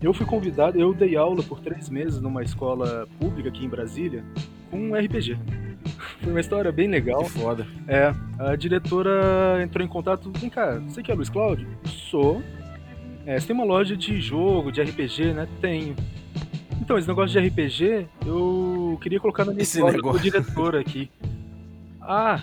Eu 0.00 0.14
fui 0.14 0.24
convidado, 0.24 0.80
eu 0.80 0.94
dei 0.94 1.16
aula 1.16 1.42
por 1.42 1.60
três 1.60 1.90
meses 1.90 2.18
numa 2.18 2.42
escola 2.42 3.06
pública 3.20 3.50
aqui 3.50 3.64
em 3.64 3.68
Brasília 3.68 4.24
com 4.70 4.78
um 4.78 4.94
RPG. 4.94 5.36
Foi 6.22 6.30
uma 6.32 6.40
história 6.40 6.72
bem 6.72 6.88
legal. 6.88 7.24
Que 7.24 7.30
foda. 7.30 7.66
É, 7.86 8.14
a 8.38 8.56
diretora 8.56 9.62
entrou 9.62 9.84
em 9.84 9.88
contato. 9.88 10.32
Vem 10.38 10.48
cá, 10.48 10.78
você 10.78 11.02
que 11.02 11.12
é 11.12 11.14
Luiz 11.14 11.28
Cláudio? 11.28 11.68
Sou. 11.84 12.42
É, 13.26 13.38
você 13.38 13.48
tem 13.48 13.54
uma 13.54 13.66
loja 13.66 13.94
de 13.94 14.18
jogo, 14.18 14.72
de 14.72 14.82
RPG, 14.82 15.34
né? 15.34 15.46
Tenho. 15.60 15.94
Então, 16.80 16.96
esse 16.96 17.06
negócio 17.08 17.38
de 17.38 17.48
RPG, 17.48 18.06
eu 18.24 18.98
queria 19.02 19.20
colocar 19.20 19.44
na 19.44 19.52
minha 19.52 19.62
esse 19.62 19.76
escola 19.76 19.92
negócio. 19.92 20.22
diretor 20.22 20.76
aqui. 20.76 21.10
Ah, 22.08 22.40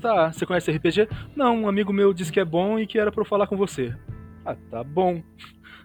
tá. 0.00 0.32
Você 0.32 0.46
conhece 0.46 0.70
RPG? 0.70 1.08
Não, 1.34 1.62
um 1.62 1.68
amigo 1.68 1.92
meu 1.92 2.14
disse 2.14 2.32
que 2.32 2.38
é 2.38 2.44
bom 2.44 2.78
e 2.78 2.86
que 2.86 2.98
era 2.98 3.10
pra 3.10 3.22
eu 3.22 3.26
falar 3.26 3.48
com 3.48 3.56
você. 3.56 3.92
Ah, 4.44 4.54
tá 4.70 4.84
bom. 4.84 5.20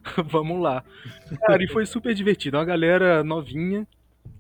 Vamos 0.30 0.62
lá. 0.62 0.84
Cara, 1.48 1.64
e 1.64 1.68
foi 1.68 1.86
super 1.88 2.14
divertido. 2.14 2.58
Uma 2.58 2.66
galera 2.66 3.24
novinha, 3.24 3.88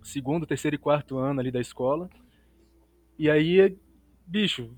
segundo, 0.03 0.45
terceiro 0.45 0.75
e 0.75 0.77
quarto 0.77 1.17
ano 1.17 1.39
ali 1.39 1.51
da 1.51 1.59
escola. 1.59 2.09
E 3.17 3.29
aí, 3.29 3.75
bicho, 4.25 4.69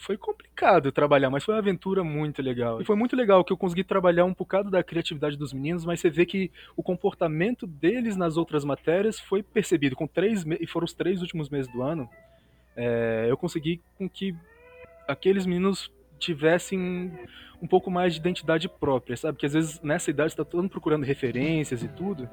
foi 0.00 0.16
complicado 0.16 0.90
trabalhar, 0.90 1.28
mas 1.28 1.44
foi 1.44 1.54
uma 1.54 1.60
aventura 1.60 2.02
muito 2.02 2.40
legal. 2.40 2.80
E 2.80 2.84
foi 2.84 2.96
muito 2.96 3.14
legal 3.14 3.44
que 3.44 3.52
eu 3.52 3.56
consegui 3.58 3.84
trabalhar 3.84 4.24
um 4.24 4.32
bocado 4.32 4.70
da 4.70 4.82
criatividade 4.82 5.36
dos 5.36 5.52
meninos, 5.52 5.84
mas 5.84 6.00
você 6.00 6.08
vê 6.08 6.24
que 6.24 6.50
o 6.76 6.82
comportamento 6.82 7.66
deles 7.66 8.16
nas 8.16 8.36
outras 8.36 8.64
matérias 8.64 9.20
foi 9.20 9.42
percebido. 9.42 9.96
Com 9.96 10.06
três 10.06 10.44
e 10.60 10.66
foram 10.66 10.86
os 10.86 10.94
três 10.94 11.20
últimos 11.20 11.48
meses 11.50 11.70
do 11.70 11.82
ano, 11.82 12.08
é, 12.76 13.26
eu 13.28 13.36
consegui 13.36 13.80
com 13.96 14.08
que 14.08 14.34
aqueles 15.06 15.46
meninos 15.46 15.90
tivessem 16.18 17.12
um 17.60 17.66
pouco 17.66 17.90
mais 17.90 18.14
de 18.14 18.20
identidade 18.20 18.68
própria, 18.68 19.16
sabe? 19.16 19.38
Que 19.38 19.46
às 19.46 19.52
vezes 19.52 19.80
nessa 19.82 20.10
idade 20.10 20.32
está 20.32 20.44
todo 20.44 20.62
mundo 20.62 20.70
procurando 20.70 21.04
referências 21.04 21.82
e 21.82 21.88
tudo. 21.88 22.28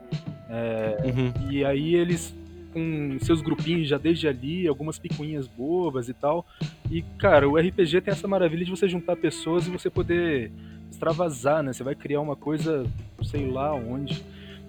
É, 0.50 0.98
uhum. 1.06 1.52
E 1.52 1.64
aí 1.64 1.96
eles 1.96 2.36
com 2.72 3.18
seus 3.20 3.42
grupinhos 3.42 3.88
já 3.88 3.98
desde 3.98 4.28
ali, 4.28 4.68
algumas 4.68 4.98
picuinhas 4.98 5.48
bobas 5.48 6.10
e 6.10 6.14
tal. 6.14 6.46
E, 6.90 7.02
cara, 7.18 7.48
o 7.48 7.58
RPG 7.58 8.02
tem 8.02 8.12
essa 8.12 8.28
maravilha 8.28 8.66
de 8.66 8.72
você 8.72 8.88
juntar 8.88 9.16
pessoas 9.16 9.68
e 9.68 9.70
você 9.70 9.90
poder 9.90 10.52
extravasar, 10.90 11.64
né? 11.64 11.74
Você 11.74 11.84
vai 11.84 11.96
criar 11.96 12.22
uma 12.22 12.36
coisa, 12.36 12.86
sei 13.24 13.50
lá 13.50 13.74
onde. 13.74 14.24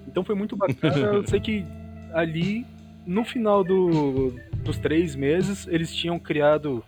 Então 0.06 0.24
foi 0.24 0.35
muito 0.35 0.56
bacana. 0.56 0.96
Eu 0.96 1.26
sei 1.28 1.40
que 1.40 1.64
ali, 2.12 2.66
no 3.07 3.25
final 3.25 3.65
do, 3.65 4.35
dos 4.62 4.79
três 4.79 5.15
meses, 5.15 5.67
eles 5.69 5.95
tinham 5.95 6.19
criado, 6.19 6.85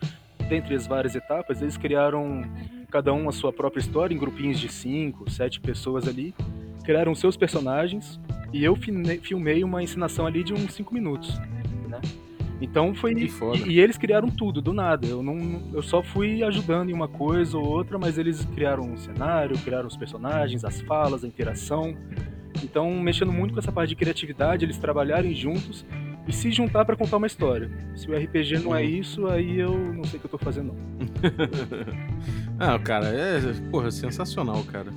dentre 0.47 0.75
as 0.75 0.87
várias 0.87 1.15
etapas, 1.15 1.61
eles 1.61 1.77
criaram 1.77 2.43
cada 2.89 3.13
um 3.13 3.27
a 3.27 3.31
sua 3.31 3.51
própria 3.51 3.81
história, 3.81 4.13
em 4.13 4.17
grupinhos 4.17 4.59
de 4.59 4.69
cinco, 4.71 5.29
sete 5.29 5.59
pessoas 5.59 6.07
ali. 6.07 6.33
Criaram 6.83 7.15
seus 7.15 7.35
personagens, 7.35 8.19
e 8.53 8.63
eu 8.63 8.77
filmei 9.21 9.63
uma 9.63 9.83
ensinação 9.83 10.25
ali 10.25 10.43
de 10.43 10.53
uns 10.53 10.73
5 10.73 10.93
minutos. 10.93 11.37
né? 11.89 11.99
Então 12.61 12.95
foi. 12.95 13.13
E, 13.13 13.29
e 13.67 13.79
eles 13.81 13.97
criaram 13.97 14.29
tudo, 14.29 14.61
do 14.61 14.71
nada. 14.71 15.05
Eu, 15.05 15.21
não, 15.21 15.61
eu 15.73 15.83
só 15.83 16.01
fui 16.01 16.41
ajudando 16.41 16.89
em 16.89 16.93
uma 16.93 17.07
coisa 17.07 17.57
ou 17.57 17.67
outra, 17.67 17.97
mas 17.97 18.17
eles 18.17 18.45
criaram 18.45 18.83
um 18.83 18.97
cenário, 18.97 19.57
criaram 19.59 19.87
os 19.87 19.97
personagens, 19.97 20.63
as 20.63 20.79
falas, 20.81 21.25
a 21.25 21.27
interação. 21.27 21.97
Então, 22.63 22.89
mexendo 22.91 23.33
muito 23.33 23.53
com 23.53 23.59
essa 23.59 23.71
parte 23.71 23.89
de 23.89 23.95
criatividade, 23.95 24.63
eles 24.63 24.77
trabalharem 24.77 25.33
juntos 25.33 25.85
e 26.27 26.33
se 26.33 26.51
juntar 26.51 26.83
pra 26.85 26.95
contar 26.95 27.17
uma 27.17 27.27
história. 27.27 27.69
Se 27.95 28.09
o 28.09 28.17
RPG 28.17 28.59
não 28.59 28.75
é 28.75 28.81
Uhum. 28.81 28.89
isso, 28.89 29.27
aí 29.27 29.59
eu 29.59 29.77
não 29.77 30.03
sei 30.03 30.17
o 30.17 30.19
que 30.19 30.25
eu 30.25 30.31
tô 30.31 30.37
fazendo, 30.37 30.73
não. 30.73 30.75
ah, 32.59 32.79
cara, 32.79 33.07
é 33.07 33.39
porra, 33.69 33.91
sensacional, 33.91 34.63
cara. 34.63 34.91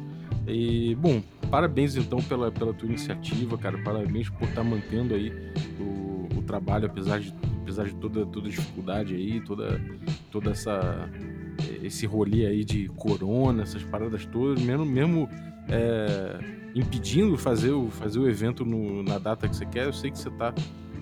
E, 0.46 0.94
bom, 0.94 1.22
parabéns 1.50 1.96
então 1.96 2.20
pela, 2.22 2.50
pela 2.50 2.72
tua 2.72 2.88
iniciativa, 2.88 3.58
cara. 3.58 3.76
Parabéns 3.78 4.30
por 4.30 4.48
estar 4.48 4.64
mantendo 4.64 5.14
aí 5.14 5.30
o, 5.78 6.28
o 6.38 6.42
trabalho, 6.42 6.86
apesar 6.86 7.20
de, 7.20 7.34
apesar 7.62 7.84
de 7.84 7.94
toda, 7.96 8.24
toda 8.24 8.46
a 8.48 8.50
dificuldade 8.50 9.14
aí, 9.14 9.40
toda, 9.42 9.80
toda 10.30 10.50
essa 10.50 11.08
esse 11.82 12.06
rolê 12.06 12.46
aí 12.46 12.64
de 12.64 12.88
corona, 12.90 13.62
essas 13.64 13.82
paradas 13.82 14.24
todas, 14.26 14.62
mesmo, 14.62 14.86
mesmo 14.86 15.28
é, 15.68 16.38
impedindo 16.74 17.36
fazer 17.36 17.70
o, 17.70 17.88
fazer 17.90 18.18
o 18.18 18.28
evento 18.28 18.64
no- 18.64 19.02
na 19.02 19.18
data 19.18 19.48
que 19.48 19.56
você 19.56 19.66
quer, 19.66 19.86
eu 19.86 19.92
sei 19.92 20.10
que 20.10 20.18
você 20.18 20.30
tá 20.30 20.54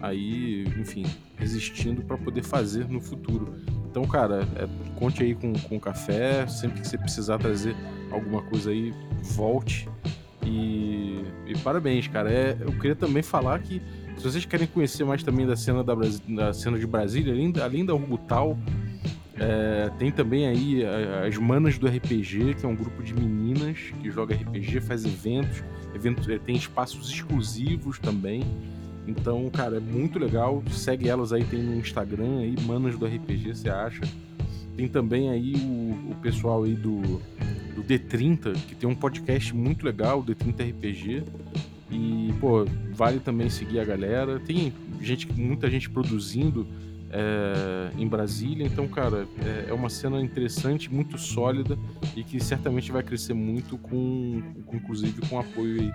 aí, 0.03 0.65
enfim, 0.79 1.05
resistindo 1.37 2.03
para 2.03 2.17
poder 2.19 2.43
fazer 2.43 2.87
no 2.89 3.01
futuro. 3.01 3.55
Então, 3.91 4.05
cara, 4.07 4.47
é, 4.57 4.69
conte 4.99 5.23
aí 5.23 5.35
com, 5.35 5.53
com 5.55 5.81
café. 5.81 6.47
Sempre 6.47 6.83
que 6.83 6.89
você 6.89 6.99
precisar 6.99 7.39
trazer 7.39 7.75
alguma 8.11 8.43
coisa 8.43 8.71
aí, 8.71 8.93
volte. 9.23 9.89
E, 10.45 11.25
e 11.47 11.57
parabéns, 11.65 12.07
cara. 12.07 12.31
É, 12.31 12.57
eu 12.61 12.73
queria 12.73 12.95
também 12.95 13.23
falar 13.23 13.59
que 13.61 13.81
se 14.17 14.23
vocês 14.23 14.45
querem 14.45 14.67
conhecer 14.67 15.05
mais 15.05 15.23
também 15.23 15.47
da 15.47 15.57
cena, 15.57 15.83
da, 15.83 15.95
da 16.29 16.53
cena 16.53 16.79
de 16.79 16.87
Brasília, 16.87 17.33
além, 17.33 17.53
além 17.63 17.85
da 17.87 17.95
Urbutal, 17.95 18.57
é, 19.39 19.91
tem 19.99 20.11
também 20.11 20.47
aí 20.47 20.83
as 21.27 21.37
Manas 21.37 21.79
do 21.79 21.87
RPG, 21.87 22.55
que 22.55 22.65
é 22.65 22.69
um 22.69 22.75
grupo 22.75 23.03
de 23.03 23.15
meninas 23.15 23.79
que 24.01 24.11
joga 24.11 24.35
RPG, 24.35 24.81
faz 24.81 25.05
eventos, 25.05 25.63
eventos 25.95 26.29
é, 26.29 26.39
tem 26.39 26.57
espaços 26.57 27.11
exclusivos 27.11 27.99
também. 27.99 28.43
Então, 29.07 29.49
cara, 29.51 29.77
é 29.77 29.81
muito 29.81 30.19
legal. 30.19 30.63
Segue 30.71 31.09
elas 31.09 31.33
aí, 31.33 31.45
tem 31.45 31.63
no 31.63 31.77
Instagram 31.77 32.39
aí, 32.39 32.57
Manas 32.63 32.99
do 32.99 33.07
RPG, 33.07 33.55
você 33.55 33.69
acha. 33.69 34.01
Tem 34.77 34.89
também 34.89 35.31
aí 35.31 35.55
o, 35.55 36.13
o 36.13 36.17
pessoal 36.21 36.65
aí 36.65 36.75
do, 36.75 37.01
do 37.75 37.85
D30, 37.85 38.55
que 38.67 38.75
tem 38.75 38.89
um 38.89 38.95
podcast 38.95 39.55
muito 39.55 39.85
legal, 39.85 40.21
o 40.21 40.25
D30 40.25 40.71
RPG. 40.71 41.23
E, 41.91 42.35
pô, 42.41 42.65
vale 42.93 43.21
também 43.21 43.49
seguir 43.49 43.79
a 43.79 43.85
galera. 43.85 44.41
Tem 44.41 44.73
gente, 45.01 45.31
muita 45.33 45.71
gente 45.71 45.89
produzindo 45.89 46.67
é, 47.19 47.91
em 47.99 48.07
Brasília, 48.07 48.67
então, 48.67 48.87
cara, 48.87 49.27
é, 49.43 49.71
é 49.71 49.73
uma 49.73 49.89
cena 49.89 50.21
interessante, 50.21 50.93
muito 50.93 51.17
sólida 51.17 51.79
e 52.15 52.23
que 52.23 52.39
certamente 52.39 52.93
vai 52.93 53.03
crescer 53.03 53.33
muito 53.33 53.79
com, 53.79 54.43
com 54.67 54.77
inclusive 54.77 55.21
com 55.29 55.37
o 55.37 55.39
apoio 55.39 55.81
aí 55.81 55.93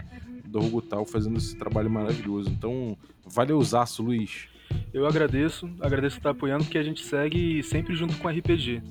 da 0.47 0.59
Rogotal 0.59 1.05
fazendo 1.05 1.37
esse 1.37 1.55
trabalho 1.55 1.89
maravilhoso. 1.89 2.49
Então, 2.49 2.97
valeuzaço, 3.25 4.01
Luiz. 4.03 4.47
Eu 4.93 5.05
agradeço, 5.05 5.69
agradeço 5.79 6.15
por 6.15 6.21
estar 6.21 6.29
apoiando, 6.31 6.63
porque 6.63 6.77
a 6.77 6.83
gente 6.83 7.03
segue 7.05 7.61
sempre 7.63 7.95
junto 7.95 8.17
com 8.17 8.27
o 8.27 8.31
RPG. 8.31 8.81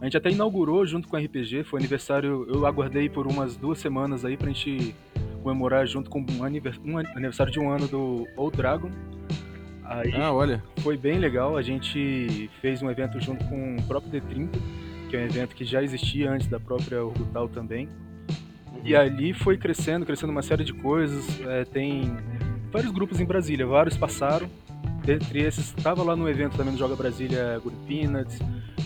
A 0.00 0.04
gente 0.04 0.16
até 0.16 0.30
inaugurou 0.30 0.86
junto 0.86 1.08
com 1.08 1.16
o 1.16 1.20
RPG, 1.20 1.64
foi 1.64 1.78
aniversário, 1.80 2.46
eu 2.48 2.64
aguardei 2.64 3.08
por 3.08 3.26
umas 3.26 3.56
duas 3.56 3.78
semanas 3.78 4.24
aí 4.24 4.36
pra 4.36 4.48
gente 4.48 4.94
comemorar 5.42 5.86
junto 5.86 6.08
com 6.08 6.24
um, 6.38 6.44
aniver- 6.44 6.78
aniversário 7.14 7.52
de 7.52 7.58
um 7.60 7.70
ano 7.70 7.86
do 7.86 8.26
Old 8.36 8.56
Dragon. 8.56 8.90
Aí 9.90 10.14
Ah, 10.14 10.32
olha, 10.32 10.62
foi 10.78 10.96
bem 10.96 11.18
legal, 11.18 11.56
a 11.56 11.62
gente 11.62 12.48
fez 12.60 12.80
um 12.80 12.88
evento 12.88 13.20
junto 13.20 13.44
com 13.46 13.76
o 13.76 13.82
próprio 13.82 14.12
D30, 14.12 14.48
que 15.10 15.16
é 15.16 15.20
um 15.20 15.24
evento 15.24 15.56
que 15.56 15.64
já 15.64 15.82
existia 15.82 16.30
antes 16.30 16.46
da 16.46 16.60
própria 16.60 17.04
Orbital 17.04 17.48
também. 17.48 17.88
E 18.84 18.94
ali 18.94 19.34
foi 19.34 19.58
crescendo, 19.58 20.06
crescendo 20.06 20.30
uma 20.30 20.42
série 20.42 20.62
de 20.62 20.72
coisas. 20.72 21.26
É, 21.44 21.64
tem 21.64 22.16
vários 22.70 22.92
grupos 22.92 23.20
em 23.20 23.24
Brasília, 23.24 23.66
vários 23.66 23.96
passaram. 23.96 24.48
Dentre 25.04 25.40
esses, 25.42 25.74
estava 25.76 26.04
lá 26.04 26.14
no 26.14 26.28
evento 26.28 26.56
também 26.56 26.72
do 26.72 26.78
Joga 26.78 26.94
Brasília 26.94 27.58
Good 27.58 27.76
Peanuts. 27.88 28.38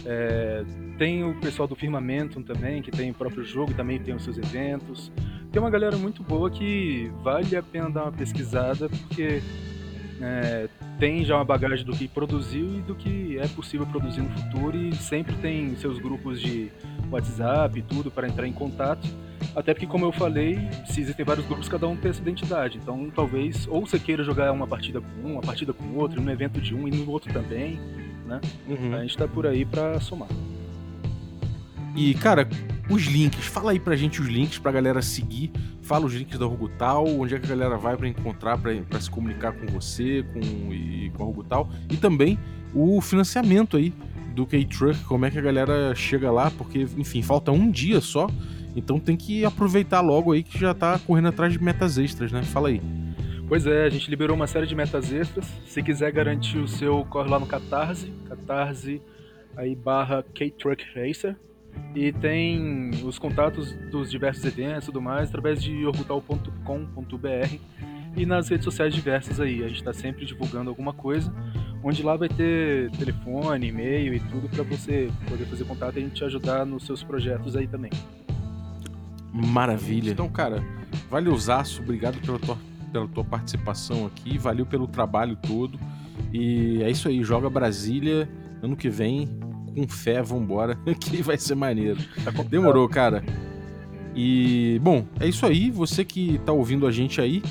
É, 0.07 0.65
tem 0.97 1.23
o 1.23 1.35
pessoal 1.35 1.69
do 1.69 1.77
Firmamentum 1.77 2.43
também, 2.43 2.81
que 2.81 2.91
tem 2.91 3.11
o 3.11 3.15
próprio 3.15 3.45
jogo 3.45 3.75
também 3.75 3.99
tem 3.99 4.15
os 4.15 4.25
seus 4.25 4.39
eventos. 4.39 5.13
Tem 5.53 5.61
uma 5.61 5.71
galera 5.71 5.99
muito 5.99 6.23
boa 6.23 6.51
que 6.51 7.13
vale 7.23 7.55
a 7.55 7.63
pena 7.63 7.91
dar 7.91 8.05
uma 8.05 8.13
pesquisada, 8.13 8.89
porque 8.89 9.43
é, 10.21 10.69
tem 10.99 11.25
já 11.25 11.37
uma 11.37 11.45
bagagem 11.45 11.85
do 11.85 11.93
que 11.93 12.07
produziu 12.07 12.79
e 12.79 12.81
do 12.81 12.95
que 12.95 13.39
é 13.39 13.47
possível 13.49 13.87
produzir 13.87 14.21
no 14.21 14.31
futuro 14.31 14.77
e 14.77 14.95
sempre 14.95 15.35
tem 15.37 15.75
seus 15.77 15.99
grupos 15.99 16.41
de 16.41 16.71
WhatsApp 17.11 17.79
e 17.79 17.83
tudo 17.83 18.11
para 18.11 18.29
entrar 18.29 18.47
em 18.47 18.53
contato. 18.53 19.07
Até 19.55 19.73
porque, 19.73 19.87
como 19.87 20.05
eu 20.05 20.13
falei, 20.13 20.59
se 20.87 21.01
existem 21.01 21.25
vários 21.25 21.47
grupos, 21.47 21.69
cada 21.69 21.87
um 21.87 21.97
tem 21.97 22.11
essa 22.11 22.21
identidade. 22.21 22.79
Então, 22.79 23.11
talvez, 23.15 23.69
ou 23.69 23.87
você 23.87 23.99
queira 23.99 24.25
jogar 24.25 24.51
uma 24.53 24.67
partida 24.67 25.01
com 25.01 25.29
um, 25.29 25.33
uma 25.35 25.43
partida 25.43 25.73
com 25.73 25.95
outro, 25.95 26.21
num 26.21 26.31
evento 26.31 26.61
de 26.61 26.75
um 26.75 26.89
e 26.89 26.91
no 26.91 27.09
outro 27.11 27.33
também. 27.33 27.79
Uhum. 28.67 28.95
A 28.95 29.03
gente 29.03 29.17
tá 29.17 29.29
por 29.29 29.47
aí 29.47 29.65
pra 29.65 30.01
somar. 30.01 30.29
E, 31.95 32.15
cara, 32.15 32.49
os 32.91 33.05
links, 33.05 33.47
fala 33.47 33.73
aí 33.73 33.79
pra 33.79 33.95
gente 33.95 34.21
os 34.21 34.27
links 34.27 34.59
pra 34.59 34.73
galera 34.73 35.01
seguir. 35.01 35.53
Fala 35.85 36.07
os 36.07 36.15
links 36.15 36.39
da 36.39 36.47
Rogutal, 36.47 37.07
onde 37.07 37.35
é 37.35 37.39
que 37.39 37.45
a 37.45 37.49
galera 37.51 37.77
vai 37.77 37.95
pra 37.95 38.09
encontrar, 38.09 38.59
pra 38.59 39.01
se 39.01 39.11
comunicar 39.11 39.53
com 39.53 39.67
você 39.67 40.25
com, 40.33 40.73
e 40.73 41.11
com 41.15 41.23
a 41.23 41.27
Rogutal. 41.27 41.69
E 41.91 41.97
também 41.97 42.39
o 42.75 43.01
financiamento 43.03 43.77
aí 43.77 43.93
do 44.35 44.47
K-Truck, 44.47 45.05
como 45.05 45.27
é 45.27 45.31
que 45.31 45.39
a 45.39 45.43
galera 45.43 45.95
chega 45.95 46.31
lá, 46.31 46.51
porque, 46.51 46.89
enfim, 46.97 47.23
falta 47.23 47.53
um 47.53 47.71
dia 47.71 48.01
só. 48.01 48.29
Então 48.75 48.99
tem 48.99 49.15
que 49.15 49.45
aproveitar 49.45 50.01
logo 50.01 50.33
aí 50.33 50.43
que 50.43 50.59
já 50.59 50.73
tá 50.73 50.99
correndo 50.99 51.29
atrás 51.29 51.53
de 51.53 51.63
metas 51.63 51.99
extras, 51.99 52.33
né? 52.33 52.43
Fala 52.43 52.71
aí. 52.71 52.81
Pois 53.47 53.67
é, 53.67 53.85
a 53.85 53.91
gente 53.91 54.09
liberou 54.09 54.35
uma 54.35 54.47
série 54.47 54.67
de 54.67 54.75
metas 54.75 55.13
extras. 55.13 55.47
Se 55.67 55.83
quiser 55.83 56.11
garantir 56.11 56.59
o 56.59 56.67
seu, 56.67 57.05
corre 57.05 57.29
lá 57.29 57.39
no 57.39 57.47
Catarse, 57.47 58.11
Catarse 58.27 59.03
aí 59.55 59.77
barra 59.77 60.25
K-Truck 60.35 60.83
Racer. 60.95 61.37
E 61.95 62.13
tem 62.13 62.91
os 63.05 63.19
contatos 63.19 63.73
dos 63.91 64.11
diversos 64.11 64.45
eventos 64.45 64.85
e 64.85 64.87
tudo 64.87 65.01
mais 65.01 65.29
através 65.29 65.63
de 65.63 65.87
orbital.com.br 65.87 67.59
e 68.17 68.27
nas 68.27 68.49
redes 68.49 68.65
sociais 68.65 68.95
diversas 68.95 69.41
aí. 69.41 69.63
A 69.63 69.69
gente 69.69 69.79
está 69.79 69.93
sempre 69.93 70.25
divulgando 70.25 70.71
alguma 70.71 70.93
coisa, 70.93 71.33
onde 71.83 72.03
lá 72.03 72.17
vai 72.17 72.29
ter 72.29 72.91
telefone, 72.93 73.69
e-mail 73.69 74.15
e 74.15 74.21
tudo 74.21 74.49
para 74.49 74.65
você 74.65 75.11
poder 75.29 75.45
fazer 75.45 75.65
contato 75.65 75.97
e 75.97 75.99
a 76.01 76.03
gente 76.03 76.15
te 76.15 76.25
ajudar 76.25 76.67
nos 76.67 76.85
seus 76.85 77.03
projetos 77.03 77.57
aí 77.57 77.67
também. 77.67 77.91
Maravilha. 79.33 80.11
Então, 80.11 80.29
cara, 80.29 80.65
valeuzaço, 81.11 81.83
obrigado 81.83 82.21
pela 82.21 82.39
tua, 82.39 82.59
pela 82.93 83.09
tua 83.09 83.25
participação 83.25 84.07
aqui, 84.07 84.39
valeu 84.39 84.67
pelo 84.67 84.87
trabalho 84.87 85.37
todo. 85.37 85.79
E 86.33 86.83
é 86.83 86.91
isso 86.91 87.09
aí, 87.09 87.23
joga 87.23 87.51
Brasília 87.51 88.29
ano 88.63 88.77
que 88.77 88.89
vem, 88.89 89.29
com 89.75 89.89
fé, 89.89 90.23
vambora, 90.23 90.79
que 91.01 91.23
vai 91.23 91.37
ser 91.37 91.55
maneiro. 91.55 91.99
Tá 92.25 92.31
Demorou, 92.43 92.89
cara. 92.89 93.25
E, 94.15 94.79
bom, 94.83 95.05
é 95.19 95.27
isso 95.27 95.45
aí. 95.45 95.71
Você 95.71 96.05
que 96.05 96.39
tá 96.45 96.53
ouvindo 96.53 96.87
a 96.87 96.93
gente 96.93 97.21
aí, 97.21 97.43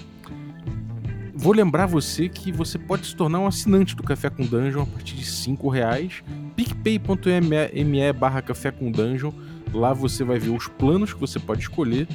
vou 1.34 1.54
lembrar 1.54 1.86
você 1.86 2.30
que 2.30 2.52
você 2.52 2.80
pode 2.80 3.06
se 3.06 3.16
tornar 3.16 3.40
um 3.40 3.48
assinante 3.48 3.96
do 3.96 4.04
Café 4.04 4.30
com 4.30 4.46
Dungeon 4.46 4.84
a 4.84 4.86
partir 4.86 5.16
de 5.16 5.26
5 5.26 5.68
reais. 5.68 6.24
picpay.me 6.56 8.14
barra 8.14 8.42
Café 8.42 8.72
com 8.72 8.90
Dungeon. 8.90 9.32
Lá 9.74 9.92
você 9.92 10.24
vai 10.24 10.40
ver 10.40 10.52
os 10.52 10.68
planos 10.68 11.14
que 11.14 11.20
você 11.20 11.40
pode 11.40 11.62
escolher. 11.62 12.08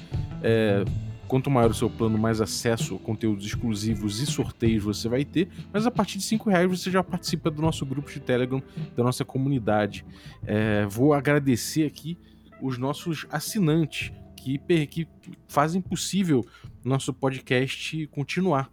É, 0.42 0.84
quanto 1.28 1.50
maior 1.50 1.70
o 1.70 1.74
seu 1.74 1.90
plano, 1.90 2.18
mais 2.18 2.40
acesso 2.40 2.96
a 2.96 2.98
conteúdos 2.98 3.44
exclusivos 3.44 4.20
e 4.20 4.26
sorteios 4.26 4.82
você 4.82 5.08
vai 5.08 5.24
ter. 5.24 5.48
Mas 5.72 5.86
a 5.86 5.90
partir 5.90 6.18
de 6.18 6.24
5 6.24 6.48
reais 6.48 6.68
você 6.68 6.90
já 6.90 7.04
participa 7.04 7.50
do 7.50 7.60
nosso 7.60 7.84
grupo 7.84 8.10
de 8.10 8.18
Telegram, 8.18 8.62
da 8.96 9.04
nossa 9.04 9.24
comunidade. 9.24 10.04
É, 10.44 10.86
vou 10.86 11.12
agradecer 11.12 11.84
aqui 11.84 12.18
os 12.60 12.78
nossos 12.78 13.26
assinantes 13.30 14.10
que, 14.36 14.58
que 14.86 15.06
fazem 15.46 15.80
possível 15.80 16.44
nosso 16.82 17.12
podcast 17.12 18.06
continuar. 18.08 18.70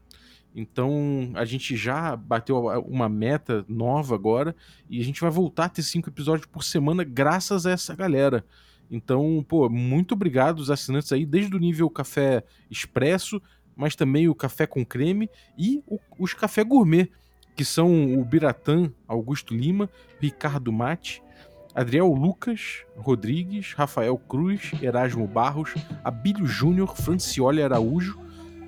Então 0.55 1.31
a 1.33 1.43
gente 1.43 1.75
já 1.75 2.15
bateu 2.15 2.57
uma 2.87 3.09
meta 3.09 3.65
nova 3.67 4.15
agora 4.15 4.55
e 4.89 5.01
a 5.01 5.03
gente 5.03 5.19
vai 5.19 5.29
voltar 5.29 5.65
a 5.65 5.69
ter 5.69 5.83
cinco 5.83 6.09
episódios 6.09 6.47
por 6.47 6.63
semana 6.63 7.03
graças 7.03 7.65
a 7.65 7.71
essa 7.71 7.93
galera. 7.93 8.45
Então, 8.89 9.43
pô, 9.47 9.67
muito 9.69 10.13
obrigado 10.13 10.59
os 10.59 10.69
assinantes 10.69 11.11
aí, 11.11 11.25
desde 11.25 11.55
o 11.55 11.59
nível 11.59 11.89
café 11.89 12.43
expresso, 12.69 13.41
mas 13.75 13.95
também 13.95 14.27
o 14.29 14.35
café 14.35 14.65
com 14.67 14.85
creme 14.85 15.29
e 15.57 15.81
o- 15.87 15.99
os 16.19 16.33
café 16.33 16.63
gourmet, 16.63 17.09
que 17.55 17.65
são 17.65 18.13
o 18.19 18.23
Biratã 18.23 18.91
Augusto 19.07 19.55
Lima, 19.55 19.89
Ricardo 20.19 20.71
Mate, 20.71 21.21
Adriel 21.73 22.07
Lucas 22.13 22.83
Rodrigues, 22.95 23.73
Rafael 23.73 24.17
Cruz, 24.17 24.71
Erasmo 24.81 25.27
Barros, 25.27 25.73
Abílio 26.03 26.45
Júnior, 26.45 26.95
Francioli 26.95 27.61
Araújo, 27.61 28.17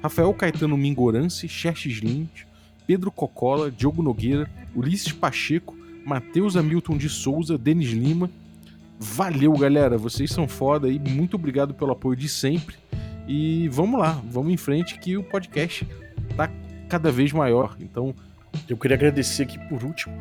Rafael 0.02 0.34
Caetano 0.34 0.78
Mingorance, 0.78 1.48
Xerxes 1.48 1.98
Lins, 2.00 2.46
Pedro 2.86 3.12
Cocola, 3.12 3.72
Diogo 3.72 4.02
Nogueira, 4.04 4.50
Ulisses 4.76 5.12
Pacheco, 5.12 5.76
Matheus 6.06 6.56
Hamilton 6.56 6.98
de 6.98 7.10
Souza, 7.10 7.58
Denis 7.58 7.90
Lima. 7.92 8.30
Valeu, 9.00 9.54
galera. 9.54 9.98
Vocês 9.98 10.32
são 10.32 10.48
foda 10.48 10.88
aí. 10.88 11.00
Muito 11.00 11.36
obrigado 11.36 11.74
pelo 11.74 11.92
apoio 11.92 12.16
de 12.16 12.28
sempre. 12.28 12.76
E 13.28 13.68
vamos 13.70 14.00
lá, 14.00 14.22
vamos 14.30 14.54
em 14.54 14.58
frente 14.58 14.98
que 15.00 15.18
o 15.18 15.24
podcast 15.24 15.86
tá 16.36 16.50
cada 16.88 17.12
vez 17.12 17.34
maior. 17.34 17.76
Então, 17.80 18.16
Eu 18.68 18.78
queria 18.78 18.96
agradecer 18.96 19.44
aqui 19.44 19.60
por 19.68 19.84
último 19.84 20.16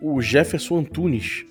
o 0.00 0.20
Jefferson 0.20 0.78
Antunes, 0.78 1.44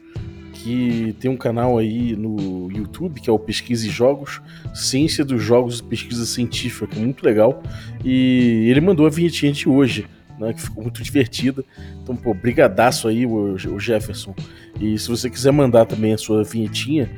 que 0.54 1.16
tem 1.20 1.32
um 1.32 1.38
canal 1.38 1.78
aí 1.78 2.16
no 2.16 2.70
YouTube 2.72 3.22
que 3.22 3.30
é 3.30 3.34
o 3.34 3.40
Pesquisa 3.40 3.88
e 3.88 3.90
Jogos, 3.90 4.42
Ciência 4.74 5.24
dos 5.24 5.42
Jogos 5.42 5.80
e 5.80 5.84
Pesquisa 5.84 6.26
Científica, 6.26 6.88
que 6.88 6.98
é 6.98 7.02
muito 7.02 7.24
legal. 7.24 7.64
E 8.04 8.68
ele 8.70 8.82
mandou 8.82 9.06
a 9.06 9.10
vinhetinha 9.10 9.52
de 9.52 9.70
hoje, 9.70 10.06
né, 10.42 10.54
que 10.54 10.62
ficou 10.62 10.84
muito 10.84 11.02
divertida. 11.04 11.64
Então, 12.02 12.16
pô, 12.16 12.34
brigadaço 12.34 13.08
aí, 13.08 13.26
o, 13.26 13.54
o 13.54 13.80
Jefferson. 13.80 14.34
E 14.80 14.98
se 14.98 15.08
você 15.08 15.30
quiser 15.30 15.54
mandar 15.54 15.86
também 15.86 16.14
a 16.14 16.18
sua 16.18 16.44
vinhetinha 16.44 17.10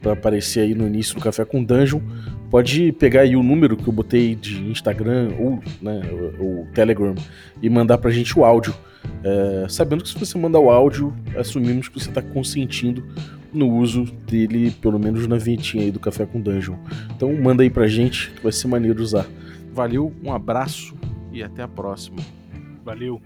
para 0.00 0.12
aparecer 0.12 0.60
aí 0.60 0.74
no 0.74 0.86
início 0.86 1.14
do 1.14 1.20
Café 1.20 1.44
com 1.44 1.64
Dungeon, 1.64 2.00
pode 2.50 2.92
pegar 2.92 3.22
aí 3.22 3.34
o 3.34 3.42
número 3.42 3.76
que 3.76 3.88
eu 3.88 3.92
botei 3.92 4.34
de 4.34 4.62
Instagram 4.62 5.30
ou, 5.38 5.58
né, 5.80 6.02
o, 6.38 6.62
o 6.62 6.66
Telegram 6.74 7.14
e 7.60 7.68
mandar 7.68 7.98
pra 7.98 8.10
gente 8.10 8.38
o 8.38 8.44
áudio. 8.44 8.74
É, 9.24 9.66
sabendo 9.68 10.02
que 10.02 10.10
se 10.10 10.18
você 10.18 10.36
mandar 10.36 10.60
o 10.60 10.70
áudio, 10.70 11.14
assumimos 11.36 11.88
que 11.88 11.98
você 11.98 12.10
está 12.10 12.20
consentindo 12.20 13.04
no 13.52 13.74
uso 13.76 14.04
dele, 14.26 14.70
pelo 14.70 14.98
menos 14.98 15.26
na 15.26 15.36
vinhetinha 15.36 15.84
aí 15.84 15.90
do 15.90 15.98
Café 15.98 16.26
com 16.26 16.40
Dungeon. 16.40 16.76
Então 17.16 17.32
manda 17.32 17.62
aí 17.62 17.70
pra 17.70 17.88
gente, 17.88 18.30
que 18.32 18.42
vai 18.42 18.52
ser 18.52 18.68
maneiro 18.68 19.02
usar. 19.02 19.26
valeu, 19.72 20.12
um 20.22 20.32
abraço 20.32 20.94
e 21.32 21.42
até 21.42 21.62
a 21.62 21.68
próxima. 21.68 22.18
Valeu. 22.88 23.20